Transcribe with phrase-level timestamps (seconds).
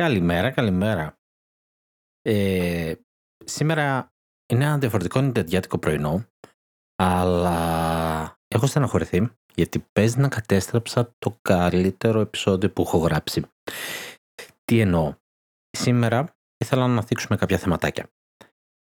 [0.00, 1.18] Καλημέρα, καλημέρα.
[2.22, 2.94] Ε,
[3.44, 4.12] σήμερα
[4.52, 6.26] είναι ένα διαφορετικό νητεριάτικο πρωινό,
[6.96, 13.42] αλλά έχω στεναχωρηθεί γιατί παίζει να κατέστρεψα το καλύτερο επεισόδιο που έχω γράψει.
[14.64, 15.14] Τι εννοώ;
[15.78, 18.10] Σήμερα ήθελα να θίξουμε κάποια θεματάκια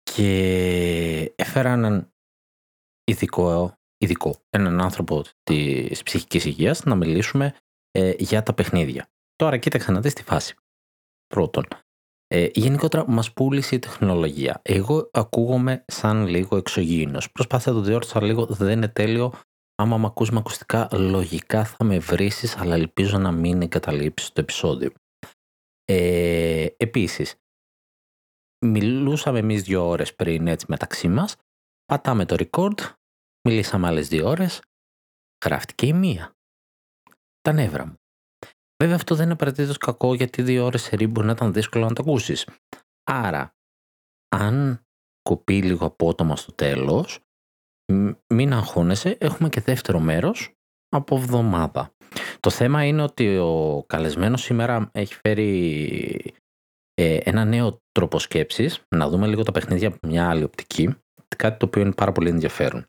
[0.02, 2.12] και έφερα έναν
[3.04, 7.56] ειδικό, ειδικό έναν άνθρωπο της ψυχικής υγείας να μιλήσουμε
[7.90, 9.09] ε, για τα παιχνίδια.
[9.36, 10.56] Τώρα κοίταξε να δεις τη φάση.
[11.34, 11.64] Πρώτον,
[12.27, 14.60] ε, γενικότερα μας πούλησε η τεχνολογία.
[14.62, 17.32] Εγώ ακούγομαι σαν λίγο εξωγήινος.
[17.32, 19.33] Προσπάθησα να το διόρθωσα λίγο, δεν είναι τέλειο.
[19.74, 24.41] Άμα με ακούς με ακουστικά, λογικά θα με βρήσεις, αλλά ελπίζω να μην εγκαταλείψεις το
[24.41, 24.92] επεισόδιο.
[25.84, 27.34] Ε, επίσης,
[28.66, 31.36] μιλούσαμε εμείς δύο ώρες πριν έτσι μεταξύ μας,
[31.84, 32.95] πατάμε το record,
[33.48, 34.62] μιλήσαμε άλλες δύο ώρες,
[35.45, 36.33] γράφτηκε η μία.
[37.41, 37.98] Τα νεύρα μου.
[38.82, 41.92] Βέβαια αυτό δεν είναι απαραίτητος κακό γιατί δύο ώρες σε μπορεί να ήταν δύσκολο να
[41.95, 42.48] το ακούσεις.
[43.10, 43.55] Άρα,
[44.36, 44.86] αν
[45.22, 47.19] κοπεί λίγο απότομα στο τέλος,
[48.34, 50.53] μην αγχώνεσαι, έχουμε και δεύτερο μέρος
[50.88, 51.92] από εβδομάδα.
[52.41, 56.34] Το θέμα είναι ότι ο καλεσμένος σήμερα έχει φέρει
[56.94, 60.94] ε, ένα νέο τρόπο σκέψης, να δούμε λίγο τα παιχνίδια από μια άλλη οπτική,
[61.36, 62.86] κάτι το οποίο είναι πάρα πολύ ενδιαφέρον.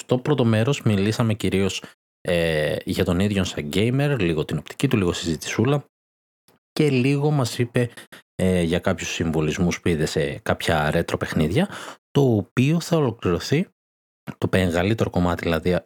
[0.00, 1.82] Στο πρώτο μέρος μιλήσαμε κυρίως
[2.28, 5.84] ε, για τον ίδιο σαν gamer, λίγο την οπτική του, λίγο συζητησούλα
[6.72, 7.90] και λίγο μας είπε
[8.34, 11.68] ε, για κάποιους συμβολισμούς που είδε σε κάποια ρέτρο παιχνίδια,
[12.10, 13.68] το οποίο θα ολοκληρωθεί,
[14.38, 15.78] το μεγαλύτερο κομμάτι δηλαδή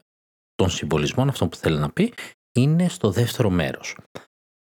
[0.55, 2.13] των συμβολισμών, αυτό που θέλει να πει,
[2.57, 3.97] είναι στο δεύτερο μέρος.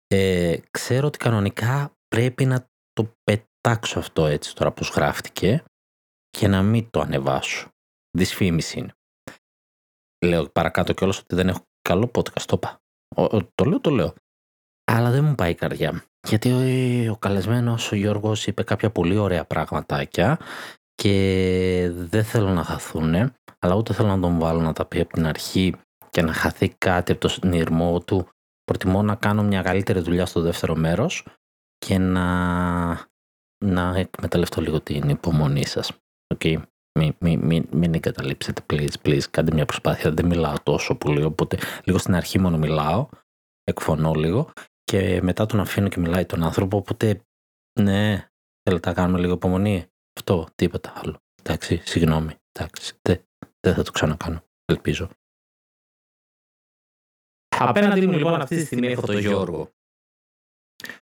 [0.08, 5.64] Ε, ξέρω ότι κανονικά πρέπει να το πετάξω αυτό έτσι τώρα πως γράφτηκε
[6.30, 7.70] και να μην το ανεβάσω.
[8.17, 8.94] Δυσφήμιση είναι.
[10.26, 12.80] Λέω παρακάτω κιόλας ότι δεν έχω καλό podcast, το είπα.
[13.56, 14.14] Το λέω, το λέω.
[14.92, 16.04] Αλλά δεν μου πάει η καρδιά.
[16.28, 20.40] Γιατί ο, ο καλεσμένος ο Γιώργος είπε κάποια πολύ ωραία πραγματάκια
[20.95, 23.16] και δεν θέλω να χαθούν,
[23.60, 25.76] αλλά ούτε θέλω να τον βάλω να τα πει από την αρχή
[26.10, 28.28] και να χαθεί κάτι από το συνειρμό του.
[28.64, 31.28] Προτιμώ να κάνω μια καλύτερη δουλειά στο δεύτερο μέρος
[31.78, 33.08] και να,
[33.66, 35.92] να εκμεταλλευτώ λίγο την υπομονή σας.
[36.36, 36.61] Okay.
[37.00, 39.23] Μην, μην, μην, μην εγκαταλείψετε, please, please.
[39.32, 40.11] Κάντε μια προσπάθεια.
[40.11, 43.10] Δεν μιλάω τόσο πολύ, οπότε λίγο στην αρχή μόνο μιλάω,
[43.64, 44.52] εκφωνώ λίγο
[44.83, 47.22] και μετά τον αφήνω και μιλάει τον άνθρωπο, οπότε
[47.80, 48.30] ναι,
[48.64, 49.86] θέλετε να κάνουμε λίγο υπομονή.
[50.17, 51.20] Αυτό, τίποτα άλλο.
[51.44, 52.36] Εντάξει, συγγνώμη.
[52.52, 52.94] Εντάξει,
[53.60, 54.44] δεν θα το ξανακάνω.
[54.66, 55.10] Ελπίζω.
[57.58, 59.70] Απέναντι μου λοιπόν αυτή τη στιγμή έχω τον Γιώργο.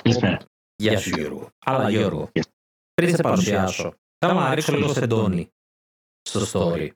[0.02, 0.38] Καλησπέρα.
[0.76, 1.48] Γεια σου Γιώργο.
[1.58, 2.30] Αλλά Γιώργο,
[2.94, 5.50] πριν σε παρουσιάσω, θέλω να ρίξω λίγο σεντόνι
[6.28, 6.88] στο story.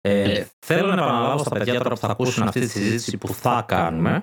[0.00, 3.64] Ε, θέλω να επαναλάβω στα παιδιά τώρα που θα ακούσουν αυτή τη συζήτηση που θα
[3.68, 4.22] κάνουμε.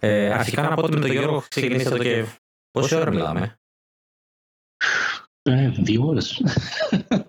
[0.00, 2.24] Ε, αρχικά να πω ότι με τον Γιώργο ξεκινήσει εδώ και
[2.70, 3.58] πόση ώρα μιλάμε;
[5.42, 6.42] Ε, δύο ώρες.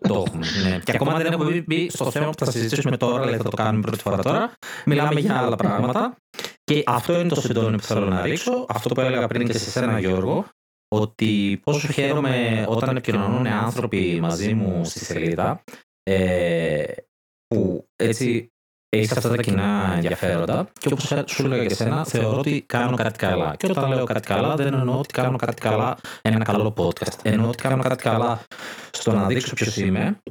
[0.07, 0.45] Το έχουμε.
[0.63, 0.79] Ναι.
[0.79, 3.81] Και ακόμα δεν έχουμε μπει στο θέμα που θα συζητήσουμε τώρα, δηλαδή θα το κάνουμε
[3.81, 4.53] πρώτη φορά τώρα.
[4.85, 6.17] Μιλάμε για άλλα πράγματα.
[6.63, 8.65] Και αυτό είναι το συντόνι που θέλω να ρίξω.
[8.69, 10.45] Αυτό που έλεγα πριν και σε σένα, Γιώργο,
[10.87, 15.63] ότι πόσο χαίρομαι όταν επικοινωνούν άνθρωποι μαζί μου στη σελίδα
[16.07, 16.83] ε,
[17.47, 18.51] που έτσι
[18.89, 23.17] έχεις αυτά τα κοινά ενδιαφέροντα και όπως σου έλεγα και εσένα, θεωρώ ότι κάνω κάτι
[23.17, 23.55] καλά.
[23.55, 27.19] Και όταν λέω κάτι καλά, δεν εννοώ ότι κάνω κάτι καλά ένα καλό podcast.
[27.21, 28.41] Εννοώ ότι κάνω κάτι καλά
[28.91, 30.21] στο να δείξω ποιος είμαι,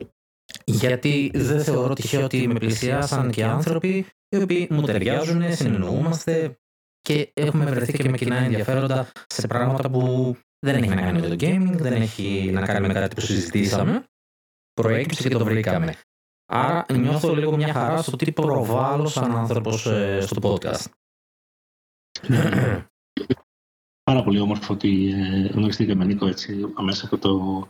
[0.64, 6.58] γιατί δεν θεωρώ τυχαίο ότι με πλησιάσαν και άνθρωποι οι οποίοι μου ταιριάζουν, συνεννοούμαστε
[7.00, 10.34] και έχουμε βρεθεί και με κοινά ενδιαφέροντα σε πράγματα που
[10.66, 14.04] δεν έχει να κάνει με το gaming, δεν έχει να κάνει με κάτι που συζητήσαμε
[14.81, 15.94] προέκυψε και το βρήκαμε.
[16.48, 20.84] Άρα νιώθω λίγο μια χαρά στο τι προβάλλω σαν άνθρωπος ε, στο podcast.
[24.03, 27.69] Πάρα πολύ όμορφο ότι ε, γνωριστήκαμε Νίκο έτσι αμέσως από το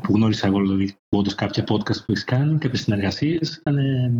[0.00, 3.56] που γνώρισα εγώ δηλαδή όντως κάποια podcast που έχεις κάνει, κάποιες συνεργασίες.
[3.56, 4.12] Ήταν, ε,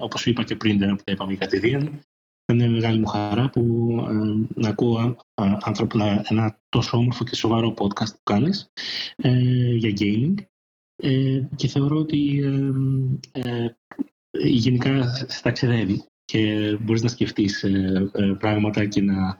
[0.00, 2.00] όπως είπα και πριν, δεν τα είπαμε κατηδίαν.
[2.52, 5.16] Ήταν μεγάλη μου χαρά που ε, να ακούω
[5.60, 5.98] άνθρωπο,
[6.28, 8.72] ένα τόσο όμορφο και σοβαρό podcast που κάνεις
[9.16, 9.30] ε,
[9.74, 10.34] για gaming
[11.00, 12.40] ε, και θεωρώ ότι
[13.32, 13.66] ε,
[14.30, 19.38] ε, γενικά σε ταξιδεύει και μπορείς να σκεφτείς ε, ε, πράγματα και να,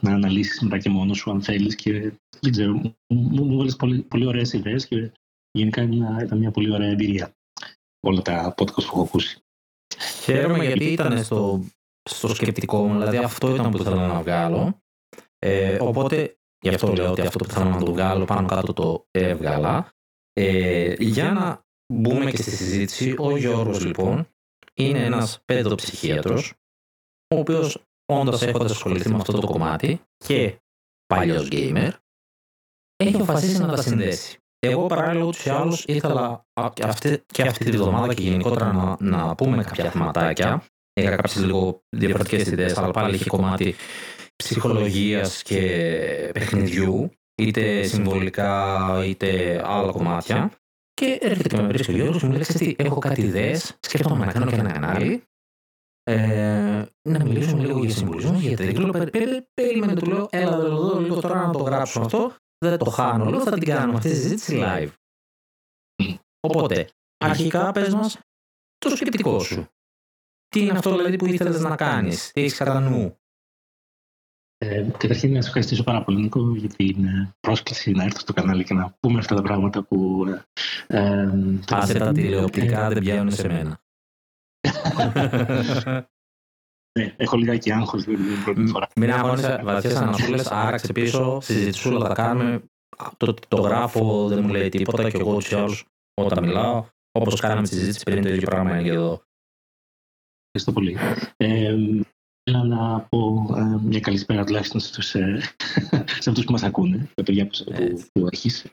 [0.00, 1.92] να αναλύσεις μετά και μόνος σου αν θέλεις και
[2.40, 2.72] δεν ξέρω,
[3.06, 5.12] μου, μου πολύ, πολύ ωραίες ιδέες και
[5.50, 5.82] γενικά
[6.22, 7.32] ήταν μια πολύ ωραία εμπειρία
[8.06, 9.38] όλα τα podcast που έχω ακούσει.
[10.22, 11.64] Χαίρομαι γιατί ήταν στο,
[12.10, 14.78] στο σκεπτικό μου, δηλαδή αυτό ήταν που ήθελα να βγάλω.
[15.80, 19.92] οπότε Γι' αυτό λέω ότι αυτό που θέλω να το βγάλω πάνω κάτω το έβγαλα.
[20.32, 24.28] Ε, για να μπούμε και στη συζήτηση, ο Γιώργος λοιπόν
[24.74, 26.54] είναι ένας παιδοψυχίατρος,
[27.34, 27.82] ο οποίος
[28.12, 30.58] όντω έχοντας ασχοληθεί με αυτό το κομμάτι και
[31.06, 31.90] παλιός gamer,
[32.96, 34.38] έχει αποφασίσει να τα συνδέσει.
[34.58, 38.96] Εγώ παράλληλα ούτως ή άλλως ήθελα και αυτή, και αυτή τη βδομάδα και γενικότερα να,
[39.00, 40.64] να πούμε κάποια θεματάκια.
[40.92, 43.74] Είχα κάποιες λίγο διαφορετικές ιδέες, αλλά πάλι είχε κομμάτι
[44.42, 45.60] ψυχολογίας και
[46.34, 50.52] παιχνιδιού, είτε συμβολικά είτε άλλα κομμάτια.
[50.94, 54.32] Και έρχεται και με βρίσκει ο Γιώργος μου λέει ότι έχω κάτι ιδέες, σκέφτομαι να
[54.32, 55.22] κάνω και ένα κανάλι,
[56.02, 59.08] ε, να μιλήσουμε λίγο για συμβολισμό, για τρίγλο.
[59.54, 62.34] Περίμενε, του λέω, έλα εδώ λίγο τώρα να το γράψω αυτό.
[62.58, 64.92] Δεν το χάνω, λέω, θα την κάνουμε αυτή τη συζήτηση live.
[66.40, 66.88] Οπότε,
[67.24, 68.18] αρχικά πες μας
[68.78, 69.66] το σκεπτικό σου.
[70.48, 73.18] Τι είναι αυτό δηλαδή που ήθελες να κάνεις, τι έχεις κατά νου.
[74.60, 78.32] Ε, καταρχήν να σα ευχαριστήσω πάρα πολύ Νίκο για την ε, πρόσκληση να έρθω στο
[78.32, 80.24] κανάλι και να πούμε αυτά τα πράγματα που...
[80.86, 81.32] Ε, ε,
[81.70, 83.80] Άσε τα τηλεοπτικά δεν πιάνουν σε μένα.
[86.98, 88.88] ναι, έχω λιγάκι άγχος την πρώτη φορά.
[88.96, 92.62] Μην αγώνεσαι βαθιές ανασούλες, άραξε πίσω, συζητησούλα θα κάνουμε.
[93.16, 95.84] Το, το γράφω, δεν μου λέει τίποτα και εγώ τους άλλους
[96.14, 99.22] όταν μιλάω, όπως κάναμε τη συζήτηση πριν το ίδιο πράγμα είναι και εδώ.
[100.50, 100.96] Ευχαριστώ πολύ.
[101.36, 101.76] Ε,
[102.50, 105.40] Θέλω να πω ε, μια καλησπέρα τουλάχιστον στους, ε,
[106.22, 108.64] σε αυτούς που μας ακούνε, τα παιδιά που, που, που έχεις.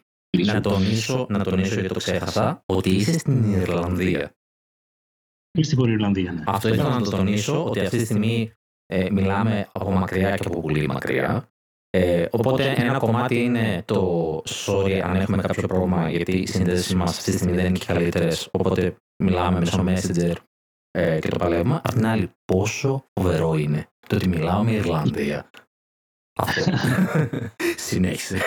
[0.46, 4.36] Να τονίσω, να τονίσω γιατί το ξέχασα, ότι είσαι στην Ιρλανδία.
[5.52, 6.44] Είμαι στην Βορειοϊρλανδία, ναι.
[6.46, 8.54] Αυτό ήθελα να το τονίσω, ότι αυτή τη στιγμή
[8.86, 11.50] ε, μιλάμε από μακριά και από πολύ μακριά.
[11.90, 17.18] Ε, οπότε ένα κομμάτι είναι το sorry αν έχουμε κάποιο πρόβλημα γιατί οι σύνδεσεις μας
[17.18, 20.36] αυτή τη στιγμή δεν είναι και καλύτερες οπότε μιλάμε μέσω Messenger
[20.96, 21.76] ε, και το παλεύουμε.
[21.76, 25.50] Απ' την άλλη, πόσο φοβερό είναι το ότι μιλάω με Ιρλανδία.
[26.36, 26.72] Αυτό.
[27.88, 28.38] Συνέχισε.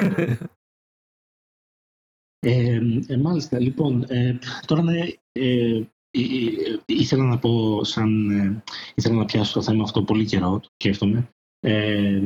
[2.39, 4.99] Ε, ε, μάλιστα, λοιπόν, ε, τώρα ναι,
[5.33, 5.83] ε,
[6.87, 8.31] ήθελα να πω σαν,
[8.95, 11.29] ήθελα να πιάσω το θέμα αυτό πολύ καιρό, το σκέφτομαι.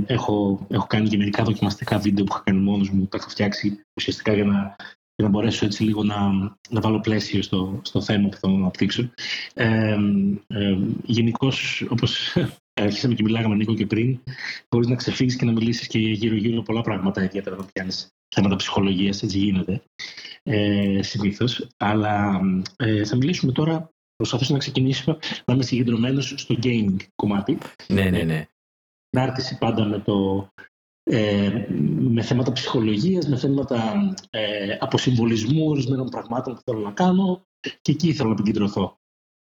[0.07, 3.81] έχω, έχω κάνει και μερικά δοκιμαστικά βίντεο που είχα κάνει μόνος μου, τα έχω φτιάξει
[3.97, 4.77] ουσιαστικά για να
[5.23, 6.31] για να μπορέσω έτσι λίγο να,
[6.71, 9.11] να βάλω πλαίσιο στο, στο θέμα που θέλω να αναπτύξω.
[9.55, 9.97] Ε,
[10.47, 12.37] ε, Γενικώς, όπως
[12.81, 14.19] αρχίσαμε και μιλάγαμε λίγο και πριν,
[14.69, 19.23] μπορείς να ξεφύγεις και να μιλήσεις και γύρω-γύρω πολλά πράγματα, ιδιαίτερα όταν πιάνεις θέματα ψυχολογίας,
[19.23, 19.83] έτσι γίνεται
[20.43, 21.67] ε, συνήθως.
[21.77, 22.41] Αλλά
[22.77, 23.91] ε, θα μιλήσουμε τώρα.
[24.17, 27.59] Προσπαθήσω να ξεκινήσω να είμαι συγκεντρωμένος στο gaming κομμάτι.
[27.89, 28.47] Ναι, ναι, ναι.
[29.11, 30.49] Την πάντα με το
[31.03, 31.67] ε,
[31.99, 37.47] με θέματα ψυχολογίας, με θέματα ε, αποσυμβολισμού ορισμένων πραγμάτων που θέλω να κάνω
[37.81, 38.97] και εκεί θέλω να επικεντρωθώ.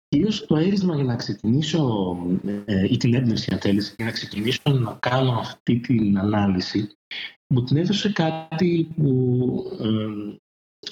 [0.09, 2.17] Κυρίως το έρισμα για να ξεκινήσω,
[2.65, 6.91] ε, ή την έμπνευση αν θέλεις, για να ξεκινήσω να κάνω αυτή την ανάλυση,
[7.47, 10.37] μου την έδωσε κάτι που ε,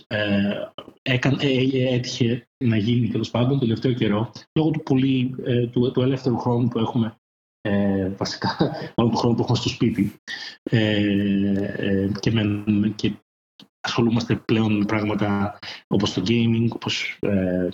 [0.06, 0.72] ε,
[1.02, 5.90] έκανε, ε, έτυχε να γίνει τέλος πάντων το τελευταίο καιρό, λόγω του, πολύ, ε, του,
[5.92, 7.16] του ελεύθερου χρόνου που έχουμε
[7.62, 8.56] ε, βασικά
[8.94, 10.14] όλο τον χρόνο που έχουμε στο σπίτι
[10.62, 11.02] ε,
[11.76, 12.64] ε, και, με,
[12.94, 13.12] και
[13.80, 17.68] ασχολούμαστε πλέον με πράγματα όπως το gaming, όπως ε,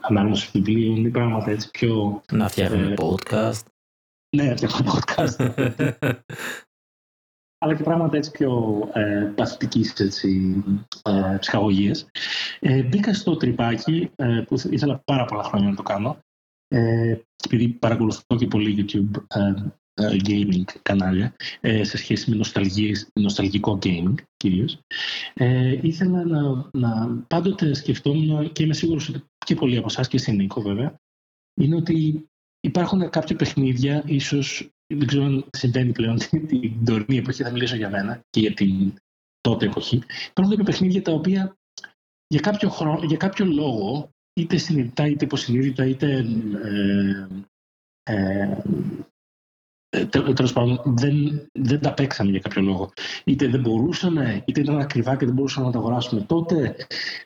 [0.00, 2.22] ανάγνωση βιβλίων ή πράγματα έτσι πιο...
[2.32, 3.62] Να φτιάχνουμε ε, podcast.
[4.36, 5.52] Ναι, να φτιάχνουμε podcast.
[7.64, 10.62] αλλά και πράγματα έτσι πιο ε, παθητικής έτσι,
[11.02, 12.06] ε, ψυχαγωγίας.
[12.60, 16.18] Ε, μπήκα στο τρυπάκι ε, που ήθελα πάρα πολλά χρόνια να το κάνω
[16.74, 19.54] ε, επειδή παρακολουθώ και πολύ YouTube ε,
[19.94, 22.46] ε, gaming κανάλια ε, σε σχέση με
[23.14, 24.78] νοσταλγικό gaming κυρίως
[25.34, 30.16] ε, ήθελα να, να πάντοτε σκεφτόμουν και είμαι σίγουρος ότι και πολλοί από εσάς και
[30.16, 30.94] εσύ Νίκο βέβαια
[31.60, 32.28] είναι ότι
[32.60, 37.90] υπάρχουν κάποια παιχνίδια ίσως δεν ξέρω αν συμβαίνει πλέον την τωρινή εποχή θα μιλήσω για
[37.90, 38.94] μένα και για την
[39.40, 41.56] τότε εποχή υπάρχουν κάποια παιχνίδια τα οποία
[42.26, 46.26] για κάποιο, χρόνο, για κάποιο λόγο είτε συνειδητά είτε υποσυνείδητα είτε
[46.64, 47.28] ε,
[48.02, 48.62] ε,
[49.88, 52.92] ε τέλος πάντων δεν, δεν τα παίξαμε για κάποιο λόγο.
[53.24, 56.76] Είτε δεν μπορούσαμε, είτε ήταν ακριβά και δεν μπορούσαμε να τα αγοράσουμε τότε,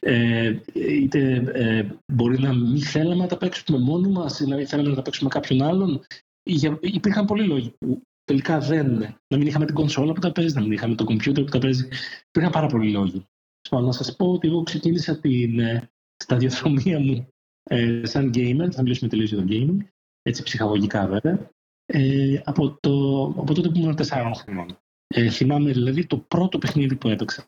[0.01, 4.67] ε, είτε ε, μπορεί να μην θέλαμε να τα παίξουμε μόνοι μας ή να μην
[4.67, 6.01] θέλαμε να τα παίξουμε κάποιον άλλον.
[6.81, 8.99] Υπήρχαν πολλοί λόγοι που τελικά δεν.
[9.29, 11.59] Να μην είχαμε την κονσόλα που τα παίζει, να μην είχαμε το κομπιούτερ που τα
[11.59, 11.89] παίζει.
[12.29, 13.25] Υπήρχαν πάρα πολλοί λόγοι.
[13.71, 15.91] Να σας πω ότι εγώ ξεκίνησα την, ε,
[16.23, 17.29] σταδιοδρομία μου
[17.63, 19.87] ε, σαν gamer, θα μιλήσουμε τελείως για το gaming,
[20.23, 21.51] έτσι ψυχαγωγικά βέβαια,
[21.87, 24.79] ε, από, το, από τότε που ήμουν 4 χρονών.
[25.07, 27.47] Ε, θυμάμαι δηλαδή το πρώτο παιχνίδι που έπαιξα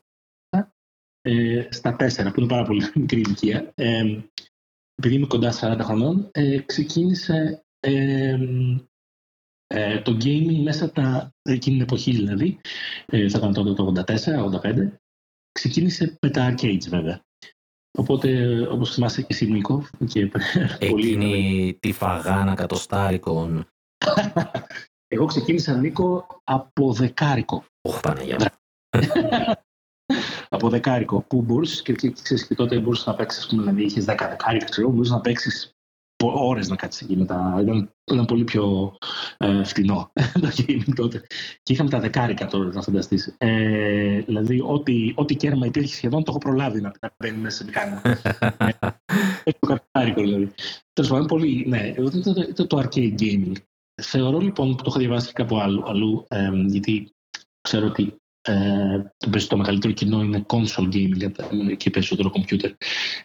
[1.21, 3.71] ε, στα 4, που είναι πάρα πολύ μικρή ηλικία.
[3.75, 4.19] Ε,
[4.95, 8.37] επειδή είμαι κοντά 40 χρονών, ε, ξεκίνησε ε,
[9.67, 12.59] ε, το gaming μέσα τα, εκείνη την εποχή δηλαδή,
[13.05, 14.03] ε, θα ήταν τότε το
[14.63, 14.91] 84-85,
[15.51, 17.21] ξεκίνησε με τα arcades βέβαια.
[17.97, 20.31] Οπότε, όπως θυμάσαι και εσύ Νίκο, και
[20.79, 23.67] Εκείνη τη φαγάνα κατοστάρικων.
[25.13, 27.65] Εγώ ξεκίνησα Νίκο από δεκάρικο.
[27.81, 28.51] Ωχ, Παναγία.
[30.49, 32.09] από δεκάρικο που μπορούσες και, και,
[32.47, 35.71] και τότε μπορούσες να παίξεις, ας πούμε, δηλαδή είχες 10 δεκάρικα, ξέρω, μπορούσες να παίξεις
[36.27, 37.57] ώρες να κάτσεις εκεί μετά.
[37.61, 38.95] Ήταν, ήταν πολύ πιο
[39.37, 40.11] ε, φτηνό
[40.41, 41.23] το gaming τότε.
[41.63, 43.35] Και είχαμε τα δεκάρικα τώρα, να φανταστείς.
[43.37, 48.01] Ε, δηλαδή, ό,τι, ό,τι κέρμα υπήρχε σχεδόν το έχω προλάβει να μπαίνει μέσα σε μηχάνημα.
[49.43, 50.51] Έχει το δεκάρικο δηλαδή.
[50.93, 53.53] Τέλος πάντων, πολύ, ναι, ήταν, ήταν το arcade gaming.
[54.01, 57.11] Θεωρώ λοιπόν που το έχω διαβάσει κάπου αλλού, αλλού ε, γιατί
[57.61, 58.20] ξέρω ότι ε,
[59.47, 62.71] το μεγαλύτερο κοινό είναι console gaming και περισσότερο computer.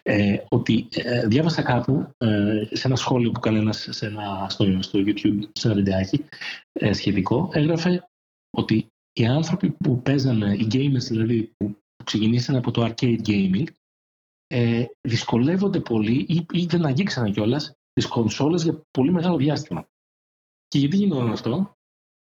[0.02, 4.82] Ε, ότι ε, διάβασα κάπου ε, σε ένα σχόλιο που έκανε ένας σε ένα, στο,
[4.82, 6.24] στο YouTube, σε ένα βιντεάκι
[6.72, 8.08] ε, σχετικό, έγραφε
[8.50, 13.64] ότι οι άνθρωποι που παίζανε, οι gamers δηλαδή που ξεκινήσαν από το arcade gaming,
[14.46, 19.88] ε, δυσκολεύονται πολύ ή, ή δεν αγγίξαν κιόλας τις κονσόλες για πολύ μεγάλο διάστημα.
[20.68, 21.76] Και γιατί γινόταν αυτό,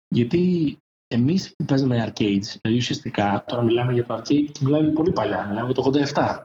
[0.08, 0.76] γιατί
[1.08, 5.46] Εμείς που παίζαμε arcades, δηλαδή ουσιαστικά τώρα μιλάμε για το arcade και μιλάμε πολύ παλιά.
[5.46, 6.42] Μιλάμε για το 87.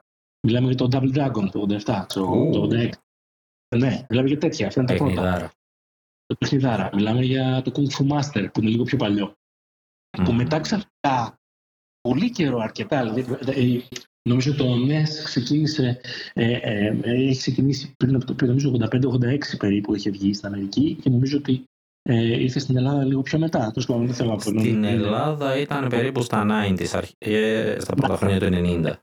[0.48, 2.90] Μιλάμε για το Double Dragon το 87, το, το 86.
[3.78, 4.68] Ναι, μιλάμε για τέτοια.
[4.68, 5.52] Αυτά είναι τα πρώτα.
[6.26, 6.90] Το παιχνιδάρα.
[6.94, 9.34] Μιλάμε για το Kung Fu Master που είναι λίγο πιο παλιό.
[10.18, 10.22] Mm.
[10.26, 11.40] Που μετά ξαφνικά,
[12.02, 13.80] πολύ καιρό αρκετά, δηλαδή, ε,
[14.30, 16.00] νομίζω το NES ξεκίνησε,
[16.34, 21.10] ε, ε, έχει ξεκινήσει πριν από το νομίζω 85-86 περίπου είχε βγει στην Αμερική και
[21.10, 21.64] νομίζω ότι
[22.04, 23.72] ε, ήρθε στην Ελλάδα λίγο πιο μετά.
[23.72, 28.94] Το δεν θέλω Στην Ελλάδα ήταν περίπου στα 90s, ε, στα πρώτα χρόνια του 90.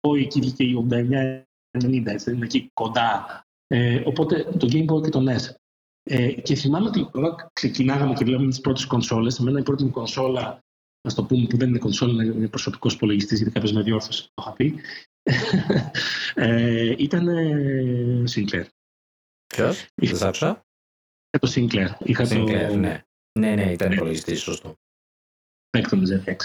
[0.00, 3.26] Όχι, εκεί βγήκε η 89-90, έτσι, είναι εκεί κοντά.
[3.66, 5.54] Ε, οπότε το Game Boy και το NES.
[6.02, 9.90] Ε, και θυμάμαι ότι όταν ξεκινάγαμε και βλέπαμε τις πρώτες κονσόλες, εμένα η πρώτη μου
[9.90, 10.64] κονσόλα,
[11.08, 14.42] να το πούμε που δεν είναι κονσόλα, είναι προσωπικός υπολογιστής, γιατί κάποιος με διόρθωσε, το
[14.42, 14.74] είχα πει.
[16.34, 18.64] ε, ήταν ε, Sinclair.
[19.46, 20.65] Ποιος, δεν
[21.36, 21.88] άκουσα το Sinclair.
[22.04, 22.76] Είχα Sinclair, το...
[22.76, 23.00] ναι.
[23.38, 24.74] Ναι, ναι, ήταν υπολογιστή, σωστό.
[25.70, 26.36] Spectrum ZX.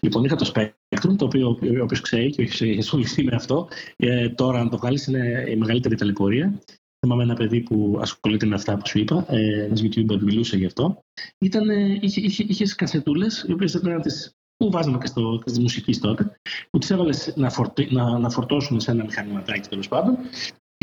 [0.00, 4.64] Λοιπόν, είχα το Spectrum, το οποίο όποιο ξέρει και έχει ασχοληθεί με αυτό, ε, τώρα
[4.64, 6.62] να το βγάλεις είναι η μεγαλύτερη ταλαιπωρία.
[6.98, 10.66] Θυμάμαι ένα παιδί που ασχολείται με αυτά που σου είπα, ε, ένας YouTuber μιλούσε γι'
[10.66, 11.02] αυτό.
[11.38, 11.70] Ήταν,
[12.00, 15.60] είχε, είχε, είχες κασετούλες, οι οποίες ήταν να τις που βάζαμε και, στο, και στη
[15.60, 17.50] μουσική τότε, που τις έβαλες να,
[17.90, 20.18] να, να φορτώσουν σε ένα μηχανηματάκι τέλος πάντων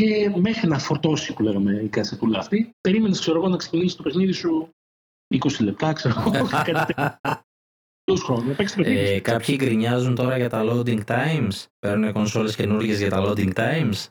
[0.02, 4.02] και μέχρι να φορτώσει που λέγαμε η κασετούλα αυτή, περίμενες ξέρω εγώ να ξεκινήσει το
[4.02, 4.68] παιχνίδι σου
[5.34, 6.48] 20 λεπτά, ξέρω εγώ.
[8.84, 11.64] ε, κάποιοι γκρινιάζουν τώρα για τα loading times.
[11.78, 14.06] Παίρνουν κονσόλες καινούργιες για τα loading times.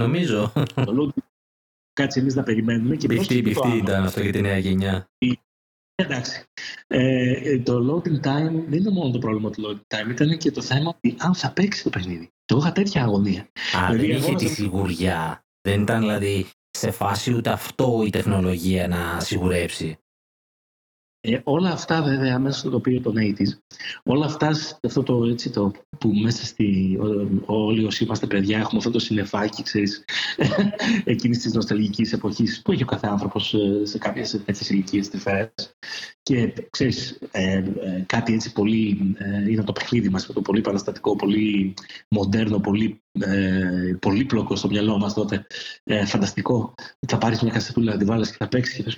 [0.00, 0.52] Νομίζω.
[1.92, 2.96] Κάτσε εμείς να περιμένουμε.
[2.96, 5.10] Και πιφτή, πιφτή ήταν αυτό για τη νέα γενιά.
[6.02, 6.42] Εντάξει.
[6.86, 10.62] Ε, το loading time δεν είναι μόνο το πρόβλημα του loading time, ήταν και το
[10.62, 12.30] θέμα ότι αν θα παίξει το παιχνίδι.
[12.44, 13.40] Το είχα τέτοια αγωνία.
[13.76, 15.44] Α, δηλαδή, δεν είχε τη σιγουριά.
[15.60, 19.98] Δεν ήταν δηλαδή σε φάση ούτε αυτό η τεχνολογία να σιγουρέψει.
[21.20, 23.58] Ε, όλα αυτά βέβαια μέσα στο τοπίο των 80's,
[24.02, 24.50] όλα αυτά
[24.82, 26.98] αυτό το, έτσι, το που μέσα στη,
[27.46, 30.04] όλοι όσοι είμαστε παιδιά έχουμε αυτό το συνεφάκι, ξέρεις,
[31.04, 35.74] εκείνης της νοσταλγικής εποχής που έχει ο κάθε άνθρωπος ε, σε κάποιες τέτοιες ηλικίες τρυφέρες
[36.28, 41.16] και ξέρεις ε, ε, κάτι έτσι πολύ, ε, είναι το παιχνίδι μας, το πολύ παραστατικό,
[41.16, 41.74] πολύ
[42.08, 45.46] μοντέρνο, πολύ ε, πολύπλοκο στο μυαλό μας τότε,
[45.84, 46.74] ε, φανταστικό.
[47.08, 48.90] Θα πάρεις μια κασετούλα, να τη βάλεις και θα παίξεις και θα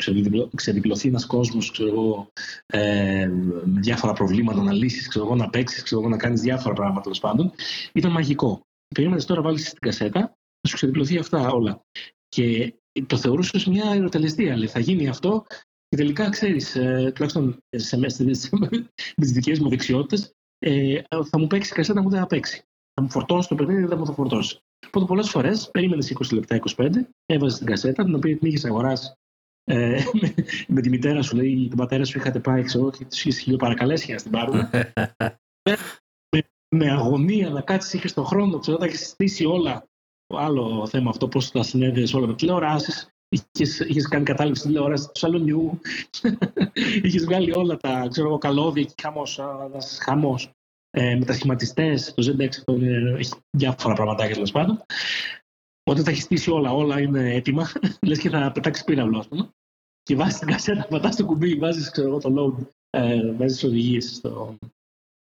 [0.54, 2.28] ξεδιπλωθεί ένας κόσμος, ξέρω εγώ,
[2.66, 3.26] ε,
[3.64, 7.00] με διάφορα προβλήματα να λύσεις, ξέρω εγώ, να παίξεις, ξέρω εγώ, να κάνεις διάφορα πράγματα
[7.00, 7.52] τέλος πάντων.
[7.92, 8.60] Ήταν μαγικό.
[8.94, 10.20] Περίμενες τώρα βάλεις στην κασέτα,
[10.60, 11.82] θα σου ξεδιπλωθεί αυτά όλα.
[12.28, 12.74] Και
[13.06, 14.56] το θεωρούσες ως μια αεροτελεστία.
[14.56, 15.44] Λέει, θα γίνει αυτό
[15.88, 21.70] και τελικά ξέρεις, ε, τουλάχιστον σε, μες τις δικές μου δεξιότητες, ε, θα μου παίξει
[21.72, 22.64] η κασέτα μου δεν θα παίξει.
[23.00, 24.61] Θα μου φορτώσει το παιχνίδι, δεν θα μου θα φορτώσει.
[24.87, 26.90] Οπότε πολλές φορές περίμενες 20 λεπτά, 25,
[27.26, 29.12] έβαζες την κασέτα, την οποία την είχες αγοράσει
[29.64, 30.35] ε, με,
[30.69, 34.04] με, τη μητέρα σου, λέει, τον πατέρα σου είχατε πάει, ξέρω, και τους είχες παρακαλέσει
[34.04, 34.54] για να την πάρουν.
[36.30, 36.42] με,
[36.76, 39.88] με, αγωνία να κάτσεις, είχες τον χρόνο, ξέρω, τα έχει στήσει όλα.
[40.35, 43.11] Άλλο θέμα αυτό, πώς τα συνέδεες όλα με τηλεοράσεις.
[43.28, 45.80] Είχες, είχες κάνει κατάληψη τηλεόραση του σαλονιού,
[47.02, 49.40] είχες βγάλει όλα τα ξέρω, καλώδια και χαμός,
[50.02, 50.50] χαμός.
[50.90, 52.75] Ε, μετασχηματιστές, το ZX
[53.18, 54.82] έχει διάφορα πραγματάκια τέλος πάντων.
[55.82, 57.70] Όταν θα έχεις στήσει όλα, όλα είναι έτοιμα,
[58.06, 59.50] λες και θα πετάξεις πύραυλο, ας πούμε.
[60.02, 64.59] Και βάζεις την κασέτα, πατάς το κουμπί, βάζεις το load, ε, βάζεις οδηγίες στο,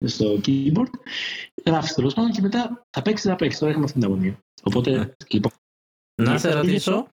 [0.05, 0.91] στο keyboard,
[1.67, 3.59] γράφεις τέλος πάντων και μετά θα παίξεις, θα παίξεις.
[3.59, 4.39] Τώρα έχουμε αυτή την αγωνία.
[4.63, 5.15] Οπότε, ναι.
[5.29, 5.53] λοιπόν.
[6.23, 7.09] Να σε ρωτήσω,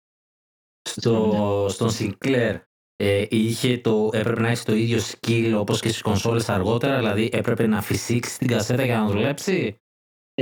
[0.89, 2.61] στο, στον Sinclair
[2.97, 7.31] ε, είχε το, έπρεπε να έχει το ίδιο skill όπως και στις κονσόλες αργότερα, δηλαδή
[7.33, 9.77] έπρεπε να φυσήξει την κασέτα για να δουλέψει;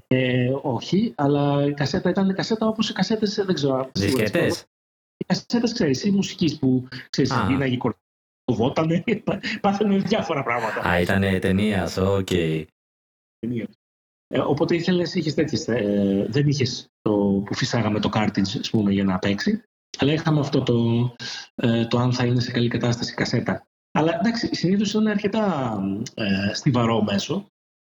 [0.06, 3.90] Ε, όχι, αλλά η κασέτα ήταν κασέτα όπως οι κασέτες, δεν ξέρω.
[3.92, 4.64] Δισκέτες.
[5.16, 7.76] Οι κασέτες, ξέρεις, η μουσικής που ξέρεις, γίναγε
[8.50, 9.04] φοβότανε,
[9.60, 10.88] πάθαινε διάφορα πράγματα.
[10.88, 12.28] Α, ήταν ταινίας, ok.
[12.30, 12.64] Okay.
[14.26, 15.68] Ε, οπότε ήθελες, είχες τέτοιες.
[15.68, 19.62] Ε, δεν είχες το που φυσάγαμε το cartridge ας πούμε, για να παίξει.
[20.02, 20.76] Αλλά είχαμε αυτό το,
[21.54, 23.66] ε, το αν θα είναι σε καλή κατάσταση κασέτα.
[23.92, 25.76] Αλλά εντάξει, συνήθως είναι αρκετά
[26.14, 27.46] ε, στιβαρό μέσο,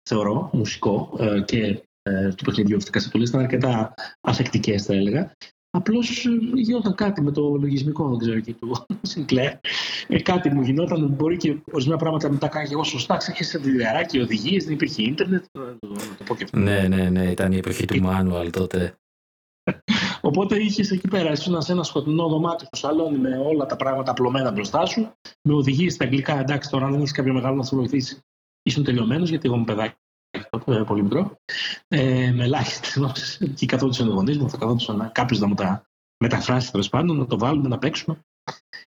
[0.10, 3.30] θεωρώ, μουσικό ε, και ε, του παιχνιδιού αυτή κασετούλες.
[3.30, 5.32] Ήταν αρκετά αφεκτικέ, θα έλεγα.
[5.70, 9.54] Απλώς ε, γινόταν κάτι με το λογισμικό, δεν ξέρω εκεί του Sinclair.
[10.08, 13.18] Ε, κάτι μου γινόταν, μπορεί και ορισμένα πράγματα να τα κάνει εγώ σωστά.
[13.18, 15.46] Ξέχασε βιβλιαράκι, οδηγίες, δεν υπήρχε ίντερνετ.
[16.52, 18.98] Ναι, ναι, ναι, ήταν η εποχή του manual τότε.
[20.28, 24.12] Οπότε είχες εκεί πέρα, ήσουν σε ένα σκοτεινό δωμάτιο στο σαλόνι με όλα τα πράγματα
[24.12, 26.40] απλωμένα μπροστά σου, με οδηγίες στα αγγλικά.
[26.40, 28.20] Εντάξει, τώρα αν δεν έχεις κάποιο μεγάλο να σου βοηθήσει,
[28.62, 29.96] ήσουν τελειωμένος, γιατί εγώ είμαι παιδάκι
[30.50, 31.36] τότε, πολύ μικρό.
[31.88, 33.50] Ε, με ελάχιστες γνώσει.
[33.50, 35.88] Και καθόντουσαν οι γονείς μου, θα καθόντουσαν κάποιος να μου τα
[36.24, 38.20] μεταφράσει τέλος πάντων, να το βάλουμε, να παίξουμε.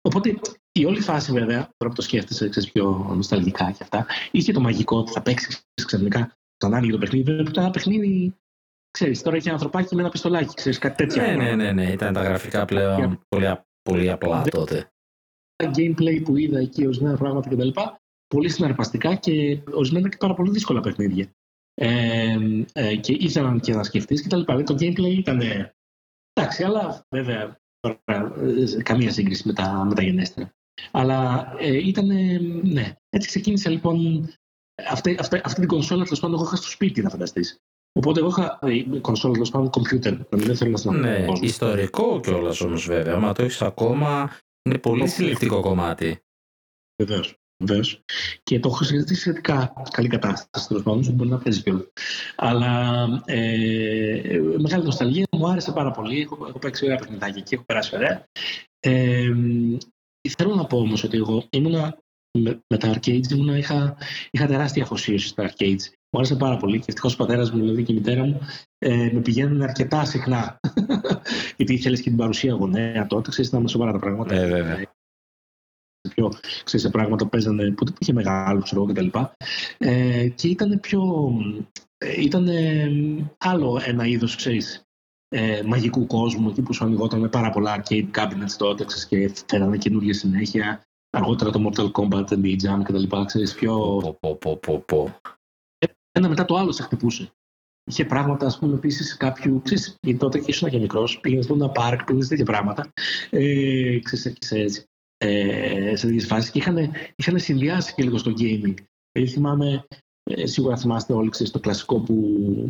[0.01, 0.41] Οπότε
[0.73, 4.61] η όλη φάση, βέβαια, τώρα που το σκέφτεσαι, ξέρεις πιο νοσταλγικά και αυτά, είχε το
[4.61, 7.25] μαγικό ότι θα παίξεις ξαφνικά τον άνοιγε το παιχνίδι.
[7.25, 8.35] Βέβαια, ήταν ένα παιχνίδι
[8.90, 11.23] ξέρεις, τώρα έχει ανθρωπάκι με ένα πιστολάκι, ξέρεις, κάτι τέτοιο.
[11.23, 13.47] Ναι, ναι, ναι, ναι, ήταν τα γραφικά πλέον πολύ,
[13.82, 14.90] πολύ απλά τότε.
[15.56, 17.68] Τα gameplay που είδα εκεί, ορισμένα πράγματα κτλ.
[18.35, 21.35] Πολύ συναρπαστικά και ορισμένα και πάρα πολύ δύσκολα παιχνίδια.
[21.75, 22.37] Ε,
[22.73, 24.62] ε, και ήθελαν και να σκεφτείς και τα λοιπά.
[24.62, 25.40] Το gameplay ήταν.
[26.32, 30.50] Εντάξει, αλλά βέβαια τώρα, ε, καμία σύγκριση με τα, με τα γενέστερα.
[30.90, 32.06] Αλλά ε, ήταν.
[32.62, 32.94] Ναι.
[33.09, 34.28] Έτσι ξεκίνησε λοιπόν
[34.88, 36.04] αυτή, αυτή, αυτή την κονσόλα.
[36.04, 37.59] Τέλος πάντων, εγώ είχα στο σπίτι να φανταστείς.
[37.92, 40.14] Οπότε εγώ είχα ε, κονσόλα τέλος πάντων κομπιούτερ.
[40.30, 43.18] Δεν θέλω να Ναι, ιστορικό κιόλας όμως βέβαια.
[43.18, 44.30] Μα το έχεις ακόμα.
[44.62, 46.20] Είναι πολύ συλλεκτικό κομμάτι.
[47.02, 47.35] Βεβαίως.
[47.64, 48.04] Βεβαίως.
[48.42, 51.87] Και το έχω συζητήσει σε σχετικά καλή κατάσταση τέλος πάντων, μπορεί να παίζει κιόλας.
[52.37, 56.20] Αλλά ε, μεγάλη νοσταλγία μου άρεσε πάρα πολύ.
[56.20, 58.25] Έχω, έχω παίξει ωραία παιχνιδάκια και έχω περάσει ωραία.
[58.80, 59.30] Ε,
[60.37, 61.99] θέλω να πω όμως ότι εγώ ήμουνα
[62.38, 63.97] με, με τα arcades ήμουνα, είχα,
[64.30, 66.00] είχα τεράστια αφοσίωση στα arcades.
[66.12, 68.40] Μου άρεσε πάρα πολύ και ευτυχώς ο πατέρας μου δηλαδή και η μητέρα μου
[68.79, 70.61] ε, με πηγαίνουν αρκετά συχνά.
[71.57, 74.35] Γιατί ήθελε και την παρουσία γονέα τότε, ξέρεις, ήταν σοβαρά τα πράγματα.
[74.35, 74.92] Ε, βέβαια.
[76.14, 76.29] Πιο,
[76.64, 79.09] ξέρεις, σε πράγματα που παίζανε, που είχε μεγάλο, ξέρω κτλ.
[79.79, 81.33] Ε, και ήταν πιο.
[81.99, 82.49] Ε, ήταν
[83.38, 84.83] άλλο ένα είδος, ξέρεις,
[85.29, 89.44] ε, μαγικού κόσμου, εκεί που σου ανοιγόταν με πάρα πολλά arcade cabinets τότε, ξέρεις, και
[89.46, 90.83] φέρανε καινούργια συνέχεια.
[91.11, 93.77] Αργότερα το Mortal Kombat, the Jam και τα λοιπά, ξέρεις, πιο...
[94.20, 95.20] Πω, πω, πω, πω.
[96.12, 97.33] Ένα μετά το άλλο σε χτυπούσε.
[97.85, 99.62] Είχε πράγματα, ας πούμε, επίσης κάποιου.
[99.62, 102.92] Ξέρεις, γιατί τότε και ήσουν και μικρός, πήγαινες σε ένα πάρκ, πήγαινες τέτοια πράγματα.
[103.31, 108.75] Ε, ξέρεις, σε, ε, σε τέτοιες φάσεις και είχαν, είχαν συνδυάσει και λίγο στο gaming.
[109.12, 109.87] Ε, θυμάμαι,
[110.23, 112.14] ε, σίγουρα θυμάστε όλοι, ξέρεις, το κλασικό που,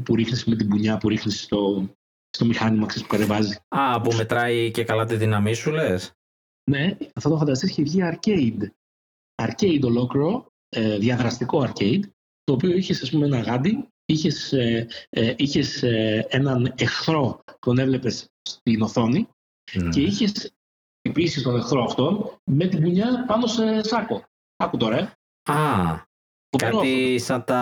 [0.05, 1.91] που ρίχνεις με την πουνιά, που ρίχνεις στο,
[2.31, 3.61] στο μηχάνημα ξέρεις, που κατεβάζεις.
[3.69, 6.13] Α, που μετράει και καλά τη δύναμή σου, λες.
[6.71, 8.69] Ναι, αυτό το φανταστείς είχε βγει arcade.
[9.43, 12.01] Arcade ολόκληρο, ε, διαδραστικό arcade,
[12.51, 17.79] το οποίο είχες ας πούμε ένα γάντι, είχες, ε, ε, είχες ε, έναν εχθρό τον
[17.79, 19.29] έβλεπες στην οθόνη
[19.91, 20.53] και είχες
[20.99, 24.25] χτυπήσεις τον εχθρό αυτό με την πουνιά πάνω σε σάκο.
[24.57, 25.13] Άκου τώρα, ε.
[25.53, 25.57] Α,
[26.59, 27.61] κάτι σαν τα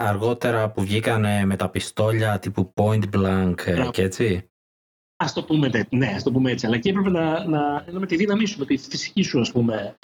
[0.00, 3.54] αργότερα που βγήκαν με τα πιστόλια τύπου point blank
[3.90, 4.50] και έτσι.
[5.16, 6.66] Α το πούμε έτσι, ναι, ας το πούμε έτσι.
[6.66, 9.52] Αλλά και έπρεπε να, να, να με τη δύναμή σου, με τη φυσική σου, ας
[9.52, 9.98] πούμε.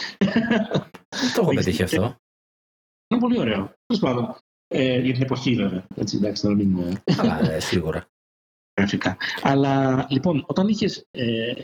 [1.35, 2.16] το έχω πετύχει αυτό.
[3.09, 3.73] Είναι πολύ ωραίο.
[3.87, 4.37] Τέλος πάντων.
[4.69, 5.87] Ε, για την εποχή, βέβαια.
[5.95, 7.01] Έτσι, εντάξει, να μην.
[7.19, 8.07] Αλλά, ε, σίγουρα.
[8.81, 9.16] Γραφικά.
[9.42, 11.07] Αλλά λοιπόν, όταν είχες.
[11.11, 11.55] Ε,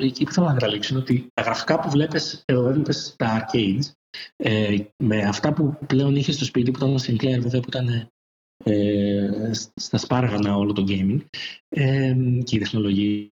[0.00, 3.90] εκεί που θέλω να καταλήξω είναι ότι τα γραφικά που βλέπεις εδώ έβλεπε στα arcades,
[4.36, 8.08] ε, με αυτά που πλέον είχες στο σπίτι που ήταν στην Sinclair, βέβαια που ήταν
[8.64, 11.20] ε, στα σπάργανα όλο το gaming
[11.68, 13.30] ε, και οι τεχνολογίες.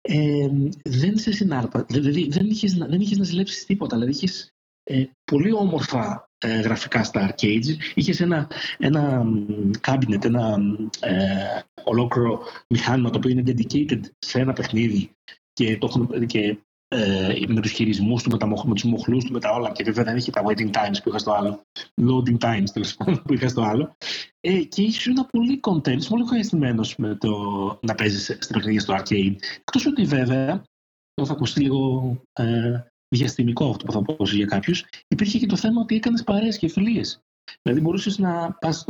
[0.00, 0.48] Ε,
[0.82, 4.50] δεν σε συνάρπα, δηλαδή δεν είχες, δεν είχες να ζηλέψεις τίποτα, δηλαδή είχες
[4.82, 7.76] ε, πολύ όμορφα ε, γραφικά στα arcades.
[7.94, 9.24] Είχες ένα, ένα
[9.80, 10.58] cabinet, ένα
[11.00, 15.10] ε, ολόκληρο μηχάνημα το οποίο είναι dedicated σε ένα παιχνίδι
[15.52, 19.40] και, το, και ε, με τους χειρισμούς του, με, τα, με τους μοχλούς του, με
[19.40, 19.70] τα όλα.
[19.70, 21.60] Και βέβαια δεν είχε τα waiting times που είχα στο άλλο.
[22.00, 23.96] Loading times τέλος πάντων που είχα στο άλλο.
[24.40, 27.30] Ε, και ήσουν πολύ content, πολύ ευχαριστημένος με το
[27.82, 29.34] να παίζεις στην παιχνίδια στο arcade.
[29.58, 30.62] Εκτός ότι βέβαια,
[31.24, 35.80] θα ακουστεί λίγο ε, διαστημικό αυτό που θα πω για κάποιους, υπήρχε και το θέμα
[35.80, 37.20] ότι έκανες παρέες και φιλίες.
[37.62, 38.84] Δηλαδή μπορούσες να πας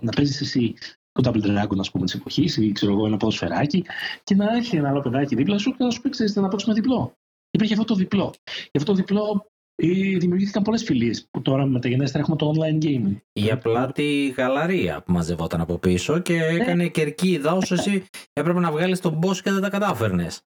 [0.00, 0.74] να παίζεις εσύ
[1.12, 3.84] το Double Dragon, ας πούμε, της εποχής, ή ξέρω εγώ, ένα ποδοσφαιράκι,
[4.24, 6.74] και να έρθει ένα άλλο παιδάκι δίπλα σου και να σου πει: Ξέρετε, να παίξουμε
[6.74, 7.12] διπλό.
[7.50, 8.34] Υπήρχε αυτό το διπλό.
[8.44, 9.50] Και αυτό το διπλό
[9.82, 13.16] ε, δημιουργήθηκαν πολλές φιλίες που τώρα με τα γενέστερα έχουμε το online gaming.
[13.32, 16.46] Ή απλά τη γαλαρία που μαζευόταν από πίσω και ναι.
[16.46, 20.40] έκανε κερκίδα όσο εσύ έπρεπε να βγάλεις τον boss και δεν τα κατάφερνες.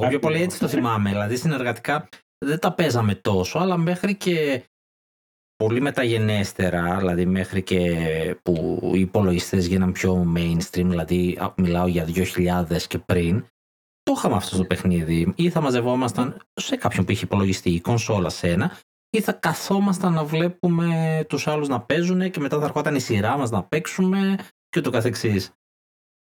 [0.00, 1.10] Εγώ πιο πολύ έτσι το θυμάμαι.
[1.10, 2.08] Δηλαδή συνεργατικά
[2.44, 4.64] δεν τα παίζαμε τόσο, αλλά μέχρι και
[5.56, 7.80] πολύ μεταγενέστερα, δηλαδή μέχρι και
[8.42, 13.46] που οι υπολογιστές γίναν πιο mainstream, δηλαδή μιλάω για 2000 και πριν,
[14.02, 15.32] το είχαμε αυτό το παιχνίδι.
[15.36, 18.78] Ή θα μαζευόμασταν σε κάποιον που είχε υπολογιστή η κονσόλα σε ένα,
[19.10, 23.36] ή θα καθόμασταν να βλέπουμε τους άλλους να παίζουν και μετά θα ερχόταν η σειρά
[23.36, 24.36] μας να παίξουμε
[24.68, 25.52] και ούτω καθεξής.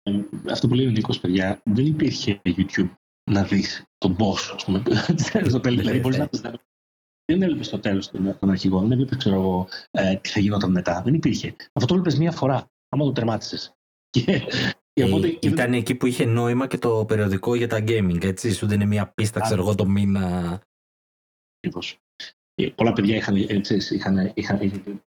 [0.03, 0.11] Ε,
[0.51, 2.89] αυτό που λέει ο Νίκος, παιδιά, δεν υπήρχε YouTube
[3.31, 4.83] να δεις τον boss, ας πούμε,
[5.49, 5.79] στο τέλος.
[5.79, 6.29] Δηλαδή, μπορείς να
[7.25, 11.01] δεν έβλεπες στο τέλος των αρχηγών, δεν έβλεπες ξέρω εγώ, ε, τι θα γινόταν μετά.
[11.01, 11.55] Δεν υπήρχε.
[11.73, 13.75] Αυτό το έβλεπες μία φορά, άμα το τερμάτισες.
[14.09, 14.41] Και,
[14.93, 18.51] ε, οπότε, ήταν εκεί που είχε νόημα και το περιοδικό για τα gaming, έτσι.
[18.51, 20.61] Σου είναι μία πίστα, ξέρω εγώ, το μήνα.
[21.57, 21.97] Ακριβώς.
[22.55, 24.59] Ε, πολλά παιδιά είχαν, έτσι, είχαν, είχαν,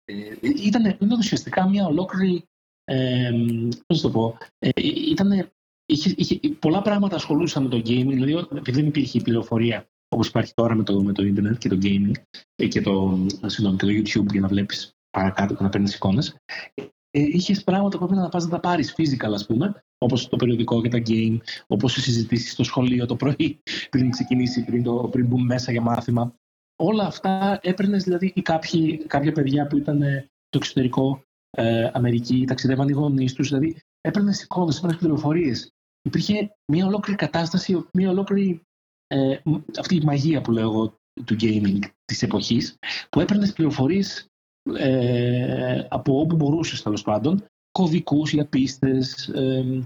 [0.05, 2.45] ε, ήταν, ήταν ουσιαστικά μια ολόκληρη,
[2.85, 3.31] ε,
[3.87, 4.71] πώς το πω, ε,
[5.11, 5.53] ήταν,
[5.87, 10.29] είχε, είχε, πολλά πράγματα ασχολούσαν με το gaming, δηλαδή επειδή δεν υπήρχε η πληροφορία όπως
[10.29, 12.13] υπάρχει τώρα με το, με το internet και το gaming
[12.55, 16.37] ε, και το, συγγνώμη, και το YouTube για να βλέπεις παρακάτω και να παίρνεις εικόνες,
[17.11, 20.37] ε, είχες πράγματα που έπρεπε να πας να τα πάρεις physical, ας πούμε, όπως το
[20.37, 23.59] περιοδικό και τα game, όπως οι συζητήσεις στο σχολείο το πρωί,
[23.91, 26.35] πριν ξεκινήσει, πριν, το, πριν μπουν μέσα για μάθημα
[26.77, 32.45] όλα αυτά έπαιρνες δηλαδή ή κάποιοι, κάποια παιδιά που ήταν ε, στο εξωτερικό, ε, Αμερική,
[32.47, 35.71] ταξιδεύαν οι γονείς τους, δηλαδή έπαιρνες εικόνες, έπαιρνες πληροφορίες.
[36.07, 38.61] Υπήρχε μια ολόκληρη κατάσταση, μια ολόκληρη
[39.07, 39.39] ε,
[39.79, 42.77] αυτή η μαγεία που λέω εγώ του gaming της εποχής,
[43.11, 44.27] που έπαιρνες πληροφορίες
[44.77, 49.83] ε, από όπου μπορούσες τέλος πάντων, κωδικούς για πίστες, ε,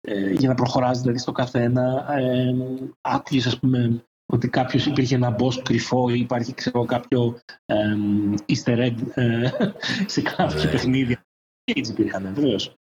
[0.00, 2.12] ε, για να προχωράς δηλαδή στο καθένα.
[2.12, 2.54] Ε,
[3.00, 7.96] άκουγες ας πούμε ότι κάποιος υπήρχε ένα boss κρυφό ή υπάρχει ξέρω, κάποιο ε,
[8.46, 9.50] easter egg ε,
[10.06, 10.70] σε κάποια ναι.
[10.70, 11.24] παιχνίδια.
[11.72, 12.74] Και έτσι υπήρχαν, βεβαίως.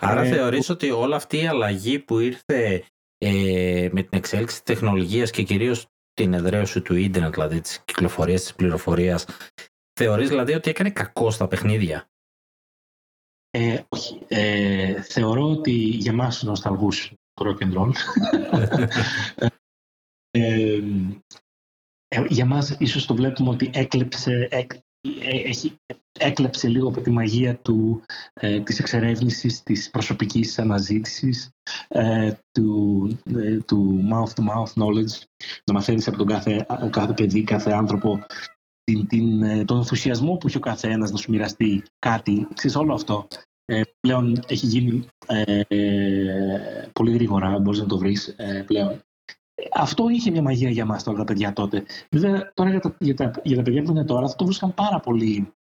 [0.00, 2.84] Άρα ε, θεωρείς ότι όλη αυτή η αλλαγή που ήρθε
[3.18, 8.42] ε, με την εξέλιξη της τεχνολογίας και κυρίως την εδραίωση του ίντερνετ, δηλαδή της κυκλοφορίας
[8.42, 9.26] της πληροφορίας,
[10.00, 12.08] θεωρείς δηλαδή ότι έκανε κακό στα παιχνίδια;
[13.50, 14.20] Ε, όχι.
[14.28, 17.90] Ε, θεωρώ ότι για εμάς τους νοσταλγούς rock and roll
[22.08, 24.66] Ε, για μας ίσως το βλέπουμε ότι έκλεψε, ε,
[25.44, 25.76] έχει,
[26.18, 31.50] έκλεψε λίγο από τη μαγεία του, ε, της εξερεύνησης, της προσωπικής αναζήτησης,
[31.88, 35.22] ε, του, ε, του mouth-to-mouth knowledge,
[35.64, 38.18] να μαθαίνεις από τον κάθε, κάθε παιδί, κάθε άνθρωπο
[38.84, 42.48] την, την, τον ενθουσιασμό που έχει ο καθένας να σου μοιραστεί κάτι.
[42.54, 43.26] Ξέρεις, όλο αυτό
[44.00, 45.06] πλέον έχει γίνει
[46.92, 49.00] πολύ γρήγορα, μπορείς να το βρεις πλέον.
[49.72, 51.84] Αυτό είχε μια μαγεία για μας τώρα τα παιδιά τότε.
[52.10, 54.74] Βέβαια, τώρα για τα, για τα, για τα παιδιά που είναι τώρα, θα το βρίσκαν
[54.74, 55.52] πάρα πολύ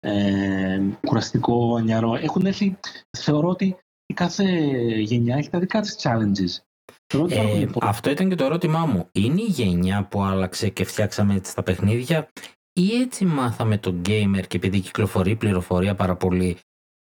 [0.00, 2.14] ε, κουραστικό, ανιαρό.
[2.14, 2.78] Έχουν έρθει,
[3.18, 4.44] θεωρώ ότι η κάθε
[4.98, 6.64] γενιά έχει τα δικά της challenges.
[7.28, 9.08] Ε, αυτό ήταν και το ερώτημά μου.
[9.12, 12.28] Είναι η γενιά που άλλαξε και φτιάξαμε έτσι τα παιχνίδια
[12.72, 16.58] ή έτσι μάθαμε το gamer και επειδή κυκλοφορεί πληροφορία πάρα πολύ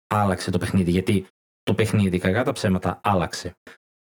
[0.08, 1.28] άλλαξε το παιχνίδι; Γιατί
[1.64, 3.56] το παιχνίδι, κακά τα ψέματα, άλλαξε.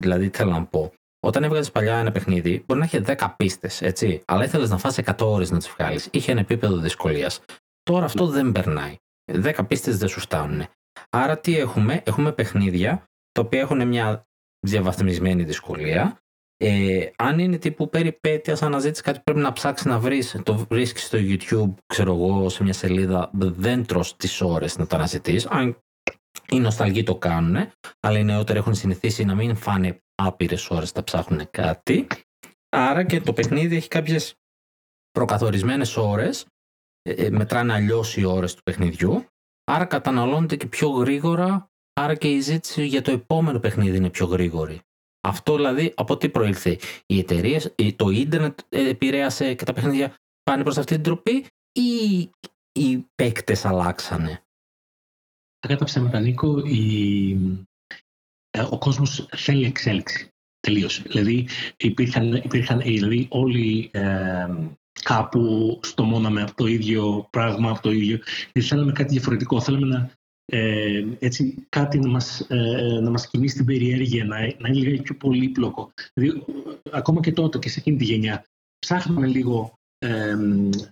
[0.04, 0.92] Δηλαδή, θέλω να πω,
[1.26, 4.22] όταν έβγαζες παλιά ένα παιχνίδι, μπορεί να είχε 10 πίστες, έτσι.
[4.26, 6.08] Αλλά ήθελες να φάσει 100 ώρες να τις βγάλεις.
[6.12, 7.42] Είχε ένα επίπεδο δυσκολίας.
[7.84, 8.96] Τώρα αυτό δεν περνάει.
[9.32, 10.66] 10 πίστες δεν σου φτάνουν.
[11.10, 14.28] Άρα τι έχουμε, έχουμε παιχνίδια τα οποία έχουν μια
[14.60, 16.18] διαβαθμισμένη δυσκολία.
[16.58, 21.18] Ε, αν είναι τύπου περιπέτεια, αναζήτηση κάτι πρέπει να ψάξεις να βρεις, το βρίσκεις στο
[21.22, 25.46] YouTube, ξέρω εγώ, σε μια σελίδα, δεν τρως τις ώρες να το αναζητείς.
[25.46, 25.78] Αν
[26.50, 31.04] οι νοσταλγοί το κάνουν, αλλά οι νεότεροι έχουν συνηθίσει να μην φάνε άπειρες ώρες να
[31.04, 32.08] ψάχνουν κάτι.
[32.70, 34.36] Άρα και το παιχνίδι έχει κάποιες
[35.12, 36.46] προκαθορισμένες ώρες.
[37.02, 39.26] Ε, ε, μετράνε αλλιώς οι ώρες του παιχνιδιού.
[39.64, 41.68] Άρα καταναλώνεται και πιο γρήγορα.
[41.94, 44.82] Άρα και η ζήτηση για το επόμενο παιχνίδι είναι πιο γρήγορη.
[45.28, 46.80] Αυτό δηλαδή από τι προήλθε.
[47.06, 52.30] Οι εταιρείες, το ίντερνετ ε, επηρέασε και τα παιχνίδια πάνε προς αυτή την τροπή ή
[52.72, 54.44] οι παίκτες αλλάξανε;
[55.68, 57.38] Κατά ψέματα, Νίκο, η, ε,
[58.70, 60.28] ο κόσμος θέλει εξέλιξη.
[60.60, 61.04] Τελείωσε.
[61.06, 64.48] Δηλαδή υπήρχαν, υπήρχαν δηλαδή όλοι ε,
[65.04, 68.20] κάπου στο με το ίδιο πράγμα, από το ίδιο.
[68.54, 69.62] Γιατί θέλαμε κάτι διαφορετικό.
[69.62, 70.12] Θέλαμε να,
[70.46, 75.02] ε, έτσι, κάτι να μας, ε, να μας κινήσει την περιέργεια, να, να είναι λίγο
[75.02, 75.92] πιο πολύπλοκο.
[76.14, 76.46] Δηλαδή,
[76.92, 78.46] ακόμα και τότε και σε εκείνη τη γενιά,
[78.80, 80.38] ψάχναμε λίγο ε,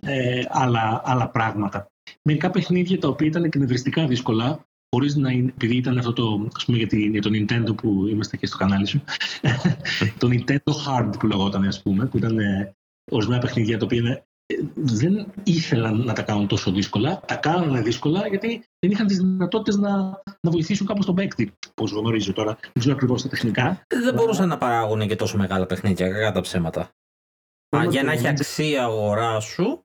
[0.00, 1.86] ε, άλλα, άλλα πράγματα.
[2.22, 6.64] Μερικά παιχνίδια τα οποία ήταν εκνευριστικά δύσκολα, χωρίς να είναι, επειδή ήταν αυτό το, ας
[6.64, 9.04] πούμε, για, τη, για το Nintendo που είμαστε και στο κανάλι σου,
[10.20, 12.74] το Nintendo Hard που λεγόταν, ας πούμε, που ήταν ε,
[13.10, 18.28] ορισμένα παιχνίδια τα οποία ε, δεν ήθελαν να τα κάνουν τόσο δύσκολα, τα κάνανε δύσκολα
[18.28, 21.52] γιατί δεν είχαν τις δυνατότητες να, να βοηθήσουν κάπως τον παίκτη.
[21.74, 23.84] Πώς γνωρίζω τώρα, δεν ξέρω ακριβώς τα τεχνικά.
[23.88, 26.90] Δεν μπορούσαν να παράγουν και τόσο μεγάλα παιχνίδια, κακά τα ψέματα.
[27.76, 29.84] Α, για να έχει αξία αγοράς σου,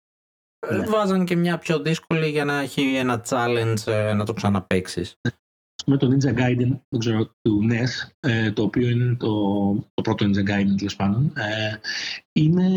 [0.71, 0.85] ναι.
[0.85, 5.11] βάζαν και μια πιο δύσκολη για να έχει ένα challenge να το ξαναπέξει
[5.89, 10.25] με το Ninja Gaiden, δεν ξέρω, του NES, ε, το οποίο είναι το, το πρώτο
[10.25, 11.77] Ninja Gaiden τέλος πάντων, ε,
[12.31, 12.67] είναι,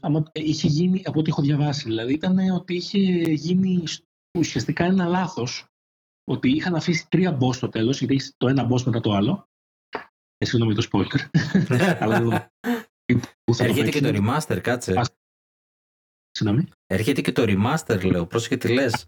[0.00, 2.98] άμα, είχε γίνει, από ό,τι έχω διαβάσει, δηλαδή ήταν ότι είχε
[3.32, 3.82] γίνει
[4.38, 5.66] ουσιαστικά ένα λάθος,
[6.24, 9.48] ότι είχαν αφήσει τρία boss στο τέλος, γιατί έχεις το ένα boss μετά το άλλο.
[10.38, 11.20] Ε, συγγνώμη το spoiler.
[13.58, 15.00] Έρχεται και το remaster, κάτσε.
[16.40, 16.68] Συγγνώμη.
[16.86, 18.26] Έρχεται και το remaster, λέω.
[18.26, 19.06] Πρόσεχε τι λες.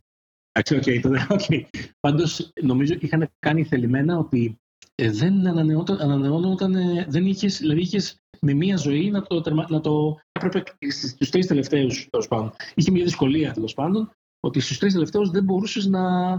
[0.53, 1.63] Εντάξει, ok, okay,
[2.01, 4.59] Πάντως, νομίζω είχαν κάνει θελημένα ότι
[4.95, 10.19] ε, δεν ανανεώνονταν, ε, δεν είχες, δηλαδή είχες με μία ζωή να το, να το
[10.33, 12.53] έπρεπε στους τρεις τελευταίους, τέλος πάντων.
[12.75, 16.33] Είχε μια δυσκολία, τέλος πάντων, ότι στους τρεις τελευταίους δεν μπορούσες να,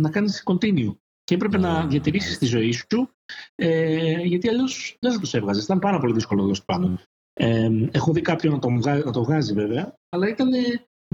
[0.00, 0.94] να κάνεις continue.
[1.24, 1.88] Και έπρεπε να ναι.
[1.88, 3.10] διατηρήσεις τη ζωή σου,
[3.54, 5.64] ε, γιατί αλλιώς δεν θα τους έβγαζες.
[5.64, 7.00] Ήταν πάρα πολύ δύσκολο τέλος πάντων.
[7.34, 8.70] Ε, έχω δει κάποιον να το,
[9.04, 10.48] να το βγάζει βέβαια, αλλά ήταν,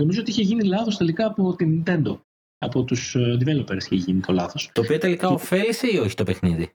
[0.00, 2.20] νομίζω ότι είχε γίνει λάθος τελικά από την Nintendo
[2.58, 4.70] από τους ε, developers είχε γίνει το λάθος.
[4.72, 5.32] Το οποίο τελικά και...
[5.32, 6.72] ωφέλησε ή όχι το παιχνίδι;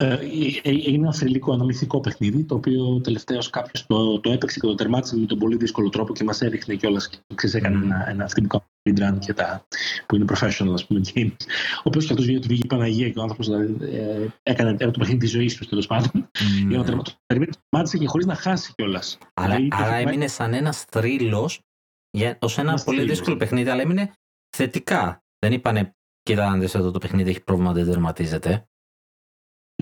[0.00, 0.18] Ε, ε,
[0.62, 4.74] ε είναι ένα θρηλυκό, αναμυθικό παιχνίδι, το οποίο τελευταίο κάποιος το, το έπαιξε και το
[4.74, 7.82] τερμάτισε με τον πολύ δύσκολο τρόπο και μας έδειχνε κιόλας και έκανε mm.
[7.82, 9.66] ένα, ένα αυτινικό speedrun και τα,
[10.06, 11.36] που είναι professional, ας πούμε, games.
[11.76, 14.76] Ο οποίος κι αυτός βγήκε, του βγήκε η Παναγία και ο άνθρωπος δηλαδή, ε, έκανε
[14.76, 16.10] το παιχνίδι της ζωής τους τέλος πάντων.
[16.14, 16.68] Mm.
[16.68, 19.18] Για να το τερμάτισε και χωρίς να χάσει κιόλας.
[19.34, 21.60] Άρα, δηλαδή, άρα έμεινε σαν ένας θρύλος
[22.38, 24.12] ως ένα πολύ δύσκολο παιχνίδι, αλλά έμεινε
[24.56, 25.22] θετικά.
[25.38, 28.67] Δεν είπανε, κοιτάξτε εδώ το παιχνίδι έχει πρόβλημα, δεν τερματίζεται.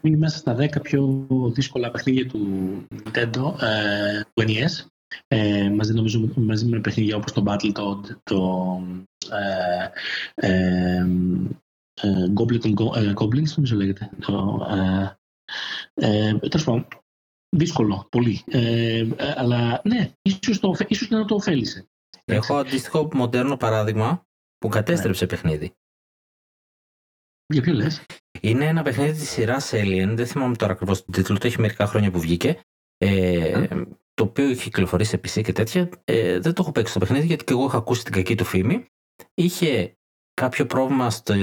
[0.03, 2.47] Είναι μέσα στα 10 πιο δύσκολα παιχνίδια του
[2.95, 4.87] Nintendo, ε, του NES.
[5.27, 8.81] Ε, μαζί, νομίζω, μαζί με παιχνίδια όπως το Battletoad, το
[9.31, 9.89] ε,
[10.35, 11.07] ε,
[12.03, 14.11] ε, Goblin, ε, Goblins, νομίζω λέγεται.
[14.21, 15.17] Το, ε,
[15.95, 16.89] ε, τέλος πάντων,
[17.57, 18.45] δύσκολο, πολύ.
[18.47, 21.89] Ε, ε, αλλά ναι, ίσως, το, ίσως να το ωφέλησε.
[22.25, 24.27] Έχω αντίστοιχο μοντέρνο παράδειγμα
[24.59, 25.31] που κατέστρεψε ναι.
[25.31, 25.75] παιχνίδι.
[27.47, 28.05] Για ποιο λες;
[28.47, 31.87] Είναι ένα παιχνίδι της σειράς Alien, δεν θυμάμαι τώρα ακριβώς τον τίτλο, το έχει μερικά
[31.87, 32.61] χρόνια που βγήκε.
[32.99, 33.67] Ε,
[34.15, 35.89] το οποίο έχει κυκλοφορήσει σε PC και τέτοια.
[36.05, 38.45] Ε, δεν το έχω παίξει το παιχνίδι γιατί και εγώ είχα ακούσει την κακή του
[38.45, 38.87] φήμη.
[39.35, 39.97] Είχε
[40.35, 41.35] κάποιο πρόβλημα στο,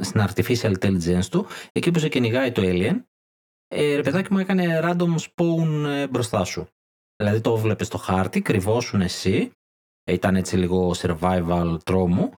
[0.00, 3.02] στην artificial intelligence του, εκεί που σε κυνηγάει το Alien.
[3.68, 6.66] Ε, ρε παιδάκι μου έκανε random spawn ε, μπροστά σου.
[7.16, 9.52] Δηλαδή το βλέπεις στο χάρτη, κρυβόσουν εσύ
[10.10, 12.32] ήταν έτσι λίγο survival τρόμου.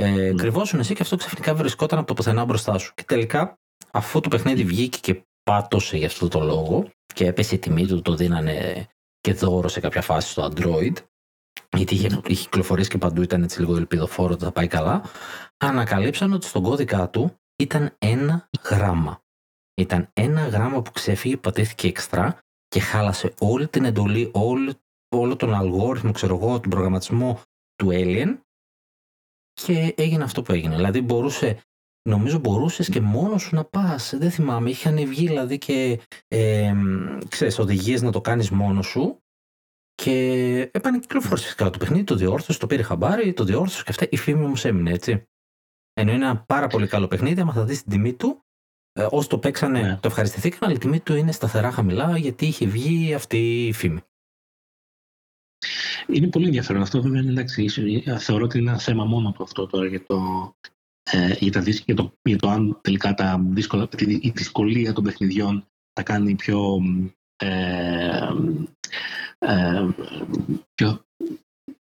[0.00, 0.36] Ε, mm.
[0.36, 2.92] Κρυβόσουν εσύ και αυτό ξαφνικά βρισκόταν από το πουθενά μπροστά σου.
[2.94, 3.58] Και τελικά,
[3.90, 8.02] αφού το παιχνίδι βγήκε και πάτωσε για αυτό το λόγο και έπεσε η τιμή του,
[8.02, 8.86] το δίνανε
[9.20, 10.92] και δώρο σε κάποια φάση στο Android,
[11.76, 15.02] γιατί είχε, είχε κυκλοφορήσει και παντού ήταν έτσι λίγο ελπιδοφόρο ότι θα πάει καλά,
[15.56, 19.22] ανακαλύψαν ότι στον κώδικα του ήταν ένα γράμμα.
[19.74, 24.74] Ήταν ένα γράμμα που ξέφυγε, πατήθηκε εξτρά και χάλασε όλη την εντολή, όλη
[25.16, 27.40] όλο τον αλγόριθμο, ξέρω εγώ, τον προγραμματισμό
[27.74, 28.38] του Alien
[29.64, 30.74] και έγινε αυτό που έγινε.
[30.74, 31.58] Δηλαδή μπορούσε,
[32.08, 36.74] νομίζω μπορούσες και μόνος σου να πας, δεν θυμάμαι, είχαν βγει δηλαδή και ε,
[37.28, 39.22] ξέρεις, οδηγίες να το κάνεις μόνος σου
[39.94, 44.16] και επανεκυκλοφόρησε φυσικά το παιχνίδι, το διόρθωσες, το πήρε χαμπάρι, το διόρθωσες και αυτά, η
[44.16, 45.24] φήμη όμως έμεινε έτσι.
[45.92, 48.44] Ενώ είναι ένα πάρα πολύ καλό παιχνίδι, άμα θα δεις την τιμή του,
[48.92, 49.96] ε, όσοι το παίξανε ναι.
[49.96, 54.00] το ευχαριστηθήκαν, αλλά η τιμή του είναι σταθερά χαμηλά γιατί είχε βγει αυτή η φήμη.
[56.06, 57.02] Είναι πολύ ενδιαφέρον αυτό.
[57.02, 57.68] Βέβαια, εντάξει,
[58.18, 60.50] θεωρώ ότι είναι ένα θέμα μόνο του αυτό τώρα για, το,
[61.10, 65.04] ε, για τα δίσκια, για το, για το αν τελικά τα δύσκολα, η δυσκολία των
[65.04, 66.78] παιχνιδιών τα κάνει πιο,
[67.36, 68.28] ε,
[69.38, 69.88] ε,
[70.74, 71.04] πιο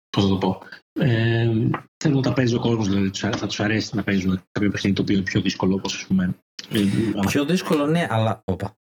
[0.10, 0.62] πώς θα το πω,
[1.00, 1.52] ε,
[2.04, 5.02] θέλω να τα παίζει ο κόσμος, δηλαδή θα τους αρέσει να παίζουν κάποιο παιχνίδι το
[5.02, 6.36] οποίο είναι πιο δύσκολο, όπως ας πούμε.
[6.70, 6.80] Ε,
[7.28, 8.42] πιο δύσκολο, ναι, αλλά.
[8.46, 8.78] Οπα,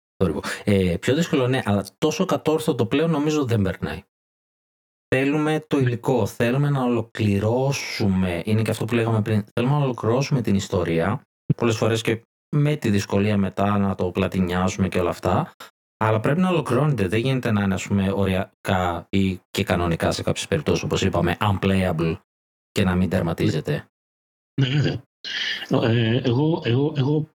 [0.64, 4.04] ε, πιο δύσκολο, ναι, αλλά τόσο κατόρθωτο πλέον νομίζω δεν περνάει.
[5.16, 10.42] Θέλουμε το υλικό, θέλουμε να ολοκληρώσουμε, είναι και αυτό που λέγαμε πριν, θέλουμε να ολοκληρώσουμε
[10.42, 11.22] την ιστορία,
[11.56, 12.22] πολλές φορές και
[12.56, 15.52] με τη δυσκολία μετά να το πλατινιάζουμε και όλα αυτά,
[15.98, 20.24] αλλά πρέπει να ολοκληρώνεται, δεν γίνεται να είναι ας πούμε οριακά ή και κανονικά σε
[20.24, 22.18] κάποιες περιπτώσεις όπως είπαμε unplayable
[22.72, 23.86] και να μην τερματίζεται.
[24.62, 25.02] Ναι, βέβαια.
[25.70, 27.30] Ε, εγώ, εγώ, εγώ,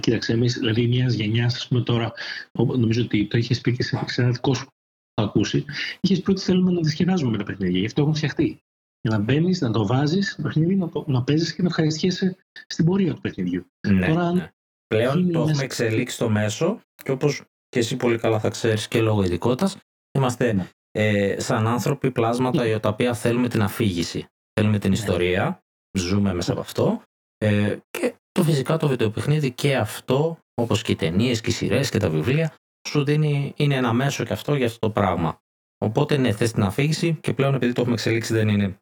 [0.00, 2.12] κοίταξε, εμείς, δηλαδή μιας γενιάς, ας πούμε τώρα,
[2.52, 4.66] νομίζω ότι το είχες πει και σε ένας δικό σου
[5.14, 5.64] ακούσει,
[6.00, 7.78] είχες πρώτη θέλουμε να δυσκευάζουμε με τα παιχνίδια.
[7.78, 8.58] Γι' αυτό έχουν φτιαχτεί.
[9.00, 12.36] Για να μπαίνεις, να το βάζεις το παιχνίδι, να, το, να παίζεις και να ευχαριστιέσαι
[12.66, 13.66] στην πορεία του παιχνιδιού.
[13.88, 14.48] Ναι, Τώρα, ναι.
[14.86, 19.00] Πλέον το έχουμε εξελίξει στο μέσο και όπως και εσύ πολύ καλά θα ξέρεις και
[19.00, 19.76] λόγω ειδικότητας,
[20.18, 20.68] είμαστε ναι.
[20.90, 24.26] ε, σαν άνθρωποι πλάσματα για τα οποία θέλουμε την αφήγηση.
[24.60, 24.96] Θέλουμε την ναι.
[24.96, 25.60] ιστορία,
[25.98, 27.02] ζούμε μέσα από αυτό
[27.38, 31.90] ε, και το φυσικά το βιντεοπαιχνίδι και αυτό, όπως και οι ταινίες και οι σειρές
[31.90, 32.54] και τα βιβλία,
[32.88, 35.42] σου δίνει, είναι ένα μέσο και αυτό για αυτό το πράγμα.
[35.78, 38.78] Οπότε ναι, θες την αφήγηση και πλέον επειδή το έχουμε εξελίξει δεν είναι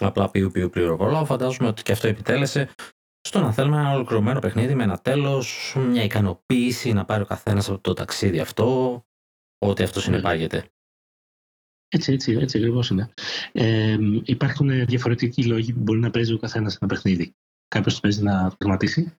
[0.00, 2.70] απλά πιου πιου πληροβολάω, φαντάζομαι ότι και αυτό επιτέλεσε
[3.20, 7.68] στο να θέλουμε ένα ολοκληρωμένο παιχνίδι με ένα τέλος, μια ικανοποίηση να πάρει ο καθένας
[7.68, 9.00] από το ταξίδι αυτό,
[9.58, 10.04] ό,τι αυτό ναι.
[10.04, 10.68] συνεπάγεται.
[11.88, 13.12] Έτσι, έτσι, έτσι ακριβώς είναι.
[13.52, 17.34] Ε, υπάρχουν διαφορετικοί λόγοι που μπορεί να παίζει ο καθένας ένα παιχνίδι.
[17.68, 19.14] Κάποιος παίζει να τερματίσει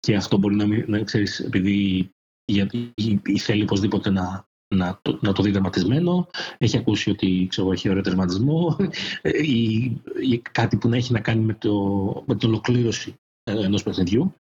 [0.00, 2.10] και αυτό μπορεί να μην, να ξέρεις, επειδή
[2.52, 2.92] γιατί
[3.38, 6.26] θέλει οπωσδήποτε να, να, το, να το δει τερματισμένο,
[6.58, 8.76] έχει ακούσει ότι ξέρω, έχει ωραίο τερματισμό
[9.22, 9.82] ή,
[10.30, 11.74] ή, κάτι που να έχει να κάνει με, το,
[12.26, 14.34] με την ολοκλήρωση ενός παιχνιδιού.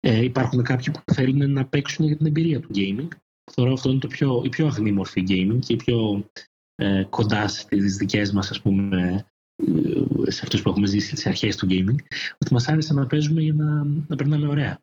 [0.00, 3.08] Ε, υπάρχουν κάποιοι που θέλουν να παίξουν για την εμπειρία του gaming.
[3.52, 6.24] Θεωρώ αυτό είναι το πιο, η πιο αγνή μορφή gaming και η πιο
[6.74, 9.26] ε, κοντά στις δικές μας ας πούμε
[9.56, 11.98] ε, σε αυτούς που έχουμε ζήσει στις αρχές του gaming
[12.38, 14.80] ότι μας άρεσε να παίζουμε για να, να περνάμε ωραία.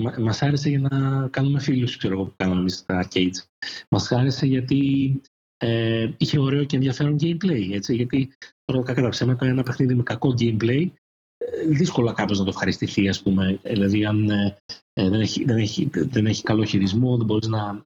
[0.00, 3.66] Μα, μας άρεσε για να κάνουμε φίλους, ξέρω εγώ, που κάναμε εμείς στα arcades.
[3.90, 5.20] Μας άρεσε γιατί
[5.56, 8.32] ε, είχε ωραίο και ενδιαφέρον gameplay, έτσι, γιατί
[8.64, 10.90] τώρα κατά ψέματα ένα παιχνίδι με κακό gameplay
[11.36, 13.60] ε, δύσκολα κάποιος να το ευχαριστηθεί, ας πούμε.
[13.62, 14.58] Δηλαδή, αν ε,
[14.92, 17.84] δεν, έχει, δεν, έχει, δεν έχει καλό χειρισμό, δεν μπορείς να,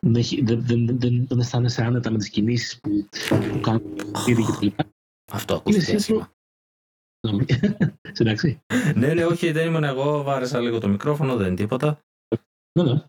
[0.00, 3.94] δεν, έχει, δεν, δεν, δεν, δεν αισθάνεσαι άνετα με τις κινήσεις που, που κάνουν
[4.26, 4.84] και λοιπά.
[5.32, 6.32] Αυτό ακούστηκε άσχημα.
[8.20, 8.62] Εντάξει.
[8.94, 12.00] ναι, ναι, όχι, δεν ήμουν εγώ, βάρεσα λίγο το μικρόφωνο, δεν είναι τίποτα.
[12.78, 13.02] Ναι, ναι.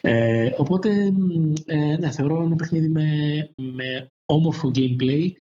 [0.00, 1.12] Ε, οπότε,
[1.66, 3.06] ε, ναι, θεωρώ ένα παιχνίδι με,
[3.56, 5.32] με όμορφο gameplay,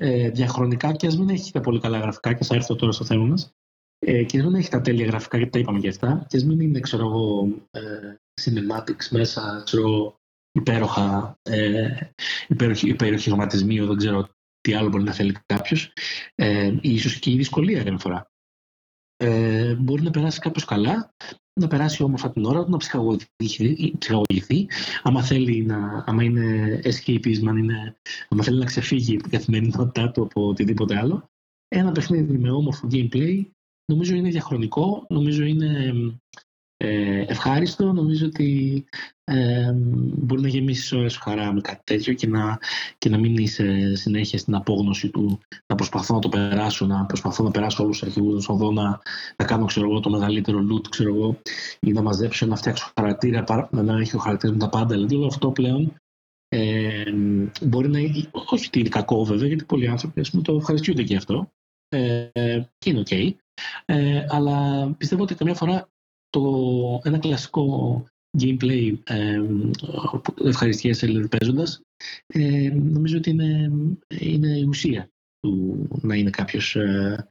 [0.00, 3.04] ε, διαχρονικά και ας μην έχει τα πολύ καλά γραφικά και θα έρθω τώρα στο
[3.04, 3.50] θέμα μας
[3.98, 6.60] ε, και δεν έχει τα τέλεια γραφικά γιατί τα είπαμε και αυτά και ας μην
[6.60, 10.16] είναι, ξέρω εγώ, ε, cinematics μέσα, ξέρω,
[10.52, 11.88] υπέροχα, ε,
[12.48, 14.28] υπέροχοι, υπέροχοι δεν ξέρω
[14.64, 15.92] τι άλλο μπορεί να θέλει κάποιος,
[16.34, 18.30] ε, ίσως και η δυσκολία μια φορά.
[19.16, 21.14] Ε, μπορεί να περάσει κάποιο καλά,
[21.60, 24.66] να περάσει όμορφα την ώρα του, να ψυχαγωγηθεί, ψυχαγωγηθεί
[25.02, 27.96] άμα θέλει να, άμα είναι escapism, αν είναι,
[28.28, 31.30] άμα θέλει να ξεφύγει την καθημερινότητά του από οτιδήποτε άλλο.
[31.68, 33.44] Ένα παιχνίδι με όμορφο gameplay
[33.92, 35.92] νομίζω είναι διαχρονικό, νομίζω είναι
[36.84, 37.92] ε, ευχάριστο.
[37.92, 38.84] Νομίζω ότι
[39.24, 39.72] ε,
[40.16, 42.58] μπορεί να γεμίσεις ώρες χαρά με κάτι τέτοιο και να,
[42.98, 47.44] και να μην είσαι συνέχεια στην απόγνωση του να προσπαθώ να το περάσω, να προσπαθώ
[47.44, 49.00] να περάσω όλους τους αρχηγούς, να να,
[49.36, 51.40] να κάνω ξέρω εγώ, το μεγαλύτερο loot ξέρω εγώ,
[51.80, 54.94] ή να μαζέψω, να φτιάξω χαρακτήρα, να έχει ο χαρακτήρα με τα πάντα.
[54.94, 55.94] Δηλαδή όλο αυτό πλέον
[56.48, 57.12] ε,
[57.62, 61.16] μπορεί να είναι, όχι ότι είναι κακό βέβαια, γιατί πολλοί άνθρωποι πούμε, το ευχαριστούνται και
[61.16, 61.50] αυτό.
[61.88, 62.30] Ε,
[62.78, 63.10] και είναι οκ.
[63.84, 65.88] Ε, αλλά πιστεύω ότι καμιά φορά
[66.34, 68.04] το, ένα κλασικό
[68.38, 69.40] gameplay ε,
[70.44, 71.80] ευχαριστιέσαι δηλαδή παίζοντας
[72.26, 73.70] ε, νομίζω ότι είναι,
[74.20, 75.08] είναι η ουσία
[75.40, 77.28] του να είναι κάποιος ε,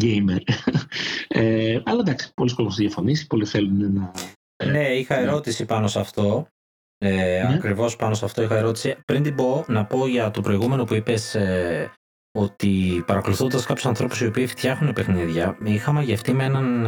[0.00, 0.40] gamer.
[1.28, 4.12] ε, αλλά εντάξει, πολύς κόσμος θα διαφωνήσει, πολλοί θέλουν να...
[4.56, 6.46] Ε, ναι, είχα ερώτηση πάνω σε αυτό.
[6.98, 7.54] Ε, ναι.
[7.54, 8.96] Ακριβώς πάνω σε αυτό είχα ερώτηση.
[9.04, 11.92] Πριν την πω, να πω για το προηγούμενο που είπες ε,
[12.38, 16.86] ότι παρακολουθώντας κάποιους ανθρώπους οι οποίοι φτιάχνουν παιχνίδια, είχα μαγευτεί με έναν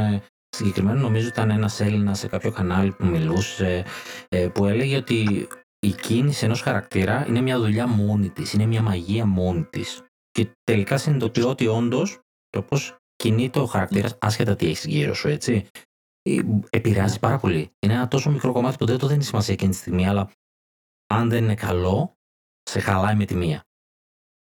[0.57, 3.85] ε, Συγκεκριμένα νομίζω ήταν ένας Έλληνας σε κάποιο κανάλι που μιλούσε
[4.29, 8.83] ε, που έλεγε ότι η κίνηση ενός χαρακτήρα είναι μια δουλειά μόνη της, είναι μια
[8.83, 10.03] μαγεία μόνη της.
[10.31, 15.29] Και τελικά συνειδητοποιώ ότι όντως το πώς κινείται ο χαρακτήρας, άσχετα τι έχει γύρω σου,
[15.29, 15.67] έτσι,
[16.23, 16.41] ε,
[16.71, 17.71] επηρεάζει πάρα πολύ.
[17.79, 20.31] Είναι ένα τόσο μικρό κομμάτι που δεν το δίνει σημασία εκείνη τη στιγμή, αλλά
[21.07, 22.13] αν δεν είναι καλό,
[22.63, 23.65] σε χαλάει με τη μία.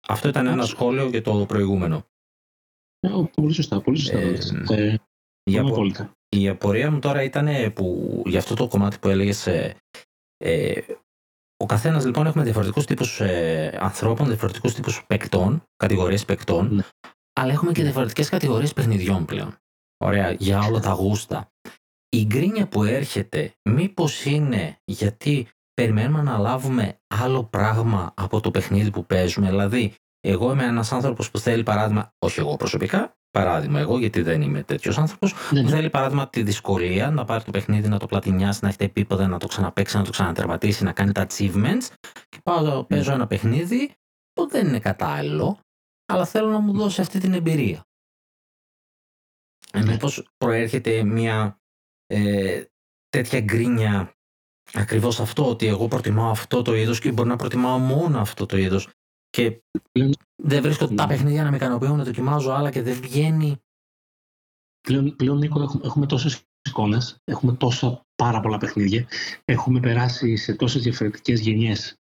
[0.08, 2.06] Αυτό ήταν ένα σχόλιο για το προηγούμενο.
[3.00, 4.18] Ε, πολύ σωστά, πολύ σωστά.
[4.74, 4.98] Ε,
[5.50, 5.86] η, απο...
[6.28, 9.46] η απορία μου τώρα ήταν που για αυτό το κομμάτι που έλεγες.
[9.46, 9.76] Ε,
[10.44, 10.80] ε,
[11.62, 16.82] ο καθένας λοιπόν έχουμε διαφορετικούς τύπους ε, ανθρώπων, διαφορετικούς τύπους παικτών, κατηγορίες παικτών, ναι.
[17.40, 19.56] αλλά έχουμε και διαφορετικές κατηγορίες παιχνιδιών πλέον.
[20.04, 21.52] Ωραία, για όλα τα γούστα.
[22.08, 28.90] Η γκρίνια που έρχεται, μήπως είναι γιατί περιμένουμε να λάβουμε άλλο πράγμα από το παιχνίδι
[28.90, 33.98] που παίζουμε; Δηλαδή, εγώ είμαι ένας άνθρωπος που θέλει παράδειγμα, όχι εγώ προσωπικά, παράδειγμα εγώ,
[33.98, 35.70] γιατί δεν είμαι τέτοιος άνθρωπος, ναι, ναι.
[35.70, 39.26] θέλει παράδειγμα τη δυσκολία να πάρει το παιχνίδι, να το πλατινιάσει, να έχει τα επίπεδα,
[39.26, 41.86] να το ξαναπέξει, να το ξανατερματίσει, να κάνει τα achievements.
[42.28, 43.94] Και πάω, παίζω ένα παιχνίδι
[44.32, 45.58] που δεν είναι κατάλληλο,
[46.06, 47.86] αλλά θέλω να μου δώσει αυτή την εμπειρία.
[49.72, 51.60] Ε, μήπως προέρχεται μια
[52.06, 52.64] ε,
[53.08, 54.12] τέτοια γκρίνια
[54.72, 58.56] ακριβώς αυτό, ότι εγώ προτιμάω αυτό το είδος και μπορεί να προτιμάω μόνο αυτό το
[58.56, 58.88] είδος.
[59.30, 59.62] Και
[60.42, 61.06] δεν βρίσκω τα ναι.
[61.06, 63.56] παιχνίδια να με ικανοποιούν, να δοκιμάζω άλλα και δεν βγαίνει.
[64.80, 69.06] Πλέον, πλέον Νίκο, έχουμε, έχουμε τόσες εικόνες, έχουμε τόσα πάρα πολλά παιχνίδια.
[69.44, 71.96] Έχουμε περάσει σε τόσες διαφορετικές γενιές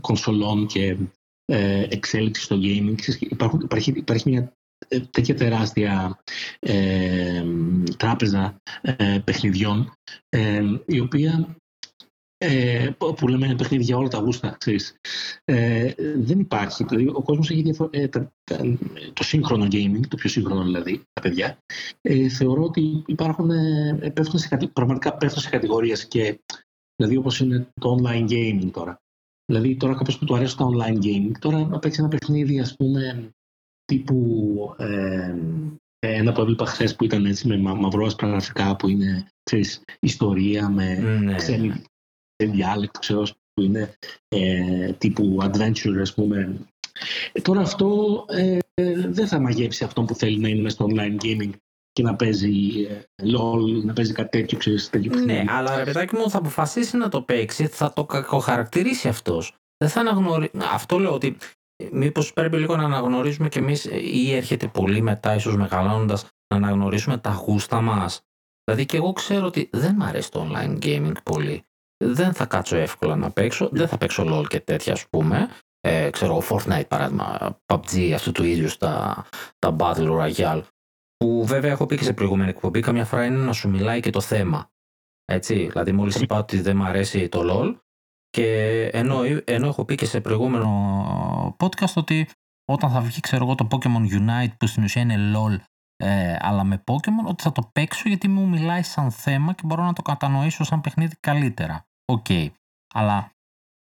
[0.00, 0.96] κονσολών και
[1.44, 2.94] ε, εξέλιξη στο gaming.
[3.20, 4.52] Υπάρχουν, υπάρχει, υπάρχει μια
[4.88, 6.20] ε, τέτοια τεράστια
[6.58, 7.44] ε,
[7.96, 9.92] τράπεζα ε, παιχνιδιών
[10.28, 11.56] ε, η οποία
[12.42, 14.56] ε, που λέμε ένα παιχνίδι για όλα τα γούστα,
[15.44, 16.84] Ε, δεν υπάρχει.
[16.84, 18.08] Δηλαδή, ο κόσμος έχει διαφο- ε,
[19.12, 21.58] το σύγχρονο gaming, το πιο σύγχρονο δηλαδή, τα παιδιά,
[22.00, 26.40] ε, θεωρώ ότι υπάρχουν, ε, πέφτουν σε, πραγματικά πέφτουν σε κατηγορίες και
[26.96, 29.00] δηλαδή όπως είναι το online gaming τώρα.
[29.46, 32.76] Δηλαδή τώρα κάποιος που του αρέσει το online gaming, τώρα να παίξει ένα παιχνίδι ας
[32.76, 33.30] πούμε
[33.84, 35.34] τύπου ε,
[35.98, 40.94] ένα που έβλεπα χθες που ήταν έτσι με μαυρό γραφικά που είναι ξέρεις, ιστορία με
[40.94, 41.34] ναι.
[41.34, 41.82] ξένη
[42.46, 43.94] διάλεκτο, ξέρω, που είναι
[44.28, 46.58] ε, τύπου adventure, ας πούμε.
[47.32, 48.58] Ε, τώρα αυτό ε,
[49.08, 51.50] δεν θα μαγεύσει αυτό που θέλει να είναι μέσα στο online gaming
[51.92, 56.16] και να παίζει ε, LOL, να παίζει κάτι τέτοιο, ξέρεις, τέτοιο Ναι, αλλά ρε παιδάκι
[56.16, 59.54] μου θα αποφασίσει να το παίξει, θα το κακοχαρακτηρίσει αυτός.
[59.76, 60.50] Δεν θα αναγνωρίσει.
[60.72, 61.36] Αυτό λέω ότι
[61.76, 66.56] ε, μήπως πρέπει λίγο να αναγνωρίζουμε κι εμείς ή έρχεται πολύ μετά, ίσως μεγαλώνοντας, να
[66.56, 68.20] αναγνωρίσουμε τα γούστα μας.
[68.64, 71.64] Δηλαδή και εγώ ξέρω ότι δεν μου αρέσει το online gaming πολύ
[72.04, 75.48] δεν θα κάτσω εύκολα να παίξω, δεν θα παίξω LOL και τέτοια ας πούμε.
[75.80, 79.24] Ε, ξέρω, Fortnite παράδειγμα, PUBG, αυτού του ίδιου στα
[79.58, 80.62] τα Battle Royale.
[81.16, 84.10] Που βέβαια έχω πει και σε προηγούμενη εκπομπή, καμιά φορά είναι να σου μιλάει και
[84.10, 84.70] το θέμα.
[85.24, 87.76] Έτσι, δηλαδή μόλις είπα ότι δεν μου αρέσει το LOL
[88.30, 92.28] και ενώ, ενώ έχω πει και σε προηγούμενο podcast ότι
[92.64, 95.58] όταν θα βγει ξέρω εγώ το Pokemon Unite που στην ουσία είναι LOL
[95.96, 99.84] ε, αλλά με Pokemon ότι θα το παίξω γιατί μου μιλάει σαν θέμα και μπορώ
[99.84, 101.89] να το κατανοήσω σαν παιχνίδι καλύτερα.
[102.10, 102.24] OK.
[102.28, 102.48] Okay.
[102.94, 103.32] Αλλά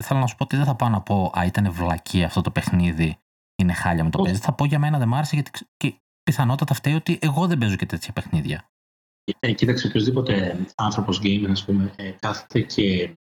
[0.04, 2.52] θέλω να σου πω ότι δεν θα πάω να πω Α, ήταν βλακή αυτό το
[2.52, 3.18] παιχνίδι.
[3.56, 4.40] Είναι χάλια με το παίζει.
[4.40, 5.94] Θα πω για μένα δεν μ' άρεσε γιατί και
[6.24, 8.68] πιθανότατα φταίει ότι εγώ δεν παίζω και τέτοια παιχνίδια.
[9.40, 13.18] Ε, κοίταξε, οποιοδήποτε άνθρωπος gamer, ας πούμε, ε, κάθεται και,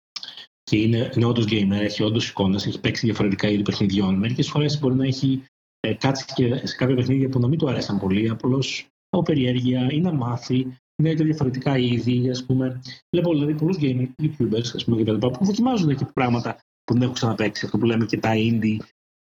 [0.64, 4.16] και είναι, είναι όντως gamer, έχει όντως εικόνες, έχει παίξει διαφορετικά είδη παιχνιδιών.
[4.16, 5.44] Μερικές φορές μπορεί να έχει
[5.80, 9.88] ε, κάτσει και σε κάποια παιχνίδια που να μην του αρέσαν πολύ, απλώς από περιέργεια
[9.92, 12.82] ή να μάθει είναι και διαφορετικά είδη, ας πούμε.
[13.12, 17.02] Βλέπω δηλαδή πολλούς gaming, YouTubers, ας πούμε, και τα που δοκιμάζουν και πράγματα που δεν
[17.02, 17.66] έχουν ξαναπέξει.
[17.66, 18.78] Αυτό που λέμε και τα indie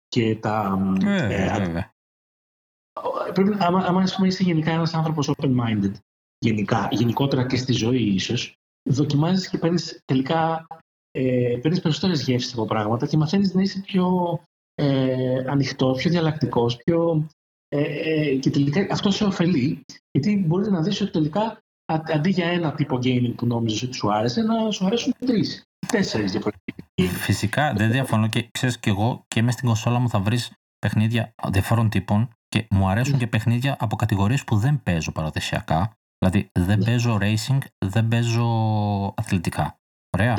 [0.08, 0.80] και τα.
[1.04, 1.82] Ε, ε,
[3.28, 5.92] ε, πρέπει, άμα, άμα ας πούμε, είσαι γενικά ένας άνθρωπος open-minded,
[6.38, 8.54] γενικά, γενικότερα και στη ζωή ίσως,
[8.90, 10.68] δοκιμάζεις και παίρνεις τελικά
[11.12, 14.40] ε, παίρνεις περισσότερες γεύσεις από πράγματα και μαθαίνεις να είσαι πιο
[14.76, 17.28] ε, ανοιχτός, πιο διαλλακτικός, πιο.
[17.68, 22.48] Ε, ε, και τελικά αυτό σε ωφελεί, γιατί μπορεί να δεις ότι τελικά αντί για
[22.48, 27.08] ένα τύπο gaming που νόμιζες ότι σου άρεσε, να σου αρέσουν τρεις, τέσσερις διαφορετικοί.
[27.08, 31.34] Φυσικά δεν διαφωνώ και ξέρεις και εγώ και μέσα στην κονσόλα μου θα βρεις παιχνίδια
[31.52, 35.98] διαφόρων τύπων και μου αρέσουν και παιχνίδια από κατηγορίες που δεν παίζω παραδοσιακά.
[36.18, 36.86] Δηλαδή δεν ναι.
[36.86, 38.48] παίζω racing, δεν παίζω
[39.18, 39.80] αθλητικά.
[40.18, 40.36] Ωραία.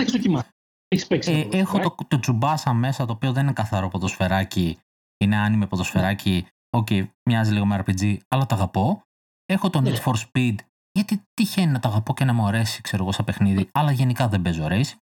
[1.09, 4.78] Ε, έχω το, το τσουμπάσα μέσα το οποίο δεν είναι καθαρό ποδοσφαιράκι.
[5.24, 6.47] Είναι anime ποδοσφαιράκι.
[6.77, 9.03] OK, okay, μοιάζει λίγο με RPG, αλλά το αγαπώ.
[9.45, 10.55] Έχω το Need for Speed,
[10.95, 14.28] γιατί τυχαίνει να το αγαπώ και να μου αρέσει, ξέρω εγώ, σαν παιχνίδι, αλλά γενικά
[14.28, 14.92] δεν παίζω race.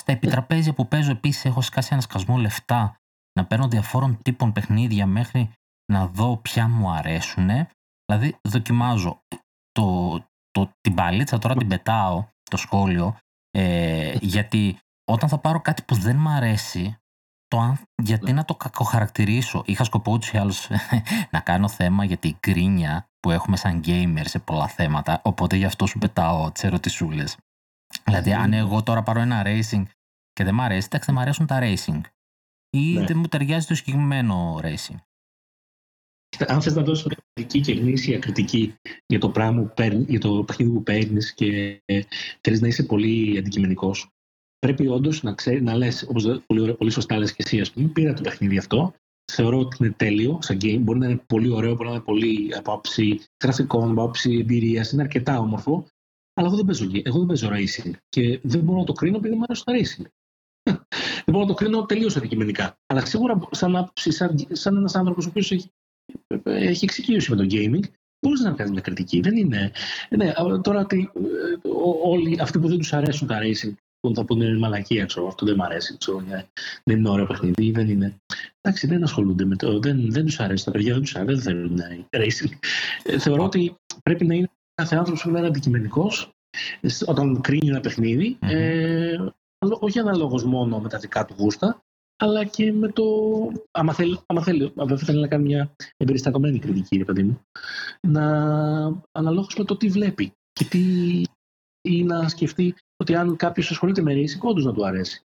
[0.00, 2.94] Στα επιτραπέζια που παίζω επίσης έχω σκάσει ένα σκασμό λεφτά
[3.38, 5.52] να παίρνω διαφόρων τύπων παιχνίδια μέχρι
[5.92, 7.48] να δω ποια μου αρέσουν.
[8.04, 9.22] Δηλαδή δοκιμάζω
[9.72, 10.18] το,
[10.50, 13.16] το, την παλίτσα, τώρα την πετάω το σχόλιο,
[13.50, 16.96] ε, γιατί όταν θα πάρω κάτι που δεν μ' αρέσει,
[17.50, 18.32] το γιατί ναι.
[18.32, 19.62] να το κακοχαρακτηρίσω.
[19.66, 20.54] Είχα σκοπό ούτω ή άλλω
[21.34, 25.20] να κάνω θέμα για την κρίνια που έχουμε σαν gamer σε πολλά θέματα.
[25.24, 27.36] Οπότε γι' αυτό σου πετάω τις ερωτησούλες.
[28.04, 29.82] Δηλαδή, αν εγώ τώρα πάρω ένα racing
[30.32, 32.00] και δεν μ' αρέσει, εντάξει, δεν μ' αρέσουν τα racing.
[32.70, 33.04] Ή ναι.
[33.04, 34.96] δεν μου ταιριάζει το συγκεκριμένο racing.
[36.46, 38.74] Αν θες να δώσεις κριτική και γνήσια κριτική
[39.06, 41.80] για το πράγμα που παίρνει, για το παιχνίδι που παίρνεις και
[42.40, 44.10] θέλεις να είσαι πολύ αντικειμενικός,
[44.60, 47.88] πρέπει όντως να, ξέρει, να λες, όπως πολύ, πολύ σωστά λες και εσύ, ας πούμε,
[47.88, 48.94] πήρα το παιχνίδι αυτό.
[49.32, 50.78] Θεωρώ ότι είναι τέλειο σαν game.
[50.80, 54.92] Μπορεί να είναι πολύ ωραίο, μπορεί να είναι πολύ από άψη γραφικών, από άψη εμπειρίας.
[54.92, 55.86] Είναι αρκετά όμορφο.
[56.34, 57.90] Αλλά εγώ δεν παίζω, εγώ δεν παίζω racing.
[58.08, 60.04] Και δεν μπορώ να το κρίνω επειδή μου αρέσει το racing.
[61.24, 62.78] δεν μπορώ να το κρίνω τελείως αντικειμενικά.
[62.86, 65.70] Αλλά σίγουρα σαν, άψη, σαν, σαν ένας άνθρωπος ο οποίος έχει,
[66.44, 67.82] έχει εξοικείωση με το gaming,
[68.20, 69.20] μπορείς να κάνεις μια κριτική.
[69.20, 69.72] Δεν είναι.
[70.16, 70.32] Ναι,
[70.62, 71.68] τώρα ότι ε,
[72.04, 75.54] όλοι αυτοί που δεν τους αρέσουν τα racing που θα πούνε μαλακία, ξέρω, αυτό δεν
[75.58, 76.22] μου αρέσει, ξέρω,
[76.84, 78.16] δεν είναι ωραίο παιχνίδι, δεν είναι.
[78.60, 81.42] Εντάξει, δεν ασχολούνται με το, δεν, δεν τους αρέσει, τα παιδιά δεν τους αρέσει, δεν
[81.42, 82.50] θέλουν να είναι racing.
[83.02, 86.10] Ε, θεωρώ ότι πρέπει να είναι κάθε άνθρωπος που είναι αντικειμενικό
[87.06, 88.48] όταν κρίνει ένα παιχνίδι, mm-hmm.
[88.50, 89.16] ε,
[89.58, 91.82] όχι αναλόγως μόνο με τα δικά του γούστα,
[92.16, 93.04] αλλά και με το.
[93.70, 97.40] Άμα θέλει, άμα θέλει, άμα θέλει να κάνει μια εμπεριστατωμένη κριτική, ρε παιδί μου,
[98.08, 98.24] να
[99.12, 100.80] αναλόγως με το τι βλέπει και τι
[101.88, 105.22] ή να σκεφτεί ότι αν κάποιος ασχολείται με racing, όντως να του αρέσει.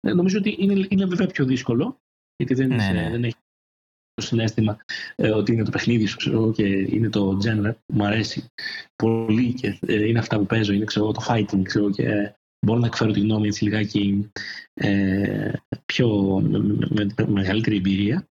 [0.00, 1.98] Ε, νομίζω ότι είναι, είναι βέβαια πιο δύσκολο,
[2.36, 3.10] γιατί δεν, ναι, ναι.
[3.10, 3.36] δεν έχει
[4.14, 4.78] το συνέστημα
[5.16, 8.44] ε, ότι είναι το παιχνίδι σου ξέρω, και είναι το genre που μου αρέσει
[9.02, 12.34] πολύ και ε, είναι αυτά που παίζω, είναι ξέρω, το fighting ξέρω, και
[12.66, 14.30] μπορώ να εκφέρω τη γνώμη έτσι λιγάκι
[14.74, 15.52] ε,
[15.84, 18.28] πιο, με, με, με, μεγαλύτερη εμπειρία.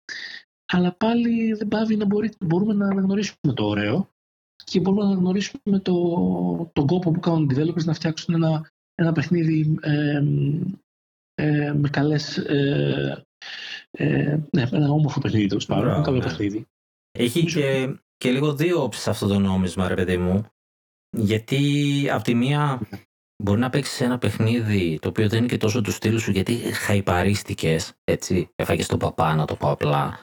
[0.73, 4.12] Αλλά πάλι δεν πάβει να μπορεί, μπορούμε να αναγνωρίσουμε το ωραίο
[4.65, 5.95] και μπορούμε να αναγνωρίσουμε το,
[6.73, 10.23] τον κόπο που κάνουν οι developers να φτιάξουν ένα, ένα παιχνίδι ε,
[11.35, 13.25] ε, με καλές ε,
[13.91, 15.89] ε, ναι, ένα όμορφο παιχνίδι τέλος πάντων.
[15.89, 16.23] Ένα καλό ναι.
[16.23, 16.67] παιχνίδι.
[17.19, 20.45] Έχει και, και λίγο δύο όψεις αυτό το νόμισμα, ρε παιδί μου.
[21.17, 21.61] Γιατί
[22.11, 22.81] από τη μία
[23.43, 26.55] μπορεί να παίξεις ένα παιχνίδι το οποίο δεν είναι και τόσο του στήλου σου γιατί
[26.57, 27.93] χαϊπαρίστηκες.
[28.05, 30.23] Έτσι, έφαγες τον παπά, να το πω απλά.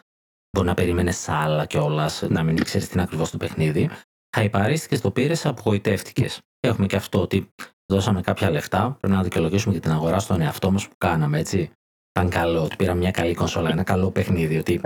[0.58, 3.90] Μπορεί να περίμενε άλλα κιόλας, να μην ξέρεις τι είναι ακριβώς το παιχνίδι.
[4.36, 6.42] Χαϊπαρίστηκες, το πήρες, απογοητεύτηκες.
[6.60, 7.52] Έχουμε και αυτό ότι
[7.92, 8.98] δώσαμε κάποια λεφτά.
[9.00, 11.72] Πρέπει να δικαιολογήσουμε και την αγορά στον εαυτό μας που κάναμε, έτσι
[12.12, 14.82] ήταν καλό, ότι πήρα μια καλή κονσόλα, ένα καλό παιχνίδι, ότι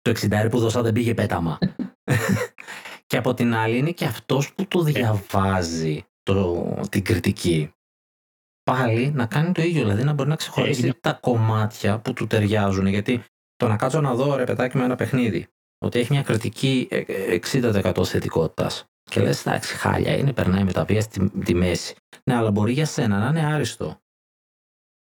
[0.00, 1.58] το 60 που δώσα δεν πήγε πέταμα.
[3.06, 7.70] και από την άλλη είναι και αυτός που το διαβάζει το, την κριτική.
[8.62, 12.86] Πάλι να κάνει το ίδιο, δηλαδή να μπορεί να ξεχωρίσει τα κομμάτια που του ταιριάζουν.
[12.86, 13.24] Γιατί
[13.56, 15.46] το να κάτσω να δω ρε παιδάκι με ένα παιχνίδι,
[15.78, 16.88] ότι έχει μια κριτική
[17.52, 18.84] 60% θετικότητας.
[19.10, 21.94] Και λες, εντάξει, χάλια είναι, περνάει με τα βία στη τη μέση.
[22.24, 24.00] Ναι, αλλά μπορεί για σένα να είναι άριστο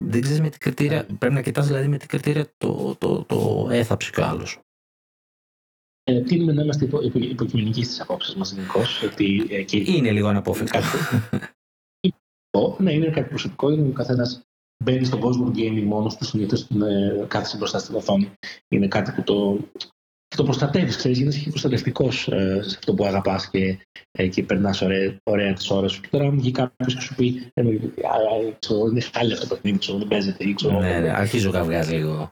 [0.05, 1.05] δεν ξέρεις με τι κριτήρια.
[1.09, 1.18] Ναι.
[1.18, 4.59] Πρέπει να κοιτάς δηλαδή με τι κριτήρια το, το, το έθαψε κι ο άλλος.
[6.03, 9.03] Ε, τίνουμε να είμαστε υπο, υπο, υποκειμενικοί στις απόψεις μας γενικώς.
[9.03, 10.80] Ε, είναι λίγο αναπόφευκτο.
[12.78, 13.70] ναι, είναι κάτι προσωπικό.
[13.70, 14.41] Είναι ο καθένας
[14.84, 18.34] μπαίνει στον κόσμο του gaming μόνος του, συνήθως ε, κάθεσε μπροστά στην οθόνη.
[18.68, 19.59] Είναι κάτι που το,
[20.36, 23.78] το προστατεύεις, ξέρεις, γίνεσαι και προστατευτικός ε, σε αυτό που αγαπάς και,
[24.11, 26.01] ε, και περνάς ωραία, ωραία τις ώρες σου.
[26.01, 29.97] Και τώρα, αν βγει κάποιος και σου πει, ε, είναι χάλια αυτό το παιχνίδι, ξέρω,
[29.97, 30.53] δεν παίζεται.
[30.53, 32.32] Ξέρω, ναι, ναι, αρχίζω καυγά λίγο.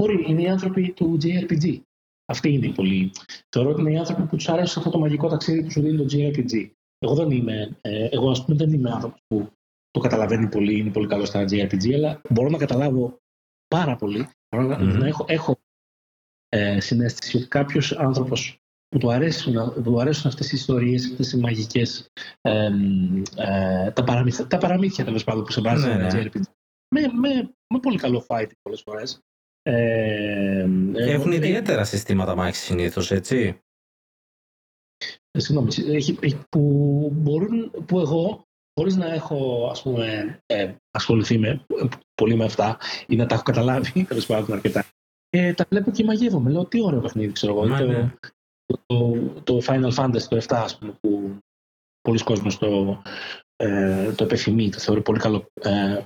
[0.00, 1.80] Μπορεί, είναι οι άνθρωποι του JRPG.
[2.26, 3.12] Αυτοί είναι οι πολλοί.
[3.48, 5.96] Θεωρώ ότι είναι οι άνθρωποι που τους αρέσει αυτό το μαγικό ταξίδι που σου δίνει
[5.96, 6.70] το JRPG.
[6.98, 9.48] Εγώ δεν είμαι, ε, εγώ ας πούμε δεν είμαι άνθρωπος που
[9.90, 13.18] το καταλαβαίνει πολύ, είναι πολύ καλό στα JRPG, αλλά μπορώ να καταλάβω
[13.68, 14.28] πάρα πολύ.
[14.56, 14.98] Μπορώ mm-hmm.
[14.98, 15.58] να έχω, έχω
[16.54, 21.38] ε, συνέστηση ότι κάποιος άνθρωπος που του αρέσουν, του αρέσουν αυτές οι ιστορίες, αυτές οι
[21.38, 22.70] μαγικές, ε,
[23.36, 26.22] ε, τα, παραμύθια, τα παραμύθια τέλος πάντων που σε βάζει ναι, ναι.
[26.94, 29.20] με, με, με πολύ καλό fight πολλές φορές.
[29.62, 33.58] Ε, Έχουν ε, ιδιαίτερα συστήματα μάχης συνήθως, έτσι.
[35.30, 36.60] Ε, συγγνώμη, έχει, που,
[37.14, 38.44] μπορούν, που εγώ,
[38.74, 41.64] χωρίς να έχω ας πούμε, ε, ασχοληθεί με,
[42.14, 44.86] πολύ με αυτά ή να τα έχω καταλάβει, τέλος πάντων αρκετά,
[45.36, 46.50] ε, τα βλέπω και μαγεύομαι.
[46.50, 47.76] Λέω τι ωραίο παιχνίδι, ξέρω εγώ.
[47.76, 48.10] Το, ναι.
[48.86, 51.38] το, το, Final Fantasy το 7, ας πούμε, που
[52.00, 53.02] πολλοί κόσμοι το,
[53.56, 56.02] ε, το επιθυμεί, το θεωρεί πολύ καλό ε,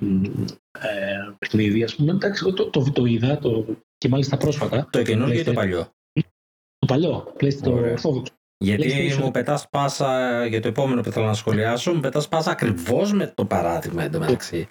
[0.81, 1.83] ε, παιχνίδι.
[1.83, 3.65] Ας πούμε, εντάξει, το, το, το, το είδα το,
[3.99, 4.89] και μάλιστα πρόσφατα.
[4.91, 5.89] Το καινούργιο ή το παλιό;
[6.79, 8.33] Το παλιό, το ορθόδοξο.
[8.65, 13.13] Γιατί μου πετάς πάσα για το επόμενο που θέλω να σχολιάσω, μου πετάς πάσα ακριβώς
[13.13, 14.69] με το παράδειγμα εντωμεταξύ.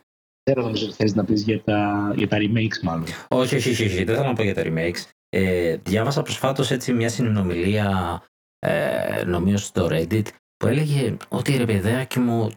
[0.48, 3.06] Δεν νομίζω ότι θες να πεις για τα, για τα remakes μάλλον.
[3.28, 4.04] Όχι, όχι, όχι, όχι.
[4.04, 5.10] δεν θέλω να πω για τα remakes.
[5.30, 8.22] Ε, διάβασα προσφάτως έτσι μια συνομιλία
[8.60, 10.26] ε, νομίζω στο Reddit
[10.58, 12.52] που έλεγε ότι ρε παιδάκι μου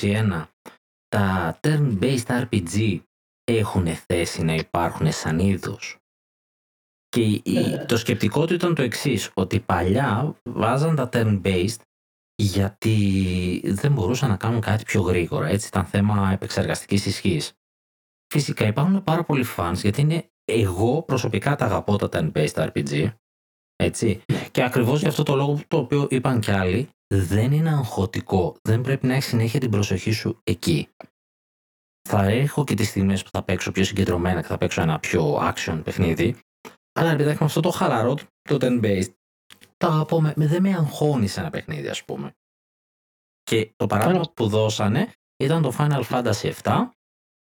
[0.00, 0.46] 2021
[1.08, 3.00] τα turn-based RPG
[3.44, 5.96] έχουν θέση να υπάρχουν σαν είδος.
[7.08, 7.84] Και ε.
[7.84, 11.80] το σκεπτικό του ήταν το εξής, ότι παλιά βάζαν τα turn-based
[12.42, 15.46] γιατί δεν μπορούσαν να κάνουν κάτι πιο γρήγορα.
[15.46, 17.52] Έτσι ήταν θέμα επεξεργαστικής ισχύς.
[18.34, 23.12] Φυσικά υπάρχουν πάρα πολλοί fans γιατί είναι εγώ προσωπικά τα αγαπώ τα turn-based RPG.
[23.76, 24.22] Έτσι.
[24.50, 28.56] Και ακριβώς για αυτό το λόγο το οποίο είπαν κι άλλοι, δεν είναι αγχωτικό.
[28.62, 30.88] Δεν πρέπει να έχεις συνέχεια την προσοχή σου εκεί.
[32.08, 35.52] Θα έχω και τις στιγμές που θα παίξω πιο συγκεντρωμένα και θα παίξω ένα πιο
[35.52, 36.36] action παιχνίδι.
[36.92, 39.12] Αλλά επειδή έχουμε αυτό το χαλαρό, το turn-based,
[39.78, 42.36] τα αγαπώ, με, δεν με αγχώνει σε ένα παιχνίδι, ας πούμε.
[43.42, 46.88] Και το παράδειγμα που δώσανε ήταν το Final Fantasy VII,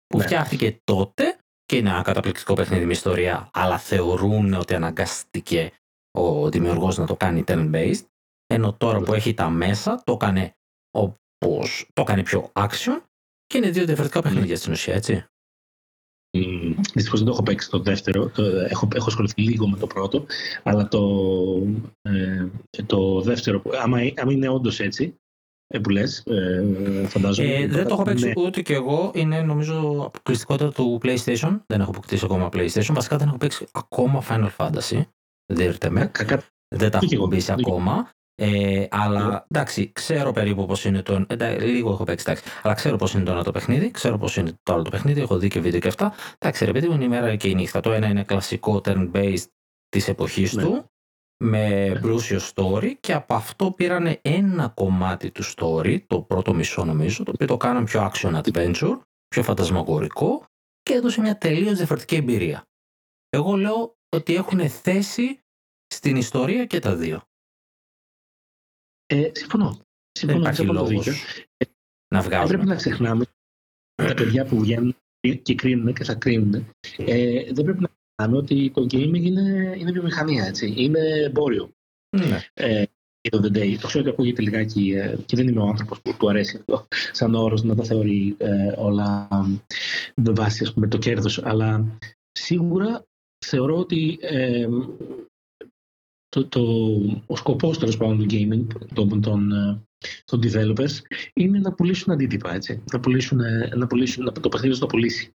[0.08, 0.24] που ναι.
[0.24, 5.72] φτιάχτηκε τότε και είναι ένα καταπληκτικό παιχνίδι με ιστορία, αλλά θεωρούν ότι αναγκαστηκε
[6.12, 8.06] ο δημιουργός να το κάνει turn-based,
[8.46, 10.56] ενώ τώρα που έχει τα μέσα το έκανε
[10.92, 13.02] όπως το έκανε πιο action
[13.46, 15.26] και είναι δύο διαφορετικά παιχνίδια στην ουσία, έτσι.
[16.94, 18.32] Δυστυχώς δεν το έχω παίξει το δεύτερο.
[18.70, 20.26] έχω, έχω ασχοληθεί λίγο με το πρώτο.
[20.64, 21.02] Αλλά το,
[22.02, 22.48] ε,
[22.86, 25.16] το δεύτερο, άμα, άμα είναι όντως έτσι,
[25.68, 26.64] ε, που λες, ε,
[27.08, 27.54] φαντάζομαι.
[27.54, 28.34] Ε, δεν το έχω παίξει ναι.
[28.38, 29.12] ούτε και εγώ.
[29.14, 31.60] Είναι νομίζω αποκλειστικότητα του PlayStation.
[31.66, 32.94] Δεν έχω αποκτήσει ακόμα PlayStation.
[32.94, 35.02] Βασικά δεν έχω παίξει ακόμα Final Fantasy.
[35.54, 36.12] Δεν με.
[36.76, 38.10] Δεν τα έχω κουμπίσει ακόμα.
[38.40, 41.26] Ε, αλλά εντάξει, ξέρω περίπου πώς είναι το.
[41.28, 42.50] Εντάξει, λίγο έχω παίξει, εντάξει.
[42.64, 45.22] Αλλά ξέρω πώς είναι το ένα το παιχνίδι, ξέρω πώς είναι το άλλο το παιχνίδι.
[45.22, 46.14] Έχω δει και βίντεο και αυτά.
[46.38, 47.80] Εντάξει, ρε παιδί μου, είναι η μέρα και η νύχτα.
[47.80, 49.46] Το ένα είναι κλασικό turn-based
[49.90, 50.64] της εποχής ναι.
[50.64, 50.86] του.
[51.44, 57.24] με πλούσιο story και από αυτό πήραν ένα κομμάτι του story, το πρώτο μισό νομίζω,
[57.24, 60.46] το οποίο το κάναν πιο action adventure, πιο φαντασμαγορικό
[60.82, 62.64] και έδωσε μια τελείως διαφορετική εμπειρία.
[63.30, 65.40] Εγώ λέω ότι έχουν θέση
[65.88, 67.27] στην ιστορία και τα δύο.
[69.08, 69.80] Ε, συμφωνώ.
[70.12, 70.42] συμφωνώ.
[70.42, 71.08] Δεν υπάρχει λόγος
[72.14, 72.48] να βγάζουμε.
[72.48, 73.26] Πρέπει να ξεχνάμε
[73.96, 74.96] τα παιδιά που βγαίνουν
[75.42, 76.54] και κρίνουν και θα κρίνουν.
[76.98, 80.74] Ε, δεν πρέπει να ξεχνάμε ότι το gaming είναι, είναι βιομηχανία, έτσι.
[80.78, 81.72] Είναι εμπόριο.
[82.18, 82.40] Ναι.
[82.54, 82.84] Ε,
[83.30, 83.78] το the day.
[83.82, 86.88] Το ξέρω ότι ακούγεται λιγάκι ε, και δεν είμαι ο άνθρωπος που του αρέσει αυτό
[87.12, 89.28] σαν όρος να τα θεωρεί ε, όλα
[90.16, 91.44] με βάση ας πούμε, το κέρδος.
[91.44, 91.98] Αλλά
[92.32, 93.06] σίγουρα
[93.46, 94.68] θεωρώ ότι ε,
[96.30, 96.62] το, το,
[97.26, 99.82] ο σκοπός τέλος πάντων του gaming των, των, ε,
[100.26, 101.02] των developers
[101.34, 102.84] είναι να πουλήσουν αντίτυπα, έτσι.
[102.92, 105.32] Να, πουλήσουν, ε, να, πουλήσουν, να το παιχνίδι να το πουλήσει.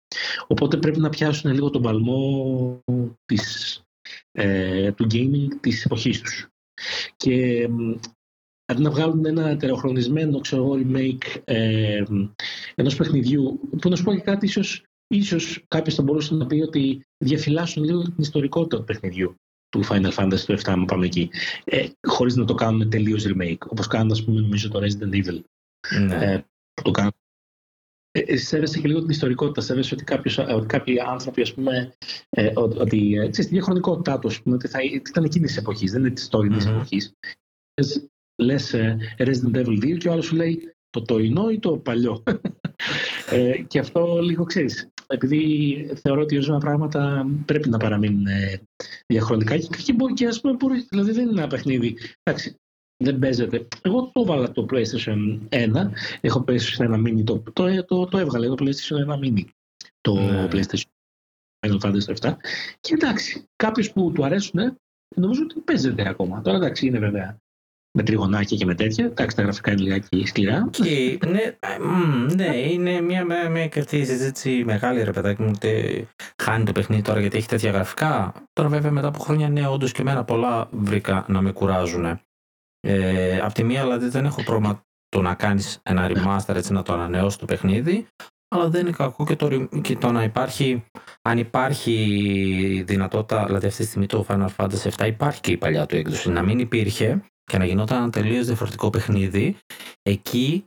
[0.47, 2.81] Οπότε πρέπει να πιάσουν λίγο τον παλμό
[3.25, 3.83] της,
[4.33, 6.49] ε, του gaming της εποχής τους.
[7.17, 7.69] Και
[8.65, 12.03] αντί να βγάλουν ένα τεροχρονισμένο ξέρω, remake ε,
[12.75, 16.61] ενός παιχνιδιού, που να σου πω και κάτι ίσως, ίσως κάποιος θα μπορούσε να πει
[16.61, 19.35] ότι διαφυλάσσουν λίγο την ιστορικότητα του παιχνιδιού
[19.69, 21.31] του Final Fantasy του 7, αν πάμε εκεί,
[21.65, 25.41] ε, χωρίς να το κάνουν τελείως remake, όπως κάνουν, ας πούμε, νομίζω το Resident Evil.
[26.07, 26.25] Ναι.
[26.25, 26.45] Ε,
[26.75, 27.13] που το κάνουν.
[28.11, 31.93] Ε, ε, σέβεσαι και λίγο την ιστορικότητα, σέβεσαι ότι, κάποιος, ότι κάποιοι άνθρωποι, ας πούμε,
[32.29, 35.93] ε, ότι, ε, ξέρεις, τη διαχρονικότητά τους, ας πούμε, ότι θα, ήταν εκείνης της εποχής,
[35.93, 36.75] δεν είναι της τωρινής mm-hmm.
[36.75, 37.15] εποχής.
[38.43, 42.23] Λες ε, Resident Evil 2 και ο άλλος σου λέει το τωρινό ή το παλιό.
[43.31, 44.89] ε, και αυτό λίγο ξέρεις.
[45.07, 48.61] Επειδή θεωρώ ότι ορισμένα πράγματα πρέπει να παραμείνουν ε,
[49.07, 51.97] διαχρονικά και, και, και ας πούμε, μπορεί, δηλαδή δεν είναι ένα παιχνίδι.
[52.23, 52.57] Εντάξει,
[53.05, 53.67] δεν παίζεται.
[53.83, 55.71] Εγώ το βάλα το PlayStation 1.
[56.21, 57.25] Έχω PlayStation 1 mini.
[57.25, 59.45] Το, το, το, το έβγαλε το PlayStation 1 mini.
[60.01, 60.49] Το ναι.
[60.53, 60.83] PlayStation
[61.67, 62.33] Final Fantasy 7.
[62.81, 64.77] Και εντάξει, κάποιο που του αρέσουν,
[65.17, 66.41] νομίζω ότι παίζεται ακόμα.
[66.41, 67.39] Τώρα εντάξει, είναι βέβαια
[67.99, 69.05] με τριγωνάκια και με τέτοια.
[69.05, 70.69] Εντάξει, τα γραφικά είναι λιγάκι σκληρά.
[70.71, 71.57] Και, ναι,
[72.35, 75.53] ναι, είναι μια με, με κρατή συζήτηση μεγάλη, ρε παιδάκι μου.
[75.55, 76.09] Ότι
[76.43, 78.35] χάνει το παιχνίδι τώρα γιατί έχει τέτοια γραφικά.
[78.53, 82.21] Τώρα, βέβαια, μετά από χρόνια, ναι, όντως και εμένα πολλά βρήκα να με κουράζουν.
[82.81, 86.83] Ε, απ' τη μία, δηλαδή, δεν έχω πρόβλημα το να κάνεις ένα remaster έτσι να
[86.83, 88.07] το ανανεώσεις το παιχνίδι.
[88.55, 90.85] Αλλά δεν είναι κακό και το, και το να υπάρχει,
[91.23, 95.87] αν υπάρχει δυνατότητα, δηλαδή αυτή τη στιγμή το Final Fantasy 7 υπάρχει και η παλιά
[95.87, 99.57] του έκδοση, να μην υπήρχε και να γινόταν ένα τελείως διαφορετικό παιχνίδι,
[100.03, 100.65] εκεί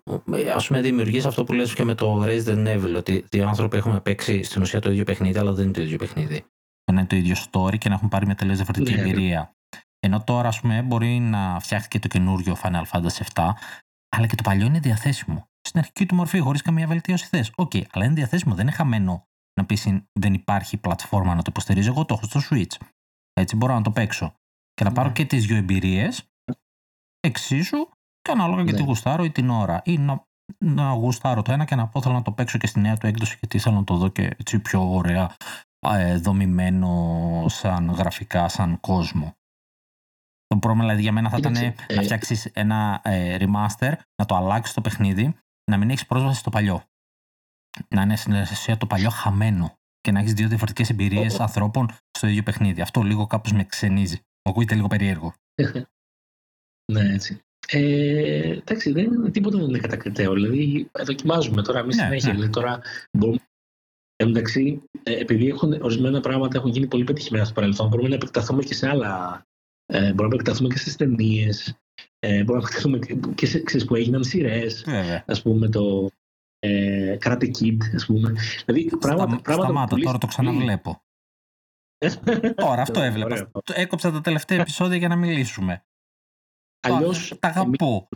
[0.55, 3.99] ας πούμε δημιουργείς αυτό που λες και με το Resident Evil, ότι δύο άνθρωποι έχουμε
[4.01, 6.45] παίξει στην ουσία το ίδιο παιχνίδι, αλλά δεν είναι το ίδιο παιχνίδι.
[6.91, 9.01] Να είναι το ίδιο story και να έχουν πάρει μια τελείως διαφορετική ναι.
[9.01, 9.55] εμπειρία.
[9.99, 13.49] Ενώ τώρα, ας πούμε, μπορεί να φτιάχτηκε το καινούριο Final Fantasy 7,
[14.15, 15.49] αλλά και το παλιό είναι διαθέσιμο.
[15.67, 17.51] Στην αρχική του μορφή, χωρίς καμία βελτίωση θες.
[17.55, 19.25] OK, okay, αλλά είναι διαθέσιμο, δεν είναι χαμένο
[19.59, 19.87] να πεις
[20.19, 21.87] δεν υπάρχει πλατφόρμα να το υποστηρίζει.
[21.87, 22.85] Εγώ το έχω στο Switch.
[23.33, 24.33] Έτσι μπορώ να το παίξω.
[24.73, 25.13] Και να πάρω ναι.
[25.13, 26.30] και τις δύο εμπειρίες
[27.21, 27.89] εξίσου
[28.21, 28.73] και ανάλογα ναι.
[28.73, 29.81] τι γουστάρω ή την ώρα.
[29.85, 30.25] Ή να,
[30.57, 33.07] να γουστάρω το ένα και να πω θέλω να το παίξω και στη νέα του
[33.07, 35.35] έκδοση γιατί θέλω να το δω και έτσι πιο ωραία
[35.87, 39.35] ε, δομημένο σαν γραφικά, σαν κόσμο.
[40.47, 44.35] Το πρόβλημα δηλαδή για μένα θα ήταν ε, να φτιάξεις ένα ε, remaster, να το
[44.35, 45.35] αλλάξεις το παιχνίδι,
[45.71, 46.83] να μην έχεις πρόσβαση στο παλιό.
[47.87, 52.27] Να είναι στην ουσία το παλιό χαμένο και να έχεις δύο διαφορετικές εμπειρίες ανθρώπων στο
[52.27, 52.81] ίδιο παιχνίδι.
[52.81, 54.19] Αυτό λίγο κάπως με ξενίζει.
[54.41, 55.33] Ακούγεται λίγο περίεργο.
[56.91, 57.41] Ναι, έτσι.
[57.67, 60.33] Ε, εντάξει, δεν, τίποτα δεν είναι κατακριτέο.
[60.33, 62.27] Δηλαδή, δοκιμάζουμε τώρα εμείς ναι, συνέχεια.
[62.27, 62.33] Ναι.
[62.33, 62.81] Δηλαδή, τώρα
[63.11, 63.39] μπορούμε
[64.21, 68.63] Εντάξει, ε, επειδή έχουν, ορισμένα πράγματα έχουν γίνει πολύ πετυχημένα στο παρελθόν, μπορούμε να επεκταθούμε
[68.63, 69.43] και σε άλλα.
[69.85, 71.79] Ε, μπορούμε να επεκταθούμε και στις ταινίες.
[72.19, 72.99] Ε, μπορούμε να επεκταθούμε
[73.35, 74.85] και σε ξέρεις, που έγιναν σειρές.
[75.25, 76.09] Α πούμε το
[76.59, 78.33] ε, Karate Kid, ας πούμε.
[78.65, 81.01] Δηλαδή, πράγματα, Στα, πράγματα σταμάτα, τώρα το ξαναβλέπω.
[82.55, 83.51] τώρα αυτό έβλεπα.
[83.73, 85.85] Έκοψα τα τελευταία επεισόδια για να μιλήσουμε.
[86.81, 88.07] Αλλιώς, τα αγαπώ.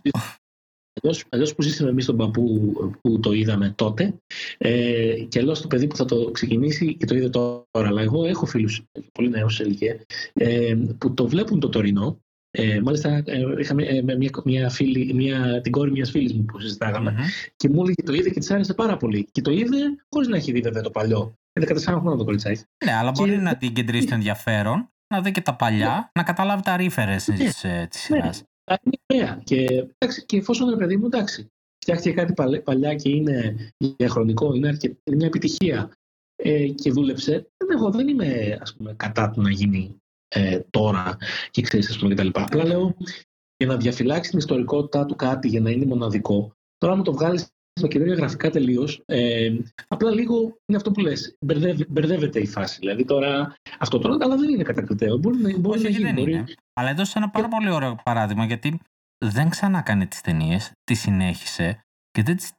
[1.29, 4.17] Αλλιώς, που ζήσαμε εμείς τον παππού που το είδαμε τότε
[4.57, 7.63] ε, και αλλιώς το παιδί που θα το ξεκινήσει και το είδε τώρα.
[7.71, 12.19] Αλλά εγώ έχω φίλους πολύ νέους σε ηλικία ε, που το βλέπουν το τωρινό
[12.57, 16.59] ε, μάλιστα, ε, είχαμε ε, μια, μια φίλη, μια, την κόρη μιας φίλης μου που
[16.59, 17.51] συζητάγαμε mm-hmm.
[17.55, 19.27] και μου έλεγε το είδε και της άρεσε πάρα πολύ.
[19.31, 19.77] Και το είδε
[20.09, 21.33] χωρίς να έχει δει βέβαια το παλιό.
[21.53, 22.63] Είναι 14 χρόνια το κοριτσάκι.
[22.85, 23.21] Ναι, αλλά και...
[23.21, 26.21] μπορεί να την κεντρήσει το ενδιαφέρον, να δει και τα παλιά, ναι.
[26.21, 27.79] να καταλάβει τα references ναι.
[27.81, 28.43] Ε, της σειράς.
[28.71, 29.41] Ναι είναι ωραία.
[29.43, 34.77] Και, εντάξει, και εφόσον είναι παιδί μου, εντάξει, φτιάχτηκε κάτι παλιά και είναι διαχρονικό, είναι,
[35.03, 35.91] είναι μια επιτυχία
[36.35, 41.17] ε, και δούλεψε, εγώ δεν είμαι ας πούμε, κατά του να γίνει ε, τώρα
[41.51, 42.27] και ξέρεις, ας πούμε, κτλ.
[42.33, 42.95] Απλά λέω
[43.57, 47.54] για να διαφυλάξει την ιστορικότητά του κάτι, για να είναι μοναδικό, τώρα μου το βγάλεις
[47.81, 49.03] με καινούργια γραφικά τελείως.
[49.05, 49.55] Ε,
[49.87, 51.37] απλά λίγο είναι αυτό που λες.
[51.87, 52.77] μπερδεύεται η φάση.
[52.79, 55.17] Δηλαδή τώρα αυτό τώρα, αλλά δεν είναι κατακριτέο.
[55.17, 56.13] Μπορεί, να, μπορεί να γίνει.
[56.13, 56.43] Μπορεί...
[56.73, 58.79] Αλλά έδωσε ένα πάρα πολύ ωραίο παράδειγμα γιατί
[59.25, 62.51] δεν ξανά κάνει τις ταινίες, τις συνέχισε και δεν τις,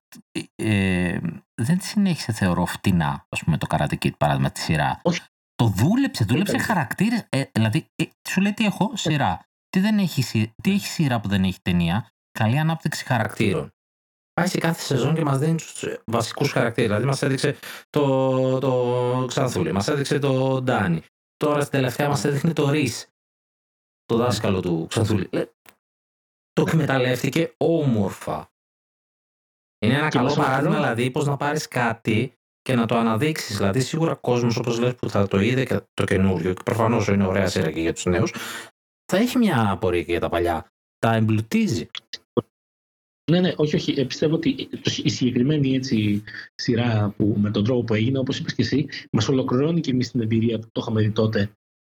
[0.54, 1.18] ε,
[1.62, 5.00] δεν τις συνέχισε θεωρώ φτηνά, ας πούμε το Karate Kid παράδειγμα τη σειρά.
[5.02, 5.20] Όχι.
[5.54, 9.40] Το δούλεψε, δούλεψε χαρακτήρες, ε, δηλαδή ε, σου λέει τι έχω, σειρά.
[9.68, 12.06] Τι, δεν έχει, τι έχει σειρά που δεν έχει ταινία,
[12.38, 13.70] καλή ανάπτυξη χαρακτήρων.
[14.40, 16.88] Πάει σε κάθε σεζόν και μας δίνει τους βασικούς χαρακτήρες.
[16.88, 17.56] Δηλαδή, μας έδειξε
[17.90, 21.02] το, το Ξανθούλη, μας έδειξε το Ντάνι.
[21.36, 23.08] Τώρα στην τελευταία μας έδειχνε το Ρις,
[24.04, 25.28] το δάσκαλο του Ξανθούλη.
[25.30, 25.44] Ε,
[26.52, 28.50] το εκμεταλλεύτηκε όμορφα.
[29.84, 32.32] Είναι ένα καλό παράδειγμα, δηλαδή, πώς να πάρεις κάτι
[32.62, 33.56] και να το αναδείξεις.
[33.56, 37.06] Δηλαδή, σίγουρα ο κόσμος, όπως λες, που θα το είδε και το καινούριο, και προφανώς
[37.08, 38.32] είναι ωραία σειρά και για τους νέους,
[39.12, 40.66] θα έχει μια απορία και για τα παλιά.
[40.98, 41.90] Τα εμπλουτίζει.
[43.30, 44.00] Ναι, ναι, όχι, όχι.
[44.00, 44.68] Ε, πιστεύω ότι
[45.02, 46.22] η συγκεκριμένη έτσι,
[46.54, 50.10] σειρά που με τον τρόπο που έγινε, όπως είπες και εσύ, μας ολοκληρώνει και εμείς
[50.10, 51.50] την εμπειρία που το είχαμε δει τότε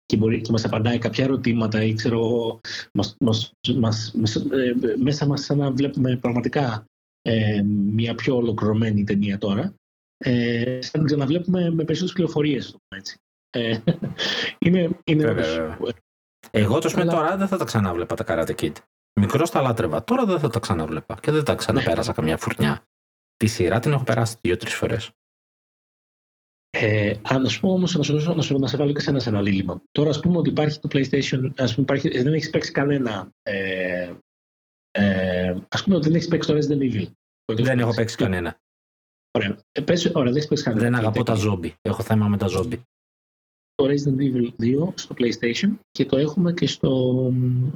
[0.05, 2.59] και, μπορεί, και μας απαντάει κάποια ερωτήματα ή ξέρω
[2.93, 6.85] μας, μας, μας, ε, μέσα μας σαν να βλέπουμε πραγματικά
[7.21, 7.61] ε,
[7.91, 9.73] μια πιο ολοκληρωμένη ταινία τώρα.
[10.17, 12.75] Ε, σαν να ξαναβλέπουμε με περισσότερες πληροφορίες.
[12.95, 13.17] Έτσι.
[13.49, 13.77] Ε,
[14.65, 15.77] είναι, είναι βέβαια,
[16.51, 18.73] Εγώ το πούμε τώρα δεν θα τα ξαναβλέπα τα Karate Kid.
[19.19, 20.03] Μικρός τα λάτρευα.
[20.03, 22.15] Τώρα δεν θα τα ξαναβλέπα και δεν τα ξαναπέρασα ναι.
[22.15, 22.85] καμιά φουρνιά.
[23.37, 25.11] Τη σειρά την έχω περάσει δύο-τρεις φορές.
[26.69, 29.29] Ε, αν σου πω όμως, να, σου, να, να σε βάλω και σε ένα, σε
[29.29, 29.81] ένα δίλημα.
[29.91, 33.31] Τώρα, ας πούμε ότι υπάρχει το PlayStation, ας πούμε, υπάρχει, δεν έχεις παίξει κανένα.
[33.41, 34.13] Ε,
[34.91, 37.11] ε, ας πούμε ότι δεν έχεις παίξει το Resident Evil.
[37.53, 38.59] Δεν έχω παίξει κανένα.
[39.31, 39.57] Ωραία.
[39.71, 40.83] Ε, πες, ωραία, δεν έχεις παίξει κανένα.
[40.83, 41.75] Δεν αγαπώ τα ζόμπι.
[41.81, 42.83] Έχω θέμα με τα ζόμπι.
[43.81, 44.49] Το Resident Evil
[44.87, 47.31] 2 στο PlayStation και το έχουμε και στο,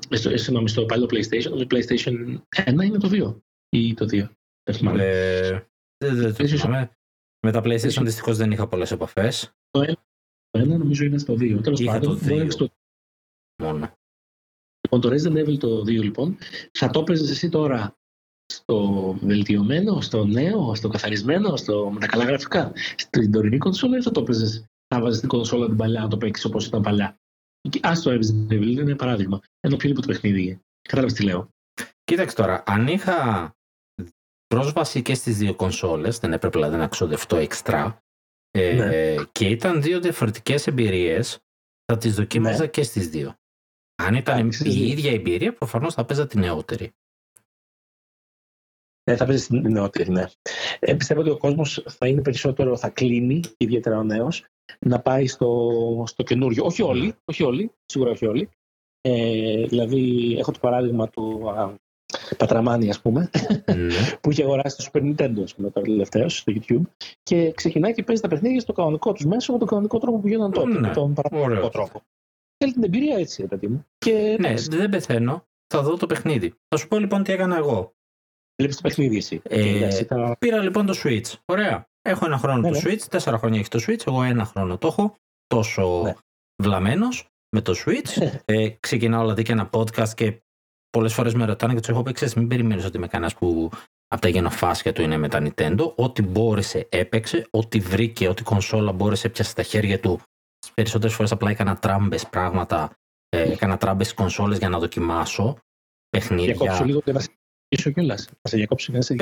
[0.10, 1.41] στο, στο, στο παλιό PlayStation.
[1.41, 3.36] Το PlayStation 1 είναι το 2
[3.70, 4.30] ή το 2.
[4.64, 5.03] Δεν θυμάμαι.
[5.03, 5.66] Ε,
[5.97, 6.91] δεν το θυμάμαι.
[7.45, 9.51] Με τα PlayStation δυστυχώς δεν είχα πολλές επαφές.
[9.70, 9.95] Το
[10.51, 11.60] ένα, νομίζω είναι στο 2.
[11.64, 12.51] Τέλος πάντων, το 2.
[12.51, 12.70] Στο...
[13.64, 13.91] Μόνο.
[14.82, 16.38] Λοιπόν, το Resident Evil το 2 λοιπόν,
[16.72, 17.97] θα το έπαιζες εσύ τώρα
[18.45, 21.89] στο βελτιωμένο, στο νέο, στο καθαρισμένο, στο...
[21.89, 24.66] με τα καλά γραφικά; Στην τωρινή κονσόλα ή θα το έπαιζες
[24.96, 27.20] να βάζεις την κονσόλα την παλιά να το παίξεις όπως ήταν παλιά.
[27.82, 29.39] Α το Resident Evil είναι παράδειγμα.
[29.60, 30.60] Ένα οποιοδήποτε παιχνίδι.
[30.82, 31.50] Κατάλαβες τι λέω.
[32.04, 33.52] Κοίταξε τώρα, αν είχα
[34.48, 38.00] πρόσβαση και στις δύο κονσόλες, δεν έπρεπε δηλαδή να ξοδευτώ εξτρά.
[38.52, 39.24] Ε, ναι.
[39.32, 41.39] Και ήταν δύο διαφορετικές εμπειρίες,
[41.86, 42.68] θα τις δοκίμαζα ναι.
[42.68, 43.36] και στις δύο.
[43.96, 46.91] Αν ήταν η ίδια εμπειρία, προφανώς θα παίζα την νεότερη.
[49.10, 50.26] Ναι, θα παίζεις την νεότερη, ναι.
[50.80, 54.46] Ε, πιστεύω ότι ο κόσμος θα είναι περισσότερο, θα κλείνει, ιδιαίτερα ο νέος,
[54.80, 55.72] να πάει στο,
[56.07, 56.66] στο καινούριο.
[56.66, 57.13] Όχι όλοι, ναι.
[57.26, 58.49] όχι όλοι, σίγουρα όχι όλοι.
[59.01, 61.41] Ε, δηλαδή, έχω το παράδειγμα του
[62.38, 63.30] Πατραμάνη, ας πούμε,
[63.76, 63.93] ναι.
[64.22, 66.82] που είχε αγοράσει το Super Nintendo, ας πούμε, τώρα τελευταίο στο YouTube.
[67.24, 70.28] Και ξεκινάει και παίζει τα παιχνίδια στο κανονικό τους μέσο με τον κανονικό τρόπο που
[70.28, 70.80] γίνονταν τότε.
[70.80, 70.88] Ναι.
[70.88, 72.01] Με τον παραπάνω τρόπο.
[72.57, 73.86] Θέλει την εμπειρία έτσι, παιδί μου.
[73.97, 75.45] Και ναι, δεν πεθαίνω.
[75.68, 76.53] Θα δω το παιχνίδι.
[76.68, 77.93] Θα σου πω λοιπόν τι έκανα εγώ.
[78.55, 79.41] Βλέπεις το παιχνίδι εσύ.
[79.43, 79.89] Ε,
[80.39, 81.34] Πήρα λοιπόν το Switch.
[81.45, 81.88] Ωραία.
[82.08, 82.93] Έχω ένα χρόνο ναι, το ναι.
[82.93, 84.08] Switch, τέσσερα χρόνια έχει το Switch.
[84.08, 85.16] Εγώ ένα χρόνο το έχω.
[85.47, 86.14] Τόσο ναι.
[86.64, 88.39] βλαμμένος με το Switch.
[88.45, 90.41] ε, ξεκινάω δηλαδή και ένα podcast και
[90.89, 93.70] πολλές φορές με ρωτάνε και τους έχω πει: μην περιμένεις ότι είμαι κανένας που
[94.08, 95.95] από τα γενοφάσκια του είναι με τα Nintendo.
[95.95, 100.20] Ό,τι μπόρεσε έπαιξε, ό,τι βρήκε, ό,τι κονσόλα μπόρεσε πιάσει στα χέρια του.
[100.60, 102.91] Τι περισσότερες φορές απλά έκανα τράμπες πράγματα,
[103.30, 105.58] ε, έκανα τράμπες κονσόλες για να δοκιμάσω
[106.10, 106.53] παιχνίδια.
[106.53, 107.30] Διακόψω λίγο και να σε
[107.70, 108.28] διακόψω κιόλας.
[108.41, 109.14] Να σε διακόψω και να σε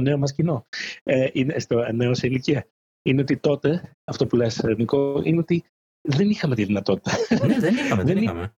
[0.00, 0.66] νέο μας κοινό.
[1.02, 2.66] Ε, είναι στο νέο σε ηλικία.
[3.02, 5.64] Είναι ότι τότε, αυτό που λες Νικό, είναι ότι
[6.08, 7.12] δεν είχαμε τη δυνατότητα.
[7.46, 8.02] Ναι, δεν είχαμε.
[8.10, 8.52] δεν είχαμε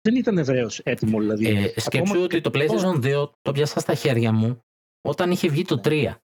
[0.00, 1.18] δεν ήταν ευρέως έτοιμο.
[1.18, 1.46] Δηλαδή.
[1.46, 4.60] Ε, σκέψου ότι το PlayStation 2 το πιάσα στα χέρια μου
[5.00, 6.14] όταν είχε βγει το 3.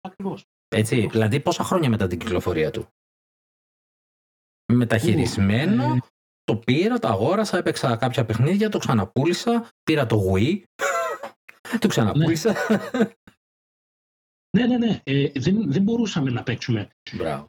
[0.00, 0.44] Ακριβώς.
[0.68, 2.86] Έτσι, δηλαδή πόσα χρόνια μετά την κυκλοφορία του.
[4.72, 5.98] Μεταχειρισμένο, ε.
[6.44, 10.62] το πήρα, το αγόρασα, έπαιξα κάποια παιχνίδια, το ξαναπούλησα, πήρα το Wii,
[11.78, 12.54] το ξαναπούλησα.
[14.56, 15.00] Ναι, ναι, ναι.
[15.04, 17.46] Ε, δεν, δεν μπορούσαμε να παίξουμε Μπράβο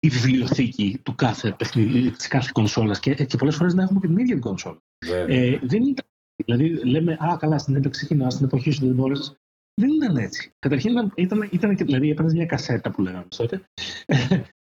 [0.00, 4.06] η βιβλιοθήκη του κάθε παιχνίδι, της κάθε κονσόλας και, και πολλές φορές να έχουμε και
[4.06, 4.78] την ίδια την κονσόλα.
[5.26, 6.06] Ε, δεν ήταν.
[6.44, 9.34] Δηλαδή λέμε, α, καλά, στην ένταξη κοινά, στην εποχή σου δεν μπορείς.
[9.80, 10.50] Δεν ήταν έτσι.
[10.58, 13.62] Καταρχήν ήταν, ήταν, ήταν και, δηλαδή έπαιρνες μια κασέτα που λέγαμε τότε.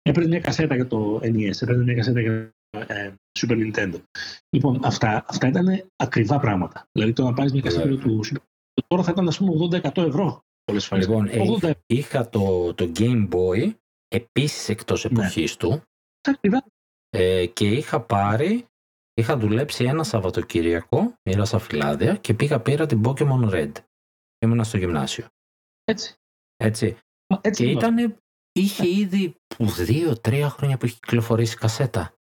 [0.02, 4.00] έπαιρνες μια κασέτα για το NES, έπαιρνες μια κασέτα για το ε, Super Nintendo.
[4.56, 6.88] Λοιπόν, αυτά, αυτά ήταν ακριβά πράγματα.
[6.92, 8.36] Δηλαδή το να πάρεις μια κασέτα του Super
[8.86, 10.40] Τώρα θα ήταν, ας πούμε, 80-100 ευρώ.
[10.92, 13.74] Λοιπόν, ε, είχα το, το Game Boy
[14.08, 15.20] επίσης εκτός ναι.
[15.20, 15.82] εποχής του
[17.08, 18.66] ε, και είχα πάρει,
[19.14, 23.72] είχα δουλέψει ένα Σαββατοκύριακο, μοίρασα φυλάδια και πήγα πήρα την Pokemon Red.
[24.38, 25.26] ήμουνα στο γυμνάσιο.
[25.84, 26.14] Έτσι.
[26.56, 26.98] Έτσι.
[27.26, 27.78] Μα έτσι Και είναι.
[27.78, 28.18] ήταν,
[28.52, 32.14] είχε ήδη δύο-τρία χρόνια που είχε κυκλοφορήσει κασέτα.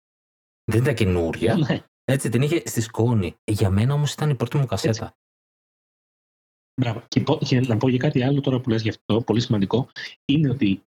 [0.64, 1.56] Δεν ήταν καινούρια.
[1.56, 1.84] Ναι.
[2.04, 3.34] Έτσι, την είχε στη σκόνη.
[3.44, 5.14] Για μένα όμως ήταν η πρώτη μου κασέτα.
[6.82, 7.02] Μπράβο.
[7.08, 9.88] Και, πω- και να πω για κάτι άλλο τώρα που λες γι' αυτό, πολύ σημαντικό,
[10.24, 10.82] είναι ότι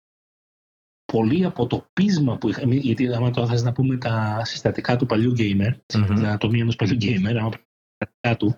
[1.13, 5.07] πολύ από το πείσμα που είχαμε, γιατί άμα τώρα θες να πούμε τα συστατικά του
[5.07, 6.05] παλιού gamer, Μμμ.
[6.07, 7.67] την ανατομία ενός παλιού gamer, άμα πούμε
[7.99, 8.57] τα συστατικά του,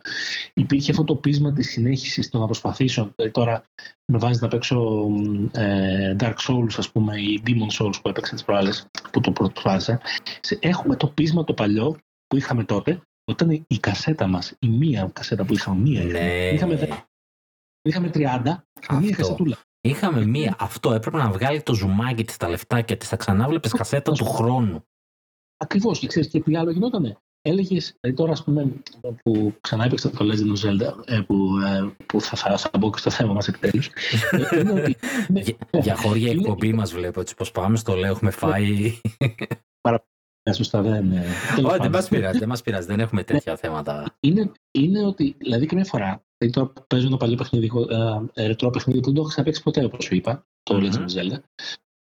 [0.54, 3.12] υπήρχε αυτό το πείσμα της συνέχισης των αποσπαθήσεων.
[3.16, 3.64] Δηλαδή τώρα
[4.12, 8.34] με βάζεις να παίξω μ, ε, Dark Souls, ας πούμε, ή Demon Souls που έπαιξα
[8.34, 10.00] τις προάλλες, που το προσπάθησα.
[10.40, 15.10] Σε- Έχουμε το πείσμα το παλιό που είχαμε τότε, όταν η κασέτα μας, η μία
[15.12, 16.48] κασέτα που είχαμε, μία είχαμε, Ναι.
[16.54, 16.86] είχαμε δε-
[17.84, 18.94] Είχαμε 30, Αυτό.
[19.00, 19.56] μία κασετούλα.
[19.80, 20.56] Είχαμε μία.
[20.58, 24.12] Αυτό έπρεπε να βγάλει το ζουμάκι της τα λεφτά και της τα ξανά βλέπεις κασέτα
[24.12, 24.84] του χρόνου.
[25.56, 25.98] Ακριβώς.
[25.98, 27.16] Και ξέρεις και τι άλλο γινότανε.
[27.42, 28.72] Έλεγες, τώρα ας πούμε,
[29.22, 32.90] που ξανά έπαιξα το Legend of Zelda, ε, που, ε, που θα, θα, θα μπω
[32.90, 33.90] και στο θέμα μας επιτέλους.
[34.60, 34.96] είναι ότι.
[35.28, 39.00] ναι, Για, για χώρια είναι- εκπομπή μας βλέπω έτσι πως πάμε στο λέω έχουμε φάει.
[40.42, 41.12] ε, σωστά, δεν.
[41.12, 41.90] ε, τέλος Όχι, δεν πάντων.
[41.90, 44.16] μας πειράζει, δεν μας πειράζει, δεν έχουμε τέτοια θέματα.
[44.20, 48.46] είναι, είναι ότι, δηλαδή, καμιά φορά, δηλαδή τώρα που παίζω ένα παλιό παιχνίδι, ε, ε,
[48.46, 50.84] ρετρό παιχνίδι που δεν το έχω ξαναπέξει ποτέ, όπως σου είπα, το Μμμ.
[50.84, 51.38] Legend of Zelda.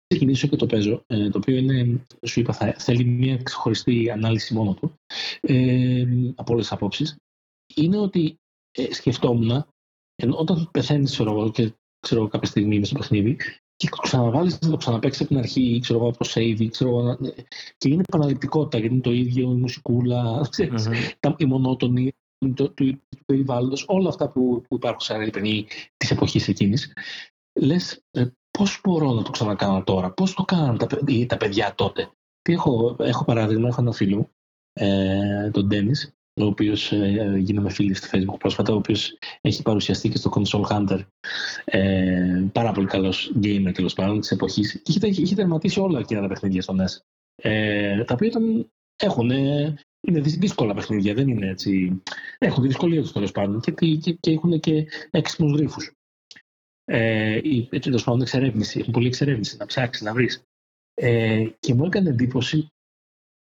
[0.08, 4.54] Ξεκινήσω και το παίζω, ε, το οποίο είναι, σου είπα, θα, θέλει μια ξεχωριστή ανάλυση
[4.54, 4.94] μόνο του,
[5.42, 7.16] ε, από όλες τις απόψεις.
[7.76, 8.36] Είναι ότι
[8.72, 9.66] ε, σκεφτόμουν,
[10.16, 13.38] ενώ όταν πεθαίνεις, ξέρω εγώ, και ξέρω εγώ, κάποια στιγμή μέσα στο παιχνίδι,
[13.76, 16.56] και το ξαναβάλεις να το ξαναπέξει από την αρχή, ή ξέρω εγώ, από το save,
[16.60, 17.18] ή ξέρω εγώ, να-
[17.78, 20.94] και είναι επαναληπτικότητα, γιατί είναι το ίδιο, η μουσικούλα, ξέρεις, Μμμ.
[21.20, 25.68] τα, η μονότονη του, του, του περιβάλλοντος, όλα αυτά που, που υπάρχουν σε αναλυπενή
[25.98, 26.94] της εποχής εκείνης.
[27.60, 28.26] Λες, ε,
[28.58, 32.12] πώς μπορώ να το ξανακάνω τώρα, πώς το κάναν τα, παι- τα παιδιά τότε.
[32.42, 34.30] Τι έχω, έχω παράδειγμα, έχω ένα φίλο, μου,
[34.74, 35.92] ε, τον Ντένι,
[36.42, 40.66] ο οποίος ε, γίναμε φίλοι στη Facebook πρόσφατα, ο οποίος έχει παρουσιαστεί και στο Console
[40.72, 41.00] Hunter.
[41.66, 44.82] Ε, πάρα πολύ καλός gamer τέλος πάντων της εποχής.
[44.82, 46.98] Και είχε, είχε τερματίσει όλα εκείνα τα παιχνίδια στο NES.
[47.36, 49.76] Ε, τα οποία ήταν, έχουν, ε,
[50.08, 52.02] είναι δυ- δύσκολα παιχνίδια, δεν είναι έτσι.
[52.38, 55.82] Έχουν τη δυσκολία τους τέλος πάντων και, τι- και, και έχουν και έξυπνους γρήφου.
[56.86, 60.41] Ε, ή, έτσι τέλος πάντων εξερεύνηση, έχουν πολλή εξερεύνηση να ψάξεις, να βρεις.
[60.93, 62.68] Ε, και μου έκανε εντύπωση,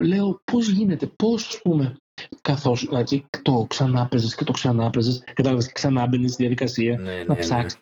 [0.04, 1.96] λέω πώς γίνεται, πώς ας πούμε,
[2.40, 6.98] καθώς δηλαδή, το ξανά παίζεις και το ξανά παίζεις, κατάλαβες και ξανά μπαίνει στη διαδικασία
[6.98, 7.40] Ναι, ναι, να ναι.
[7.40, 7.80] ψάξεις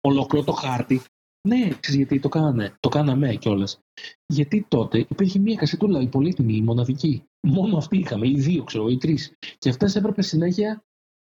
[0.00, 1.00] ολόκληρο το χάρτη.
[1.48, 2.76] Ναι, ξέρεις γιατί το κάνανε.
[2.80, 3.80] Το κάναμε κιόλας.
[4.26, 7.22] Γιατί τότε υπήρχε μία κασετούλα, η πολύτιμη, η μοναδική.
[7.46, 9.36] Μόνο αυτή είχαμε, ή δύο, ξέρω, ή τρεις.
[9.58, 10.82] Και αυτές έπρεπε συνέχεια.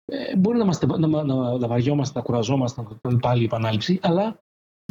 [0.05, 3.99] Ε, μπορεί να, είμαστε, να, να, να, να βαριόμαστε, να κουραζόμαστε, να κάνουμε πάλι επανάληψη,
[4.03, 4.43] αλλά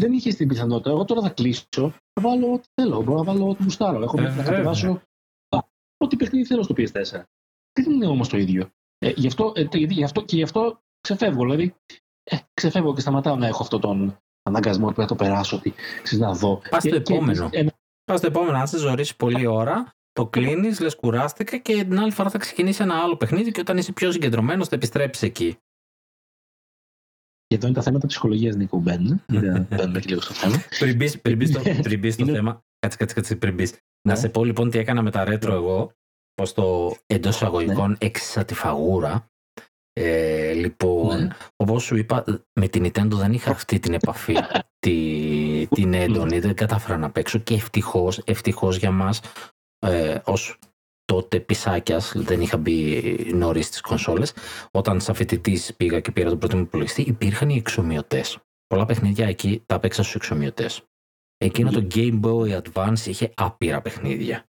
[0.01, 0.89] δεν είχε την πιθανότητα.
[0.89, 3.01] Εγώ τώρα θα κλείσω, θα βάλω ό,τι θέλω.
[3.03, 4.01] Μπορώ να βάλω ό,τι γουστάρω.
[4.01, 4.43] Έχω Ε, να βέβαια.
[4.43, 5.01] κατεβάσω
[5.49, 5.57] α,
[5.97, 7.23] ό,τι παιχνίδι θέλω στο PS4.
[7.79, 8.69] Δεν είναι όμως το ίδιο.
[8.97, 11.43] Ε, γι, αυτό, ε, το- γι αυτό, και γι' αυτό ξεφεύγω.
[11.43, 11.75] Δηλαδή,
[12.23, 15.73] ε, ξεφεύγω και σταματάω να έχω αυτόν τον αναγκασμό ότι πρέπει να το περάσω, ότι
[16.03, 16.61] ξέρεις, να δω.
[16.69, 17.43] Πας στο Και- και επόμενο.
[17.45, 21.73] επίσης, ένα- Πας στο επόμενο, αν σε ζωρίσει πολλή ώρα, το κλείνεις, λες κουράστηκα και
[21.83, 25.23] την άλλη φορά θα ξεκινήσει ένα άλλο παιχνίδι και όταν είσαι πιο συγκεντρωμένος θα επιστρέψεις
[25.23, 25.57] εκεί.
[27.45, 29.23] Και εδώ είναι τα θέματα ψυχολογίας, Νίκο, που μπαίνουν.
[29.27, 30.55] Γιατί να μπαίνουμε και λίγο στο θέμα.
[30.79, 32.63] Πριν μπεις- πριν μπεις στο, πριν μπεις στο Είναι- θέμα.
[32.79, 33.71] Κάτσε, κάτσε, κάτσε, πριν μπεις.
[34.07, 34.19] Να Ναι.
[34.19, 35.91] σε πω λοιπόν τι έκανα με τα ρέτρο εγώ.
[36.33, 39.25] Πώ το εντός εισαγωγικών έξισα τη φαγούρα.
[39.93, 41.27] Ε, λοιπόν, Ναι.
[41.55, 42.23] Όπως σου είπα,
[42.59, 44.35] με την Nintendo δεν είχα αυτή την επαφή
[44.85, 49.21] τη, την έντονη, δεν κατάφερα να παίξω και ευτυχώς ευτυχώς για μας
[49.79, 50.59] ε, ως
[51.05, 53.01] τότε πισάκιας, δεν είχα μπει
[53.33, 54.33] νωρίς στις κονσόλες.
[54.71, 58.39] Όταν σαν φοιτητή πήγα και πήρα τον πρώτο μου υπολογιστή, υπήρχαν οι εξομοιωτές.
[58.67, 60.83] Πολλά παιχνίδια εκεί τα παίξα στους εξομοιωτές.
[61.37, 64.45] Εκείνο το Game Boy Advance είχε άπειρα παιχνίδια.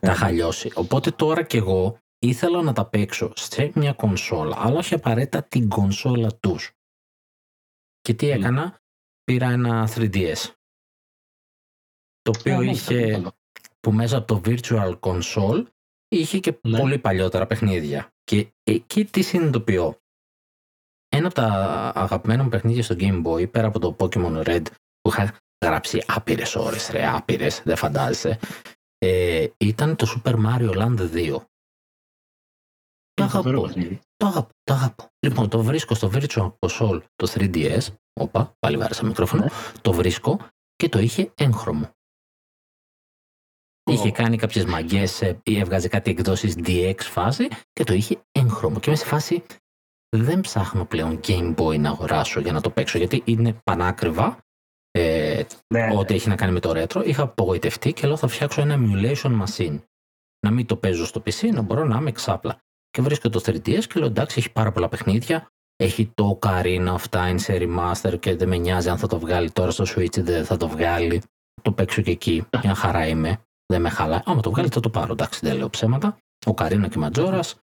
[0.00, 0.70] Τα είχα λιώσει.
[0.74, 5.68] Οπότε τώρα κι εγώ ήθελα να τα παίξω σε μια κονσόλα, αλλά όχι απαραίτητα την
[5.68, 6.72] κονσόλα τους.
[8.00, 8.30] Και τι Μμ.
[8.30, 8.80] έκανα,
[9.24, 10.50] πήρα ένα 3DS.
[12.22, 13.32] Το οποίο Α, ναι, είχε, καλό.
[13.86, 15.64] Που μέσα από το Virtual Console
[16.08, 16.78] είχε και Ναι.
[16.78, 18.12] πολύ παλιότερα παιχνίδια.
[18.24, 20.00] Και εκεί τι συνειδητοποιώ.
[21.08, 21.46] Ένα από τα
[21.94, 24.62] αγαπημένα μου παιχνίδια στο Game Boy, πέρα από το Pokemon Red,
[25.00, 28.38] που είχα γράψει άπειρες ώρες, ρε, άπειρες, δεν φαντάζεσαι,
[28.98, 31.46] ε, ήταν το Super Mario Land 2.
[33.12, 33.66] Το Είναι φοβερό αγαπώ.
[33.66, 34.00] παιχνίδι.
[34.16, 35.08] Το αγαπώ, το αγαπώ.
[35.26, 37.86] Λοιπόν, το βρίσκω στο Virtual Console το 3DS.
[38.20, 39.42] Όπα, πάλι βάреσα μικρόφωνο.
[39.42, 39.50] Ναι.
[39.80, 40.38] Το βρίσκω
[40.76, 41.90] και το είχε έγχρωμο.
[43.90, 48.78] Είχε κάνει κάποιες μαγκές ή έβγαζε κάτι εκδόσεις DX φάση και το είχε έγχρωμο.
[48.78, 49.42] Και είμαι σε φάση
[50.16, 54.38] δεν ψάχνω πλέον Game Boy να αγοράσω για να το παίξω γιατί είναι πανάκριβα.
[54.90, 55.42] Ε,
[55.74, 57.06] Ναι, ό,τι έχει να κάνει με το retro.
[57.06, 59.78] Είχα απογοητευτεί και λέω θα φτιάξω ένα emulation machine.
[60.46, 62.58] Να μην το παίζω στο PC, να μπορώ να είμαι εξάπλα.
[62.90, 65.48] Και βρίσκω το 3DS και λέω εντάξει, έχει πάρα πολλά παιχνίδια.
[65.76, 69.50] έχει το Ocarina of Time σε remaster και δεν με νοιάζει αν θα το βγάλει
[69.50, 71.22] τώρα στο Switch ή δεν θα το βγάλει.
[71.62, 72.44] Το παίξω και εκεί.
[72.62, 73.40] Μια χαρά είμαι.
[73.66, 74.20] Δεν με χαλάει.
[74.24, 75.12] Άμα το βγάλει θα το πάρω.
[75.12, 76.18] Εντάξει, δεν λέω ψέματα.
[76.46, 77.56] Ο Καρίνα και Ματζόρας.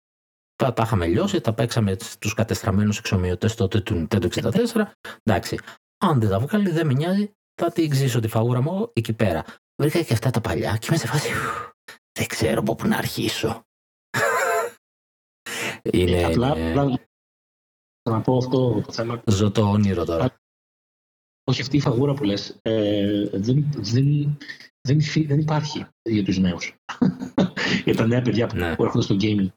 [0.56, 4.84] Τα, τα είχαμε λιώσει, τα παίξαμε στου κατεστραμμένους εξομοιωτές τότε του Nintendo 64.
[5.24, 5.60] Εντάξει.
[5.98, 7.32] Αν δεν τα βγάλει, δεν με νοιάζει.
[7.62, 9.44] Θα την ξύσω τη φαγούρα μου εκεί πέρα.
[9.82, 11.30] Βρήκα και αυτά τα παλιά και είμαι σε φάση.
[12.20, 13.62] Δεν ξέρω από πού να αρχίσω.
[15.92, 16.70] είναι, ε, απλά, είναι...
[16.70, 17.00] απλά
[18.10, 19.22] να πω αυτό το θέμα.
[19.26, 20.36] Ζω το όνειρο τώρα.
[21.44, 24.38] Όχι αυτή η φαγούρα που λες, ε, δεν, δεν,
[24.88, 26.76] δεν, δεν, υπάρχει για τους νέους.
[27.86, 28.76] για τα νέα παιδιά που, ναι.
[28.76, 29.48] που έρχονται στο gaming.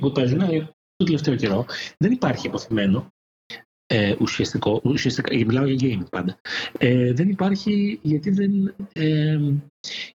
[0.00, 1.66] Που παίζουν ε, το τελευταίο καιρό.
[1.98, 3.06] Δεν υπάρχει αποθυμένο
[3.86, 6.38] ε, ουσιαστικό, ουσιαστικά, μιλάω για gaming πάντα.
[6.78, 9.38] Ε, δεν υπάρχει γιατί, δεν, ε,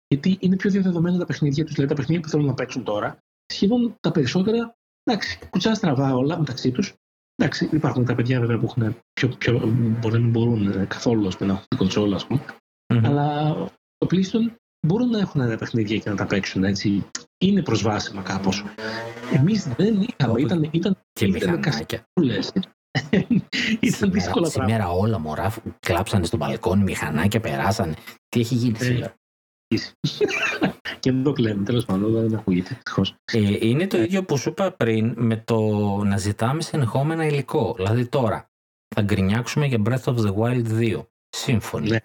[0.07, 3.17] γιατί είναι πιο διαδεδομένα τα παιχνίδια τους, δηλαδή τα παιχνίδια που θέλουν να παίξουν τώρα,
[3.53, 6.93] σχεδόν τα περισσότερα, εντάξει, κουτσά στραβά όλα μεταξύ τους,
[7.35, 9.59] Εντάξει, υπάρχουν τα παιδιά βέβαια που έχουν πιο, πιο,
[9.99, 12.45] μπορεί να μην μπορούν ε, καθόλου να έχουν την κονσόλα, ας πούμε.
[12.93, 13.01] Mm-hmm.
[13.03, 13.55] Αλλά
[14.03, 14.55] το πλήστον
[14.87, 17.09] μπορούν να έχουν ένα παιχνίδια και να τα παίξουν έτσι.
[17.37, 18.63] Είναι προσβάσιμα κάπως.
[19.33, 20.41] Εμείς δεν είχαμε.
[20.41, 22.03] Ήταν, ήταν, και μηχανάκια.
[23.79, 27.93] ήταν δύσκολα σήμερα, σήμερα όλα μωρά κλάψανε στο μπαλκόνι, μηχανάκια περάσανε.
[28.29, 29.13] Τι έχει γίνει ε, σήμερα;
[30.99, 32.81] και δεν το κλαίνουν, τέλος πάντων, δεν ακούγεται.
[33.31, 35.59] Ε, είναι το ίδιο που σου είπα πριν με το
[36.03, 37.73] να ζητάμε συνεχόμενα υλικό.
[37.75, 38.49] Δηλαδή τώρα
[38.95, 41.05] θα γκρινιάξουμε για Breath of the Wild 2.
[41.29, 41.89] Σύμφωνοι.
[41.89, 41.99] Ναι.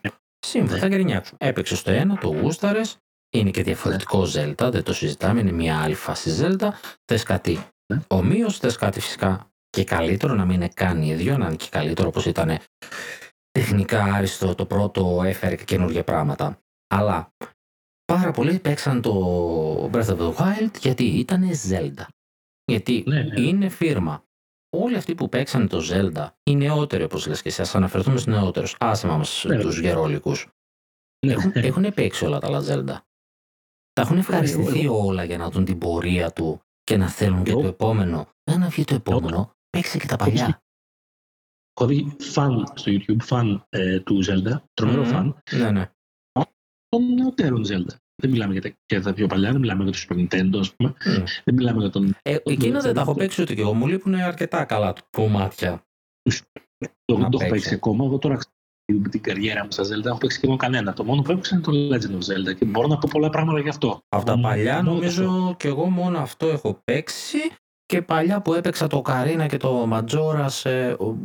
[0.46, 0.78] Σύμφωνοι, ναι.
[0.78, 1.38] θα γκρινιάξουμε.
[1.40, 2.96] Έπαιξε στο ένα, το γούσταρες.
[3.30, 4.32] Είναι και διαφορετικό ναι.
[4.34, 5.40] Zelda, δεν το συζητάμε.
[5.40, 6.68] Είναι μια άλλη φάση Zelda.
[7.04, 8.00] Θες κάτι ναι.
[8.08, 12.08] ομοίως, θες κάτι φυσικά και καλύτερο, να μην είναι καν ίδιο, να είναι και καλύτερο
[12.08, 12.58] όπως ήταν
[13.50, 16.60] τεχνικά άριστο το πρώτο, έφερε και καινούργια πράγματα.
[16.94, 17.32] Αλλά
[18.04, 22.04] πάρα πολλοί παίξαν το Breath of the Wild γιατί ήταν Zelda.
[22.64, 23.40] Γιατί ναι, ναι.
[23.40, 24.22] είναι φίρμα.
[24.76, 28.34] Όλοι αυτοί που παίξαν το Zelda, οι νεότεροι όπως λες και εσύ, ας αναφερθούμε στους
[28.34, 30.48] νεότερους, άσε μας ναι, τους γερόλικους,
[31.26, 31.32] ναι.
[31.32, 33.02] έχουν, έχουν παίξει όλα τα άλλα Zelda.
[33.92, 37.66] Τα έχουν ευχαριστηθεί όλα για να δουν την πορεία του και να θέλουν και το
[37.66, 38.28] επόμενο.
[38.50, 40.62] Δεν να βγει το επόμενο, παίξει και τα παλιά.
[41.72, 45.42] Έχω δει φαν στο YouTube, φαν ε, του Zelda, τρομερό φαν.
[45.50, 45.90] Ναι, ναι
[46.88, 47.96] των νεωτέρων Zelda.
[48.22, 50.74] Δεν μιλάμε για τα, για τα πιο παλιά, δεν μιλάμε για το Super Nintendo, ας
[50.74, 50.94] πούμε.
[51.04, 51.24] Mm.
[51.44, 52.14] Δεν μιλάμε για τον.
[52.22, 53.74] Ε, εκείνα δεν τα έχω παίξει ούτε και εγώ.
[53.74, 55.82] Μου λείπουν αρκετά καλά κομμάτια.
[57.04, 58.04] Το δεν το έχω παίξει ακόμα.
[58.04, 58.38] Εγώ τώρα
[59.10, 60.92] την καριέρα μου στα Zelda έχω παίξει και εγώ κανένα.
[60.92, 63.60] Το μόνο που έπαιξα είναι το Legend of Zelda και μπορώ να πω πολλά πράγματα
[63.60, 64.00] γι' αυτό.
[64.08, 67.38] Από τα παλιά νομίζω και εγώ μόνο αυτό έχω παίξει
[67.86, 70.46] και παλιά που έπαιξα το Καρίνα και το Ματζόρα,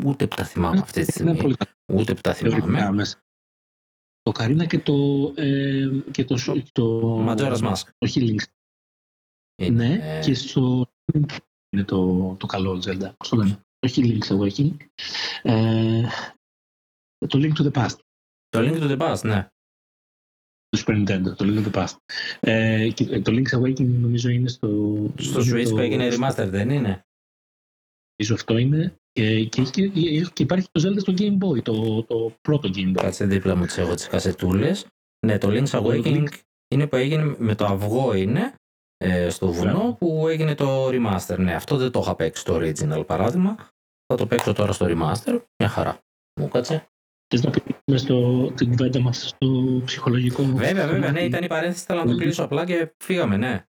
[0.05, 1.55] ούτε που τα θυμάμαι αυτή τη στιγμή.
[1.93, 3.05] Ούτε που τα θυμάμαι.
[4.23, 4.93] Το Καρίνα και το.
[5.35, 6.35] Ε, και το,
[6.71, 7.87] το Majora's Mask.
[7.97, 8.37] Το Healing.
[9.71, 10.91] Ναι, και στο.
[11.69, 13.11] Είναι το, το καλό Zelda.
[13.17, 13.63] Πώς το λέμε.
[13.79, 14.75] Το Healing Awakening.
[15.41, 16.07] Ε,
[17.27, 17.97] το Link to the Past.
[18.49, 19.47] Το Link to the Past, ναι.
[20.69, 21.95] Το Super Nintendo, το Link to the Past.
[22.39, 24.95] Ε, και το Link's Awakening νομίζω είναι στο...
[25.17, 27.05] Στο Switch που έγινε remaster, δεν είναι;
[28.15, 28.97] Νομίζω αυτό είναι.
[29.13, 29.87] Και, και, και,
[30.33, 33.01] και, υπάρχει το Zelda στο Game Boy, το, το πρώτο Game Boy.
[33.01, 34.87] Κάτσε δίπλα μου τις έχω τις κασετούλες.
[35.25, 36.27] Ναι, το Link's Awakening
[36.67, 38.53] είναι που έγινε με το αυγό είναι,
[38.97, 39.97] ε, στο βουνό yeah.
[39.97, 41.37] που έγινε το remaster.
[41.37, 43.55] Ναι, αυτό δεν το είχα παίξει στο original παράδειγμα.
[44.05, 45.43] Θα το παίξω τώρα στο remaster.
[45.57, 45.99] Μια χαρά.
[46.39, 46.87] Μου κάτσε.
[47.27, 50.43] Θες να πει στο, την κουβέντα μας στο ψυχολογικό.
[50.43, 51.11] Βέβαια, βέβαια.
[51.11, 51.85] Ναι, ήταν η παρένθεση.
[51.85, 53.65] Θέλω να το κλείσω απλά και φύγαμε, ναι.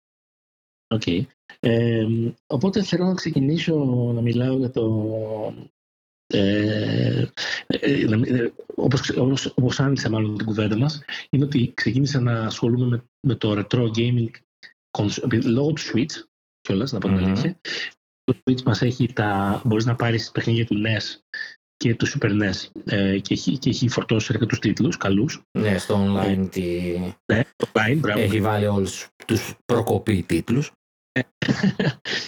[0.88, 1.02] OK.
[1.06, 1.22] Okay.
[1.60, 2.06] Ε,
[2.48, 3.76] οπότε θέλω να ξεκινήσω
[4.16, 5.14] να μιλάω για το...
[6.34, 7.26] Ε,
[7.68, 12.86] ε, ε όπως, όπως, όπως άνοιξα μάλλον την κουβέντα μας, είναι ότι ξεκίνησα να ασχολούμαι
[12.86, 14.30] με, με το retro gaming
[15.44, 16.24] λόγω του Switch
[16.62, 17.24] κιόλας, να πω την mm-hmm.
[17.24, 17.60] αλήθεια.
[18.24, 19.62] Το Switch μας έχει τα...
[19.66, 21.20] Μπορείς να πάρεις παιχνίδια του NES
[21.76, 25.42] και του Super NES ε, και, έχει, και έχει φορτώσει αρκετούς τίτλους καλούς.
[25.60, 26.48] Ναι, στο online.
[26.52, 26.92] Τη...
[27.34, 28.20] Ναι, online, μπράβο.
[28.20, 30.72] Έχει βάλει όλους τους προκοπή τίτλους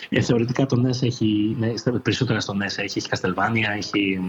[0.09, 4.19] ε, θεωρητικά το NES έχει, ναι, περισσότερα στο NES έχει, έχει Castlevania, έχει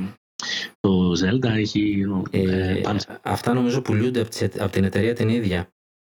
[0.81, 2.05] το Zelda, έχει...
[2.31, 5.69] Ε, ε, αυτά νομίζω πουλούνται από, από την εταιρεία την ίδια.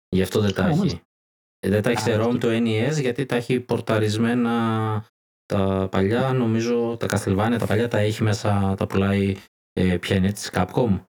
[0.08, 1.00] Γι' αυτό δεν τα έχει.
[1.58, 5.06] Ε, δεν τα έχει σε ROM το NES γιατί τα έχει πορταρισμένα
[5.44, 9.36] τα παλιά, νομίζω τα Castlevania, τα παλιά τα έχει μέσα, τα πουλάει
[9.72, 11.04] ε, ποια είναι της Capcom.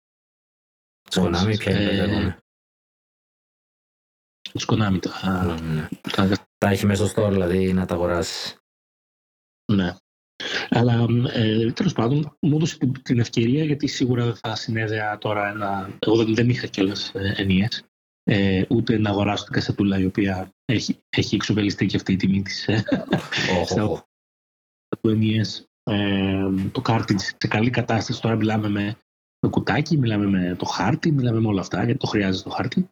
[1.09, 2.37] Της Konami, ποια είναι ε,
[4.51, 5.87] Της Konami τα, ναι.
[6.57, 8.57] Τα έχει μέσα στο store, δηλαδή να τα αγοράσει.
[9.73, 9.95] Ναι.
[10.69, 15.97] Αλλά ε, τέλος πάντων μου έδωσε την, ευκαιρία γιατί σίγουρα δεν θα συνέδεα τώρα ένα.
[15.99, 17.83] Εγώ δεν, δεν είχα κιόλας ε, ενίες.
[18.23, 22.41] Ε, ούτε να αγοράσω την κασετούλα η οποία έχει, έχει εξοβελιστεί και αυτή η τιμή
[22.41, 22.67] της.
[22.67, 22.83] Ε,
[23.67, 23.99] oh, oh,
[25.01, 25.31] oh.
[25.83, 28.21] ε, το cartridge σε καλή κατάσταση.
[28.21, 28.97] Τώρα μιλάμε με
[29.39, 32.89] το κουτάκι, μιλάμε με το χάρτη, μιλάμε με όλα αυτά, γιατί το χρειάζεται το χάρτη.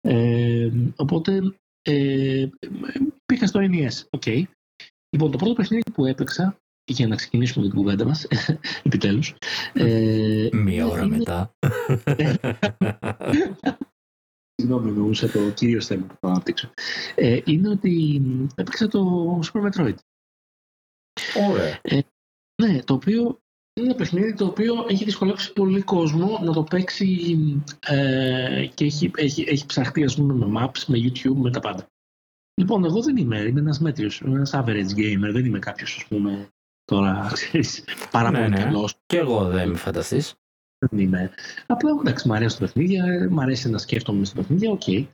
[0.00, 2.48] Ε, οπότε ε,
[3.26, 4.18] πήγα στο NES.
[4.18, 4.42] Okay.
[5.10, 8.26] Λοιπόν, το πρώτο παιχνίδι που έπαιξα, για να ξεκινήσουμε την κουβέντα μας,
[8.86, 9.34] επιτέλους.
[9.72, 11.50] Ε, Μία ώρα μετά.
[14.54, 16.70] Συγγνώμη, εννοούσα το κύριο θέμα που θα αναπτύξω.
[17.14, 18.22] Ε, είναι ότι
[18.54, 19.94] έπαιξα το Super Metroid.
[21.50, 21.78] Ωραία.
[21.82, 22.00] Ε,
[22.62, 23.40] ναι, το οποίο
[23.78, 27.28] είναι ένα παιχνίδι το οποίο έχει δυσκολεύσει πολύ κόσμο να το παίξει
[27.86, 31.86] ε, και έχει, έχει, έχει ψαχτεί ας πούμε, με maps, με YouTube, με τα πάντα.
[32.60, 36.06] Λοιπόν, εγώ δεν είμαι, είμαι ένας μέτριος, είμαι ένας average gamer, δεν είμαι κάποιος, ας
[36.06, 36.48] πούμε,
[36.84, 38.62] τώρα, ξέρεις, πάρα ναι, πολύ ναι.
[38.62, 38.94] καλός.
[39.06, 40.34] Και εγώ δεν είμαι φανταστής.
[40.78, 41.30] Δεν είμαι.
[41.66, 42.98] Απλά, εντάξει, μου αρέσει το παιχνίδι,
[43.30, 44.82] μου αρέσει να σκέφτομαι στο παιχνίδι, OK.
[44.86, 45.06] Okay.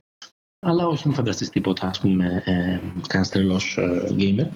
[0.59, 4.47] Αλλά όχι να φανταστείς τίποτα, ας πούμε, ε, κανένας τρελός ε, gamer.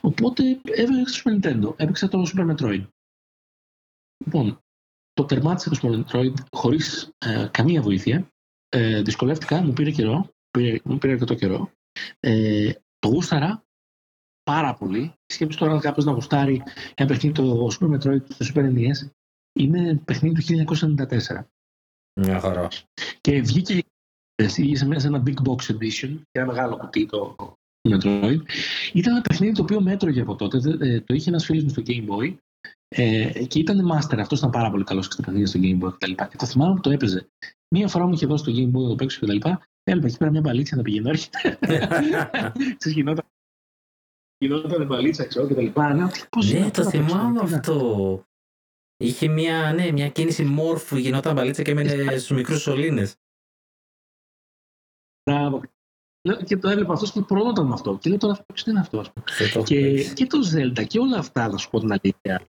[0.00, 2.82] Οπότε έπαιξα στο Nintendo, έπαιξα το Super Metroid.
[4.24, 4.58] Λοιπόν,
[5.12, 8.28] το τερμάτισα το Super Metroid χωρίς ε, καμία βοήθεια.
[8.68, 11.70] Ε, δυσκολεύτηκα, μου πήρε καιρό, πήρε, μου πήρε αρκετό καιρό.
[12.20, 13.64] Ε, το γούσταρα
[14.42, 15.12] πάρα πολύ.
[15.26, 16.62] Σκέψτε τώρα κάποιος να γουστάρει
[16.94, 19.08] ένα παιχνίδι το Super Metroid στο Super NES.
[19.58, 21.44] Είναι παιχνίδι του 1994.
[22.20, 22.68] Μια χαρά.
[23.20, 23.82] Και βγήκε
[24.56, 27.36] είσαι μέσα σε ένα big box edition, ένα μεγάλο κουτί το
[27.88, 28.38] Metroid.
[28.92, 30.76] Ήταν ένα παιχνίδι το οποίο μέτρωγε από τότε.
[30.80, 32.36] Ε, το είχε ένας φίλος μου στο Game Boy
[32.88, 34.18] ε, και ήταν master.
[34.18, 36.12] Αυτός ήταν πάρα πολύ καλός στο παιχνίδι στο Game Boy κτλ.
[36.12, 37.30] Και, και το θυμάμαι που το έπαιζε.
[37.74, 39.48] Μία φορά μου είχε δώσει το Game Boy το παίξω κτλ.
[39.84, 41.58] Έλπα εκεί πέρα μια μπαλίτσα να πηγαίνει, έρχεται.
[42.84, 43.24] γινόταν,
[44.38, 45.94] γινόταν μπαλίτσα, ξέρω και τα λοιπά.
[45.94, 48.24] Ναι, το θυμάμαι αυτό.
[48.96, 53.16] Είχε μια, ναι, μια κίνηση μόρφου, γινόταν μπαλίτσα και έμενε στους μικρούς σωλήνες.
[55.30, 55.62] Μπράβο.
[56.44, 57.98] Και το έβλεπα αυτός και προνόταν με αυτό.
[58.00, 59.12] Και λέω τώρα τι είναι αυτός.
[59.64, 62.46] Και, και το Zelda και όλα αυτά, να σου πω την αλήθεια,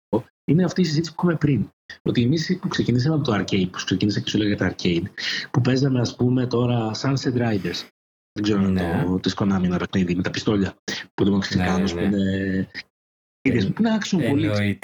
[0.46, 1.70] είναι αυτή η συζήτηση που είχαμε πριν.
[2.02, 5.04] Ότι εμείς που ξεκινήσαμε από το arcade, που ξεκίνησα και σου λέγα τα arcade,
[5.52, 7.88] που παίζαμε, ας πούμε, τώρα Sunset Riders.
[8.32, 9.04] Δεν ξέρω αν ναι.
[9.06, 10.76] το τη Konami ένα παιχνίδι με τα πιστόλια
[11.14, 11.94] που δεν μου ξεκάνω.
[11.94, 12.08] Ναι, ναι.
[12.08, 12.68] ναι.
[13.42, 14.80] Είναι, είναι άξιο πολύ.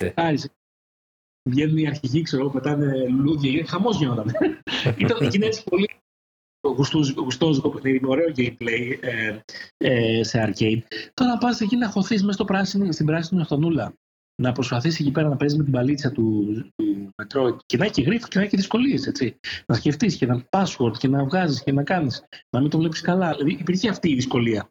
[1.50, 3.66] Βγαίνουν οι αρχηγοί, ξέρω, πετάνε λουλούδια.
[3.68, 4.32] Χαμός γινόταν.
[4.98, 5.90] Ήταν έτσι πολύ
[7.18, 9.40] γουστόζικο παιχνίδι με ωραίο gameplay ε,
[9.78, 10.82] ε, σε arcade.
[11.14, 13.94] Τώρα πας εκεί να χωθείς μέσα στο πράσινο, στην πράσινη οθονούλα.
[14.42, 16.46] Να προσπαθήσει εκεί πέρα να παίζεις με την παλίτσα του,
[16.76, 19.12] του Metroid και να έχει γρήφο και να έχει δυσκολίες.
[19.66, 22.24] Να σκεφτείς και να password και να βγάζεις και να κάνεις.
[22.50, 23.34] Να μην το βλέπεις καλά.
[23.34, 24.70] Δηλαδή υπήρχε αυτή η δυσκολία.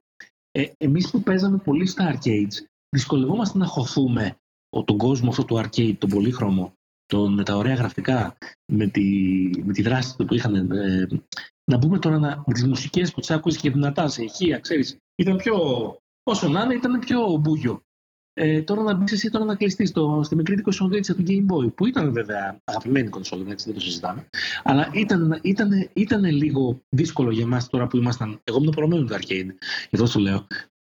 [0.50, 4.36] Ε, Εμείς που παίζαμε πολύ στα arcades, δυσκολευόμαστε να χωθούμε
[4.84, 6.72] τον κόσμο αυτό του arcade, τον πολύχρωμο,
[7.06, 8.36] τον, με τα ωραία γραφικά,
[8.72, 9.02] με τη,
[9.64, 11.08] με τη δράση που είχαν, ε,
[11.64, 14.96] να πούμε τώρα να, με τις μουσικές που τις άκουσες και δυνατά σε ηχεία, ξέρεις.
[15.14, 15.56] Ήταν πιο.
[16.22, 17.80] Όσο να είναι, ήταν πιο μπούγιο.
[18.36, 19.92] Ε, τώρα να μπεις εσύ τώρα να κλειστείς
[20.22, 24.28] στη μικρή κονσολίτσα του Game Boy, που ήταν βέβαια αγαπημένη κονσόλα, έτσι δεν το συζητάμε.
[24.62, 28.40] Αλλά ήταν, ήταν, ήταν λίγο δύσκολο για εμάς τώρα που ήμασταν.
[28.44, 29.54] Εγώ ήμουν προηγούμενο του arcade,
[29.90, 30.46] γι' αυτό το λέω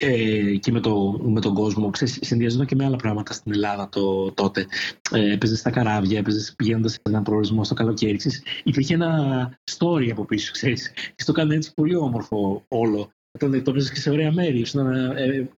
[0.05, 1.89] ε, και με, το, με τον κόσμο.
[1.89, 4.65] Ξέρεις, συνδυαζόταν και με άλλα πράγματα στην Ελλάδα το, τότε.
[5.11, 8.17] Ε, έπαιζες στα καράβια, έπαιζες πηγαίνοντας σε έναν προορισμό στο καλοκαίρι.
[8.17, 10.91] Ξέρεις, υπήρχε ένα story από πίσω, ξέρεις.
[10.91, 13.11] Και το έκανε έτσι πολύ όμορφο όλο.
[13.31, 14.59] Όταν το έπαιζες και σε ωραία μέρη.
[14.59, 15.49] Ήταν, ε,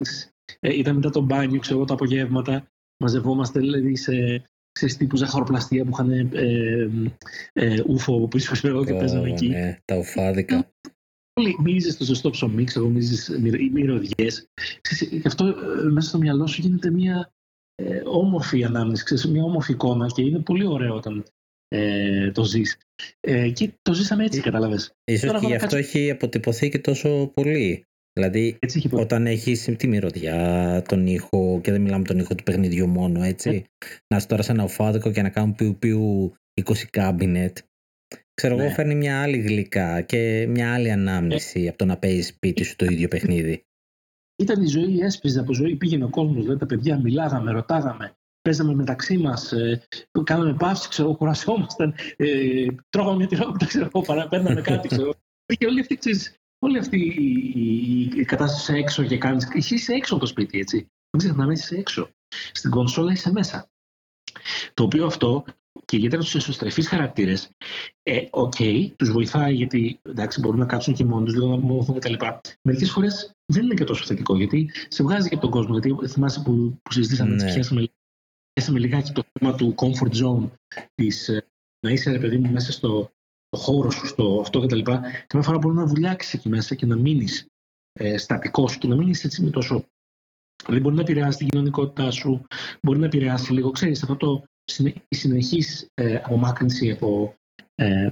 [0.59, 2.67] ε, ήταν μετά το μπάνιο, ξέρω τα απογεύματα.
[3.03, 6.89] Μαζευόμαστε δηλαδή σε, σε τύπου ζαχαροπλαστεία που είχαν ε,
[7.53, 9.47] ε, ούφο από πίσω και παίζαμε εκεί.
[9.47, 10.71] Ναι, τα ουφάδικα
[11.63, 13.39] μύριζε το ζεστό ψωμί, ξέρω, μύριζε
[13.71, 14.47] μυρωδιές.
[15.09, 15.53] Γι' αυτό ε,
[15.91, 17.31] μέσα στο μυαλό σου γίνεται μια
[17.75, 21.26] ε, όμορφη ανάμνηση, ξέρεις, μια όμορφη εικόνα και είναι πολύ ωραίο όταν
[21.68, 22.77] ε, το ζεις.
[23.19, 24.91] Ε, και το ζήσαμε έτσι, ε, κατάλαβες.
[25.03, 27.84] Ίσως και γι' αυτό έχει αποτυπωθεί και τόσο πολύ.
[28.14, 32.88] Δηλαδή, έτσι όταν έχεις τη μυρωδιά, τον ήχο, και δεν μιλάμε τον ήχο του παιχνιδιού
[32.88, 33.49] μόνο, έτσι.
[33.49, 33.85] Ε.
[34.07, 37.57] Να είσαι τώρα σε ένα οφάδικο και να κάνουν πιου πιου 20 κάμπινετ
[38.41, 38.64] ξέρω ναι.
[38.64, 41.68] εγώ, φέρνει μια άλλη γλυκά και μια άλλη ανάμνηση ε.
[41.68, 43.65] από το να παίζει σπίτι σου το ίδιο παιχνίδι.
[44.35, 48.73] Ήταν η ζωή, έσπιζε από ζωή, πήγαινε ο κόσμος, δηλαδή τα παιδιά μιλάγαμε, ρωτάγαμε, παίζαμε
[48.73, 49.88] μεταξύ μας, ε,
[50.23, 55.14] κάναμε παύση, ξέρω, κουρασιόμασταν, ε, τρώγαμε μια τυρόπιτα, ξέρω εγώ, παίρναμε κάτι, ξέρω.
[55.45, 56.97] Και όλη αυτή, ξέρεις, όλη αυτή
[57.55, 59.47] η, η, κατάσταση έξω και κάνεις.
[59.53, 60.77] Εσύ είσαι έξω από το σπίτι, έτσι.
[61.09, 62.09] Δεν ξεχνάμε, είσαι έξω.
[62.51, 63.69] Στην κονσόλα είσαι μέσα.
[64.73, 65.45] Το οποίο αυτό
[65.85, 67.49] και για τους εσωστρεφείς χαρακτήρες,
[68.03, 71.57] ε, OK, okay, τους βοηθάει γιατί εντάξει, μπορούν να κάτσουν και μόνοι τους, λίγο να
[71.57, 72.13] μάθουν κτλ.
[72.61, 75.77] Μερικές φορές δεν είναι και τόσο θετικό γιατί σε βγάζει και από τον κόσμο.
[75.77, 77.53] Γιατί θυμάσαι που, που συζητήσαμε, ναι.
[77.53, 80.49] πιάσαμε, λιγάκι το θέμα του comfort zone,
[80.95, 81.47] της, ε,
[81.85, 83.11] να είσαι ρε παιδί μου μέσα στο,
[83.47, 84.81] στο χώρο σου, στο αυτό κτλ.
[84.81, 87.47] Και μια φορά μπορεί να βουλιάξεις εκεί μέσα και να μείνεις
[87.93, 89.85] ε, στατικός και να μην είσαι έτσι με τόσο
[90.65, 92.45] Δηλαδή μπορεί να επηρεάσει την κοινωνικότητά σου,
[92.81, 94.43] μπορεί να επηρεάσει λίγο, ξέρεις, αυτό το,
[95.10, 97.35] η συνεχής ε, απομάκρυνση από
[97.76, 98.10] ε,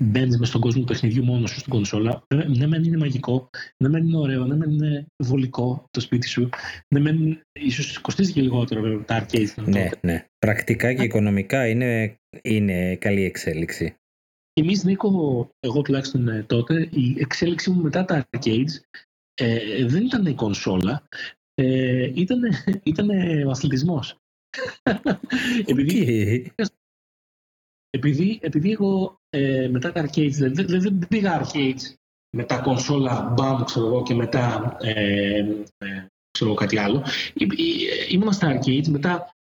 [0.00, 2.22] μπαίνεις μες στον κόσμο του παιχνιδιού μόνος σου στην κονσόλα.
[2.34, 6.48] Ναι, μεν είναι μαγικό, ναι, μεν είναι ωραίο, ναι, μεν είναι βολικό το σπίτι σου.
[6.94, 9.64] Ναι, μεν ίσως κοστίζει και λιγότερο βέβαια τα arcade.
[9.64, 10.24] Ναι, ναι.
[10.38, 13.94] Πρακτικά και οικονομικά είναι, είναι καλή εξέλιξη.
[14.52, 18.80] Εμείς, Νίκο, εγώ τουλάχιστον ε, τότε, η εξέλιξή μου μετά τα arcades
[19.34, 21.02] ε, δεν ήταν η κονσόλα,
[21.54, 22.40] ε, ήταν,
[22.82, 23.08] ήταν
[23.46, 24.19] ο αθλητισμός.
[25.66, 26.52] Επειδή,
[27.90, 31.94] επειδή, επειδή εγώ ε, μετά τα arcades, δεν, δεν, δεν πήγα arcades
[32.36, 35.38] με τα κονσόλα μπαμ, ξέρω εγώ, και μετά ε,
[35.78, 37.04] ε, ξέρω κάτι άλλο.
[38.08, 39.34] Ήμουν στα arcades, μετά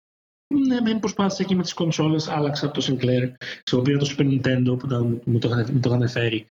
[0.54, 4.22] ναι, μεν προσπάθησα και με τις κονσόλες, άλλαξα από το Sinclair, ξέρω, πήρα το Super
[4.22, 6.46] Nintendo που ήταν, μου, το, μου το είχαν φέρει,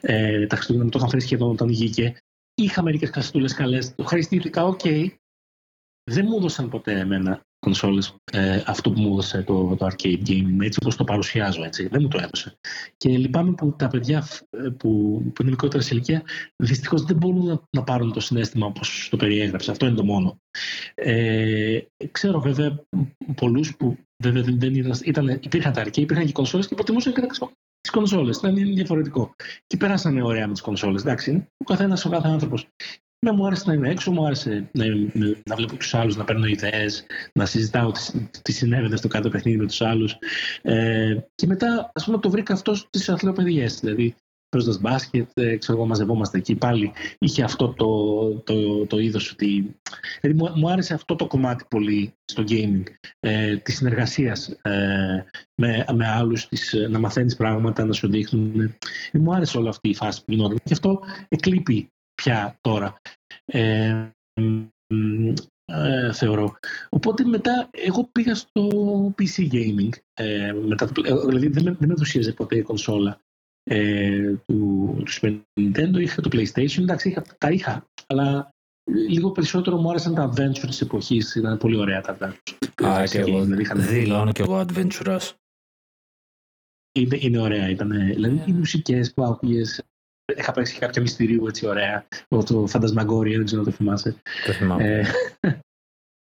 [0.00, 2.16] ε, τα Χριστούγεννα μου το είχαν φέρει σχεδόν όταν βγήκε.
[2.54, 4.80] Είχα μερικές κασετούλες καλές, το ευχαριστήθηκα, OK.
[4.84, 5.08] Okay.
[6.10, 10.60] Δεν μου έδωσαν ποτέ εμένα κονσόλες ε, αυτό που μου έδωσε το, το arcade gaming,
[10.60, 11.88] έτσι όπως το παρουσιάζω, έτσι.
[11.88, 12.58] Δεν μου το έδωσε.
[12.96, 16.22] Και λυπάμαι που τα παιδιά ε, που, που είναι μικρότερα σε ηλικία
[16.56, 19.70] δυστυχώς δεν μπορούν να, να πάρουν το συνέστημα όπως το περιέγραψε.
[19.70, 20.40] Αυτό είναι το μόνο.
[20.94, 21.78] Ε,
[22.10, 22.84] ξέρω βέβαια
[23.34, 27.12] πολλούς που βέβαια δεν, δεν ήταν, ήταν, υπήρχαν τα arcade, υπήρχαν και κονσόλες και προτιμούσαν
[27.12, 27.20] και
[27.80, 28.36] τις κονσόλες.
[28.36, 29.34] Ήταν διαφορετικό.
[29.66, 31.00] Και περάσανε ωραία με τις κονσόλες.
[31.00, 32.68] Εντάξει, ο καθένας ο κάθε άνθρωπος.
[33.26, 34.84] Ναι, μου άρεσε να είμαι έξω, μου άρεσε να,
[35.44, 39.56] να βλέπω τους άλλους, να παίρνω ιδέες, να συζητάω τι, τι συνέβαινε στο κάτω παιχνίδι
[39.58, 40.16] με τους άλλους.
[40.62, 43.66] Ε, και μετά, ας πούμε, το βρήκα αυτό στις αθλοπαιδιέ.
[43.80, 44.14] Δηλαδή,
[44.48, 46.54] παίζοντας μπάσκετ, ε, ξέρω εγώ, μαζευόμαστε εκεί.
[46.54, 49.76] Πάλι είχε αυτό το, το, το είδος ότι.
[50.20, 52.82] Δηλαδή, μου, μου, άρεσε αυτό το κομμάτι πολύ στο gaming.
[53.20, 55.24] Ε, της συνεργασίας ε,
[55.54, 56.48] με, με άλλους,
[56.88, 58.60] να μαθαίνεις πράγματα, να σου δείχνουν.
[58.60, 60.56] Ε, μου άρεσε όλη αυτή η φάση που γινόταν.
[60.64, 61.90] Και αυτό εκλείπει
[62.22, 63.00] πια τώρα.
[63.44, 64.08] Ε,
[65.64, 66.58] ε, θεωρώ.
[66.88, 68.68] Οπότε μετά εγώ πήγα στο
[69.18, 69.88] PC gaming.
[70.14, 70.86] Ε, μετά,
[71.26, 73.20] δηλαδή δεν, δεν με ενθουσίαζε ποτέ η κονσόλα
[73.62, 76.00] ε, του, του Super Nintendo.
[76.00, 77.84] Είχα το PlayStation, εντάξει, είχα, τα είχα.
[78.06, 78.50] Αλλά
[78.90, 81.34] λίγο περισσότερο μου άρεσαν τα adventure της εποχής.
[81.34, 82.86] Ήταν πολύ ωραία τα adventure.
[82.86, 85.30] Α, και εγώ δηλαδή, δηλώνω και εγώ adventurous.
[86.92, 87.68] Είναι, είναι ωραία.
[87.68, 89.84] Ήταν, δηλαδή οι μουσικές που άκουγες
[90.36, 92.06] είχα παίξει κάποια μυστηρίου έτσι ωραία.
[92.28, 94.16] Το Φαντασμαγκόρια, δεν ξέρω αν το θυμάσαι.
[94.46, 94.84] Το θυμάμαι.
[94.84, 95.04] Ε,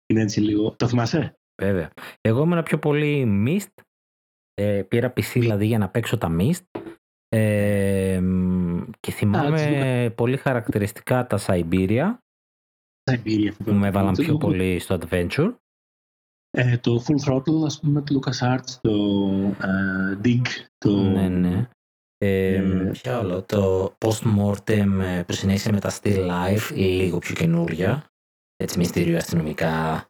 [0.06, 0.74] είναι έτσι λίγο.
[0.76, 1.90] Το θυμάσαι; Βέβαια.
[2.20, 3.82] Εγώ ήμουν πιο πολύ Mist.
[4.54, 6.80] Ε, πήρα PC δηλαδή για να παίξω τα Mist.
[7.28, 8.20] Ε,
[9.00, 12.16] και θυμάμαι πολύ χαρακτηριστικά τα Siberia.
[13.10, 15.54] Siberia που με έβαλαν πιο πολύ στο Adventure.
[16.50, 18.94] Ε, το Full Throttle, ας πούμε, του LucasArts, το
[19.50, 20.46] uh, Dig,
[20.78, 20.90] το...
[20.90, 21.68] Ναι, ναι.
[22.20, 27.34] Ε, ποιο άλλο, το post-mortem ε, που συνέχισε με τα still life ή λίγο πιο
[27.34, 28.10] καινούρια,
[28.56, 30.06] έτσι μυστήριο αστυνομικά.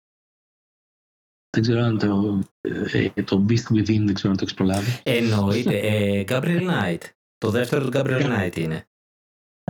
[1.50, 5.00] Δεν ξέρω αν το, ε, το Beast Within δεν ξέρω αν το έχεις προλάβει.
[5.02, 5.78] Εννοείται.
[5.78, 7.00] Ε, Gabriel Knight.
[7.38, 8.88] Το δεύτερο του Gabriel Knight είναι.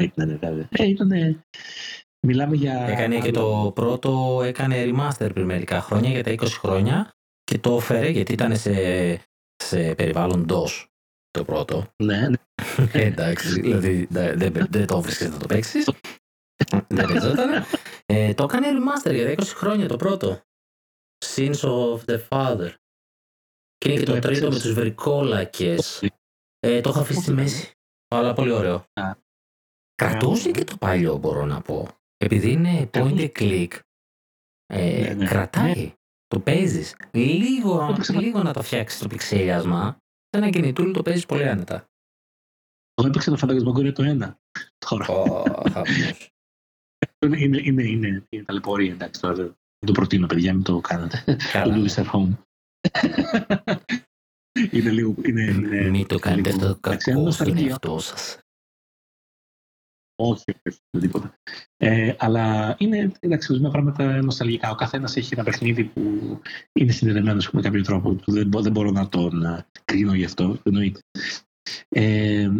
[0.00, 0.68] Ήταν βέβαια.
[0.70, 1.44] Ε, ήταν,
[2.26, 2.86] μιλάμε για...
[2.88, 7.12] Έκανε και το πρώτο, έκανε remaster πριν μερικά χρόνια για τα 20 χρόνια
[7.42, 8.72] και το έφερε γιατί ήταν σε,
[9.56, 10.84] σε περιβάλλον DOS
[11.30, 11.92] το πρώτο.
[12.02, 12.36] Ναι, ναι.
[12.92, 14.06] Ε, εντάξει, δηλαδή
[14.70, 15.90] δεν το βρίσκεται να το παίξεις.
[16.86, 17.64] Δεν παίζονταν.
[18.06, 20.40] Ε, το έκανε remaster για 20 χρόνια το πρώτο.
[21.24, 22.70] Sins of the Father.
[23.76, 25.76] Και είναι και το τρίτο με τους βρικόλακε.
[26.58, 27.72] Ε, το έχω αφήσει στη μέση.
[28.08, 28.84] Αλλά πολύ ωραίο.
[29.94, 31.88] Κρατούσε και το παλιό μπορώ να πω.
[32.16, 33.78] Επειδή είναι point and click.
[34.66, 35.26] Ε, ναι, ναι.
[35.26, 35.92] Κρατάει.
[36.26, 36.96] Το παίζεις.
[37.12, 39.98] Λίγο, λίγο να το φτιάξεις το πιξέλιασμα
[40.30, 41.88] σε ένα κινητούλι το παίζεις πολύ άνετα.
[42.94, 44.40] Εγώ έπαιξα το φαντασμακόρια το ένα.
[44.78, 45.06] Τώρα.
[47.26, 49.34] είναι, είναι, είναι, είναι, είναι ταλαιπωρία, εντάξει τώρα.
[49.34, 51.24] Δεν το προτείνω, παιδιά, μην το κάνετε.
[51.24, 52.32] το do this at home.
[54.76, 55.14] είναι λίγο.
[55.22, 58.38] Είναι, είναι, μην το κάνετε αυτό το κακό στον εαυτό σας.
[60.20, 61.34] Όχι, όχι, τίποτα.
[61.76, 64.70] Ε, αλλά είναι εντάξει, ορισμένα πράγματα νοσταλγικά.
[64.70, 66.00] Ο καθένας έχει ένα παιχνίδι που
[66.72, 68.16] είναι συνδεδεμένος με κάποιο τρόπο.
[68.26, 70.58] Δεν, δεν μπορώ να τον κρίνω γι' αυτό.
[70.62, 71.00] Εννοείται.
[71.88, 72.50] Ε,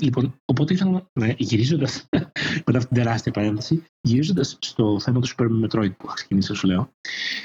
[0.00, 2.08] λοιπόν, οπότε ήθελα να γυρίζοντας
[2.66, 6.66] μετά αυτή την τεράστια παρέμβαση, γυρίζοντας στο θέμα του Super Metroid που είχα ξεκινήσει, σου
[6.66, 6.92] λέω,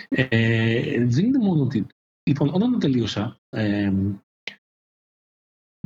[0.10, 1.86] ε, δεν είναι μόνο ότι.
[2.30, 3.92] Λοιπόν, όταν τελείωσα, ε,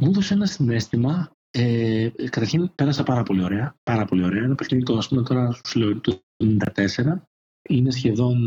[0.01, 3.75] μου έδωσε ένα συνέστημα ε, καταρχήν πέρασα πάρα πολύ ωραία.
[3.83, 4.43] Πάρα πολύ ωραία.
[4.43, 7.21] Ένα παιχνίδι το, ας πούμε, τώρα σου λέω το 1994
[7.69, 8.37] είναι σχεδόν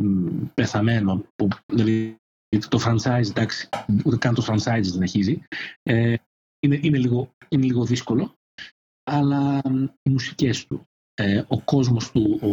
[0.00, 1.24] μ, πεθαμένο.
[1.34, 2.16] Που, δηλαδή
[2.68, 3.68] το franchise, εντάξει,
[4.04, 5.42] ούτε καν το franchise δεν αρχίζει.
[5.82, 6.14] Ε,
[6.58, 8.34] είναι, είναι, λίγο, είναι λίγο δύσκολο.
[9.10, 9.60] Αλλά
[10.02, 12.48] οι μουσικές του, ε, ο κόσμος του, ο,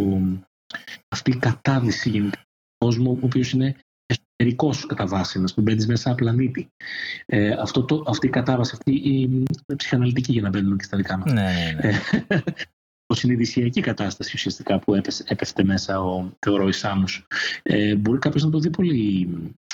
[1.07, 2.45] αυτή η κατάδυση γενικά
[2.77, 3.75] κόσμο, ο οποίος είναι
[4.43, 6.67] εσωτερικό κατά βάση, να μπαίνει μέσα από πλανήτη.
[7.25, 9.21] Ε, αυτό το, αυτή η κατάβαση, αυτή η,
[9.67, 11.33] η ψυχαναλυτική για να μπαίνουμε και στα δικά μας.
[11.33, 11.93] Ναι, ναι, ναι.
[12.27, 12.41] Ε,
[13.15, 17.27] συνειδησιακή κατάσταση ουσιαστικά που έπεσε, έπεφτε μέσα ο θεωρώ Σάμους.
[17.63, 19.29] Ε, μπορεί κάποιος να το δει πολύ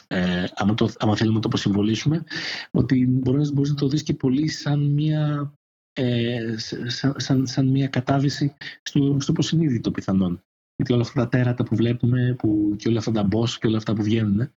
[0.08, 2.24] ε, άμα, το, άμα θέλουμε να το προσυμβολήσουμε,
[2.72, 5.54] ότι μπορεί, μπορείς να το δεις και πολύ σαν μια,
[5.94, 10.44] ε, σαν, σαν, σαν, μια κατάδυση στο, στο υποσυνείδητο πιθανόν.
[10.80, 13.78] Γιατί όλα αυτά τα τέρατα που βλέπουμε που, και όλα αυτά τα boss και όλα
[13.78, 14.52] αυτά που βγαίνουν,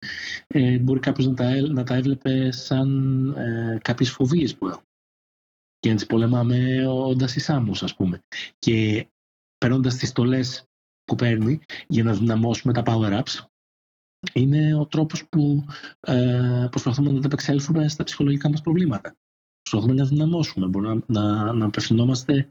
[0.48, 4.84] ε, μπορεί κάποιος να, τα, να τα έβλεπε σαν ε, κάποιες φοβίες που έχουν.
[5.80, 8.20] Και να τις πολεμάμε όντας ισμού, ας πούμε.
[8.60, 9.08] Και
[9.58, 10.40] παίρνοντας τι στολέ
[11.04, 13.46] που παίρνει για να δυναμώσουμε τα power-ups,
[14.34, 15.66] είναι ο τρόπος που
[16.00, 19.16] ε, προσπαθούμε να ανταπεξέλθουμε στα ψυχολογικά μας προβλήματα.
[19.72, 22.48] Προσπαθούμε να δυναμώσουμε, μπορούμε να, να, να απευθυνόμαστε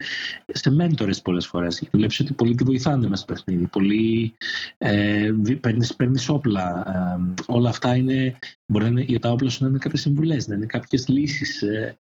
[0.46, 1.88] σε μέντορες πολλές φορές.
[1.92, 3.66] Βλέπεις ότι πολλοί τη βοηθάνε μέσα στο παιχνίδι.
[3.66, 4.34] Πολλοί
[4.78, 6.84] ε, παίρνεις, παίρνεις όπλα.
[6.86, 10.48] Ε, όλα αυτά είναι, μπορεί να είναι, για τα όπλα σου να είναι κάποιες συμβουλές,
[10.48, 11.98] να είναι κάποιες λύσεις ε,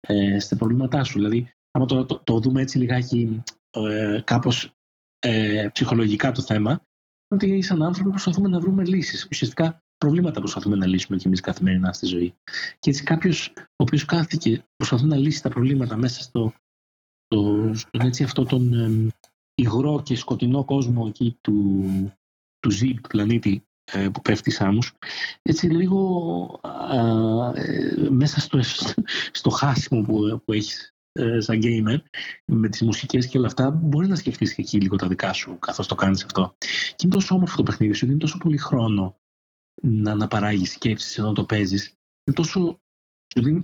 [0.00, 1.12] ε, στα προβλήματά σου.
[1.12, 4.74] Δηλαδή, άμα τώρα το, το, δούμε έτσι λιγάκι ε, κάπως
[5.18, 6.82] ε, ψυχολογικά το θέμα,
[7.28, 9.26] ότι σαν άνθρωποι προσπαθούμε να βρούμε λύσεις.
[9.30, 12.34] Ουσιαστικά προβλήματα προσπαθούμε να λύσουμε κι εμείς καθημερινά στη ζωή.
[12.78, 16.52] Και έτσι κάποιος ο οποίος κάθηκε προσπαθεί να λύσει τα προβλήματα μέσα στο,
[17.24, 19.08] στο, στον έτσι αυτό τον ε,
[19.54, 21.84] υγρό και σκοτεινό κόσμο εκεί του,
[22.58, 24.92] του ζει, του πλανήτη ε, που πέφτει Σάμους,
[25.42, 26.60] έτσι λίγο
[27.54, 28.58] ε, μέσα στο,
[29.32, 31.98] στο χάσιμο που, που έχεις ε, σαν gamer,
[32.44, 35.58] με τις μουσικές και όλα αυτά, μπορεί να σκεφτείς και εκεί λίγο τα δικά σου
[35.58, 36.54] καθώς το κάνεις αυτό.
[36.96, 39.16] Και είναι τόσο όμορφο το παιχνίδι σου, είναι τόσο πολύ χρόνο
[39.84, 41.94] να αναπαράγεις σκέψεις ενώ το παίζεις.
[42.24, 42.78] Είναι τόσο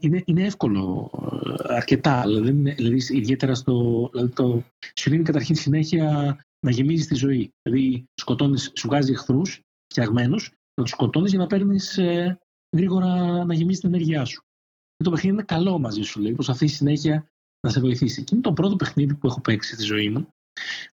[0.00, 1.10] είναι, είναι εύκολο
[1.68, 2.22] ε, αρκετά.
[2.22, 4.08] Δηλαδή, δηλαδή ιδιαίτερα στο.
[4.12, 4.64] Δηλαδή το,
[4.96, 7.50] σου δίνει καταρχήν συνέχεια να γεμίζεις τη ζωή.
[7.62, 9.60] Δηλαδή, σκοτώνεις, σου βγάζει εχθρούς
[9.92, 12.38] φτιαγμένους, να τους σκοτώνεις για να παίρνεις ε,
[12.76, 14.42] γρήγορα να γεμίσει την ενέργειά σου.
[14.96, 16.18] Και το παιχνίδι είναι καλό μαζί σου.
[16.18, 17.30] Δηλαδή, προσπαθείς συνέχεια
[17.60, 18.24] να σε βοηθήσει.
[18.24, 20.28] Και είναι το πρώτο παιχνίδι που έχω παίξει στη ζωή μου.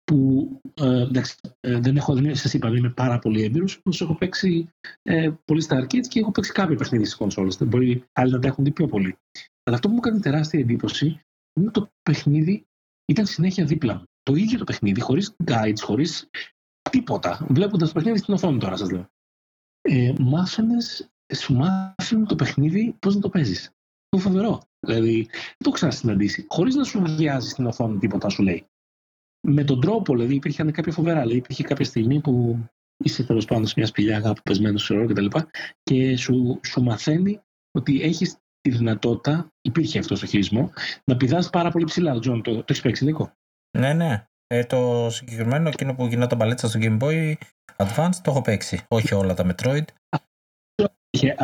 [0.03, 4.01] Που ε, εντάξει, ε, δεν έχω, δεν σας είπα, δεν είμαι πάρα πολύ έμπειρος, όμως
[4.01, 4.69] έχω παίξει
[5.01, 7.57] ε, πολύ στα arcades και έχω παίξει κάποια παιχνίδια στις κονσόλες.
[7.57, 9.17] Δεν μπορεί άλλοι να τα έχουν δει πιο πολύ.
[9.63, 11.19] Αλλά αυτό που μου έκανε τεράστια εντύπωση
[11.59, 12.65] είναι το παιχνίδι
[13.05, 14.03] ήταν συνέχεια δίπλα μου.
[14.23, 16.29] Το ίδιο το παιχνίδι, χωρίς guides, χωρίς
[16.89, 17.47] τίποτα.
[17.49, 19.09] Βλέποντας το παιχνίδι στην οθόνη τώρα, σας λέω.
[19.81, 23.71] Ε, μάθαινες, σου μάθαινε το παιχνίδι πώς να το παίζεις.
[24.09, 24.61] Το φοβερό.
[24.79, 26.45] Δηλαδή, δεν το ξανασυναντήσεις.
[26.47, 28.65] Χωρίς να σου βιάζει στην οθόνη τίποτα, σου λέει.
[29.49, 31.19] Με τον τρόπο, δηλαδή, υπήρχαν κάποια φοβερά.
[31.19, 32.59] Δηλαδή, υπήρχε κάποια στιγμή που
[33.03, 35.25] είσαι τέλος πάντων σε μια σπηλιά αγάπη πεσμένος σε κτλ.
[35.25, 35.45] Και,
[35.83, 37.39] και σου, σου μαθαίνει
[37.71, 40.71] ότι έχεις τη δυνατότητα, υπήρχε αυτό στο χειρισμό,
[41.03, 42.19] να πηδάς πάρα πολύ ψηλά.
[42.19, 43.31] Τζον, το, το έχεις παίξει, Νίκο;
[43.77, 44.25] Ναι, ναι.
[44.47, 47.33] Ε, το συγκεκριμένο, εκείνο που γινόταν παλέτσα στο Game Boy
[47.75, 48.85] Advance, το έχω παίξει.
[48.87, 49.85] Όχι όλα τα Metroid
[51.09, 51.35] είχε,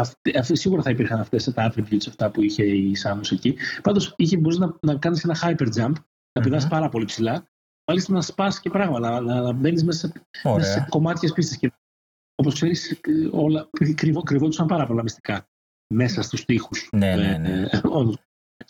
[0.55, 3.55] σίγουρα θα υπήρχαν αυτές τα attributes αυτά που είχε η Samus εκεί.
[3.81, 5.93] Πάντως μπορείς να, να κάνεις ένα hyper jump,
[6.33, 7.47] να πηδάς πάρα πολύ ψηλά,
[7.87, 10.11] μάλιστα να σπάσει και πράγματα, να, να, να μπαίνεις μέσα,
[10.43, 11.71] μέσα, σε κομμάτια πίστε.
[12.35, 12.99] Όπως ξέρεις,
[13.31, 15.47] όλα κρυβό, κρυβόντουσαν πάρα πολλά μυστικά
[15.93, 16.69] μέσα στους τοίχου.
[16.91, 17.67] Ναι, ναι, ναι.
[17.71, 17.81] Ε,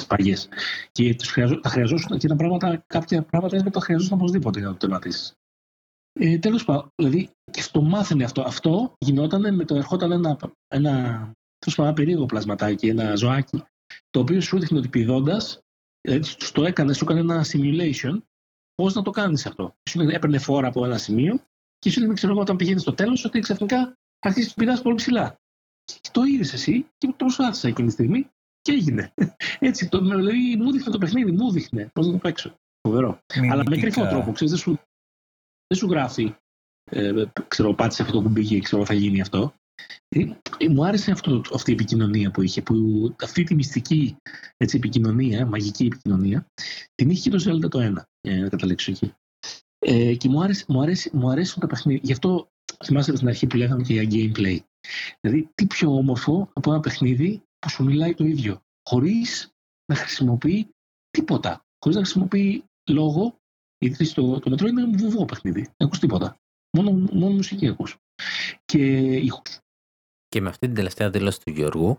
[0.07, 0.49] παγιές.
[0.91, 4.67] Και τους χρειαζό, τα χρειαζόσουν και τα πράγματα, κάποια πράγματα δεν τα χρειαζόταν οπωσδήποτε για
[4.67, 5.33] να το τερματίσεις.
[6.19, 8.41] Ε, Τέλος πάντων, δηλαδή και στο μάθαινε αυτό.
[8.41, 10.37] Αυτό γινόταν με το ερχόταν ένα,
[10.67, 11.31] ένα,
[11.75, 13.63] ένα περίεργο πλασματάκι, ένα ζωάκι,
[14.09, 15.59] το οποίο σου έδειχνε ότι πηδώντας,
[16.01, 18.17] δηλαδή το έκανε, σου έκανε ένα simulation,
[18.75, 21.39] πώς να το κάνεις αυτό; Σου έπαιρνε φόρα από ένα σημείο
[21.79, 24.95] και σου έδειχνε, ξέρω εγώ, όταν πηγαίνεις στο τέλος, ότι ξαφνικά αρχίζεις να πηδάς πολύ
[24.95, 25.39] ψηλά.
[25.83, 28.29] Και το είδες εσύ και το προσπάθησα εκείνη τη στιγμή
[28.61, 29.13] και έγινε.
[29.59, 32.55] Έτσι, το, δηλαδή μου δείχνε το παιχνίδι, μου δείχνε πώς να το παίξω.
[32.87, 33.19] Φοβερό.
[33.51, 34.79] Αλλά με κρυφό τρόπο, ξέρεις, δεν σου,
[35.67, 36.35] δεν σου γράφει,
[36.91, 39.53] ε, ξέρω, πάτησε αυτό που μπήκε, ξέρω, θα γίνει αυτό.
[40.07, 40.19] Ε,
[40.57, 44.15] ε, μου άρεσε αυτό, αυτή η επικοινωνία που είχε, που αυτή τη μυστική
[44.57, 46.45] έτσι, επικοινωνία, μαγική επικοινωνία,
[46.95, 49.13] την είχε και το Zelda το ένα, για να καταλήξω εκεί.
[49.79, 52.01] Ε, και μου, άρεσε, μου, άρεσε, μου αρέσουν τα παιχνίδια.
[52.03, 52.51] Γι' αυτό
[52.85, 54.59] θυμάστε στην αρχή που λέγαμε και για gameplay.
[55.21, 59.51] Δηλαδή, τι πιο όμορφο από ένα παιχνίδι που σου μιλάει το ίδιο, χωρίς
[59.91, 60.69] να χρησιμοποιεί
[61.09, 61.65] τίποτα.
[61.79, 63.37] Χωρίς να χρησιμοποιεί λόγο
[63.77, 65.61] γιατί στο το μετρό είναι βουβό παιχνίδι.
[65.61, 66.37] Δεν ακούς τίποτα.
[66.77, 67.97] Μόνο, μόνο μουσική ακούς.
[68.65, 68.77] Και
[69.15, 69.62] ήχους.
[70.33, 71.97] Και με αυτή την τελευταία δήλωση του Γιώργου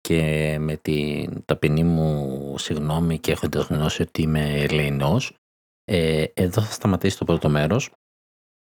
[0.00, 5.36] και με την ταπεινή μου συγγνώμη και έχοντας γνώση ότι είμαι ελληνός,
[5.84, 7.90] ε, εδώ θα σταματήσει το πρώτο μέρος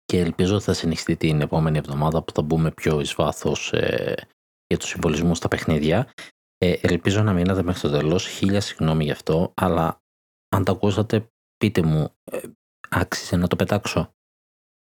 [0.03, 4.27] και ελπίζω ότι θα συνεχιστεί την επόμενη εβδομάδα που θα μπούμε πιο εις βάθος ε,
[4.67, 6.11] για τους συμβολισμούς στα παιχνίδια.
[6.57, 8.27] Ε, ελπίζω να μείνατε μέχρι το τέλος.
[8.27, 9.97] Χίλια συγγνώμη γι' αυτό, αλλά
[10.55, 12.41] αν τα ακούσατε πείτε μου, ε,
[12.89, 14.11] άξιζε να το πετάξω;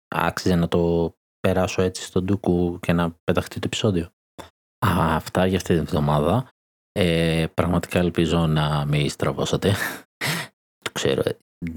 [0.08, 4.10] άξιζε να το περάσω έτσι στον Ντούκου και να πεταχτεί το επεισόδιο.
[4.86, 6.50] Α, αυτά για αυτή την εβδομάδα.
[6.92, 9.74] Ε, πραγματικά ελπίζω να μην στραβώσατε.
[10.86, 11.22] το ξέρω,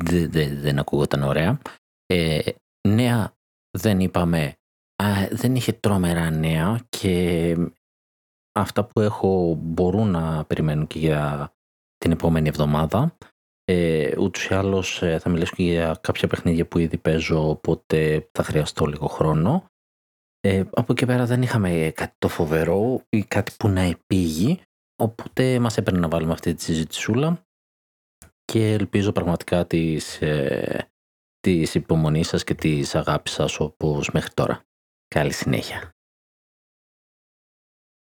[0.05, 1.61] δεν δε, δεν ακούγονταν ωραία.
[2.07, 2.53] Ε,
[2.89, 3.35] νέα
[3.79, 4.57] δεν είπαμε,
[5.03, 7.57] α, δεν είχε τρόμερα νέα και
[8.59, 11.53] αυτά που έχω μπορούν να περιμένουν και για
[11.97, 13.17] την επόμενη εβδομάδα.
[13.65, 18.29] Ε, ούτως ή άλλως ε, θα μιλήσω και για κάποια παιχνίδια που ήδη παίζω, οπότε
[18.33, 19.65] θα χρειαστώ λίγο χρόνο.
[20.41, 24.61] Ε, από εκεί πέρα δεν είχαμε κάτι το φοβερό ή κάτι που να επήγει,
[25.03, 27.47] οπότε μας έπαιρνε να βάλουμε αυτή τη συζητησούλα
[28.45, 30.91] και ελπίζω πραγματικά της, ε,
[31.41, 34.63] της υπομονής σας και της αγάπης σας όπως μέχρι τώρα.
[35.09, 35.94] Καλή συνέχεια.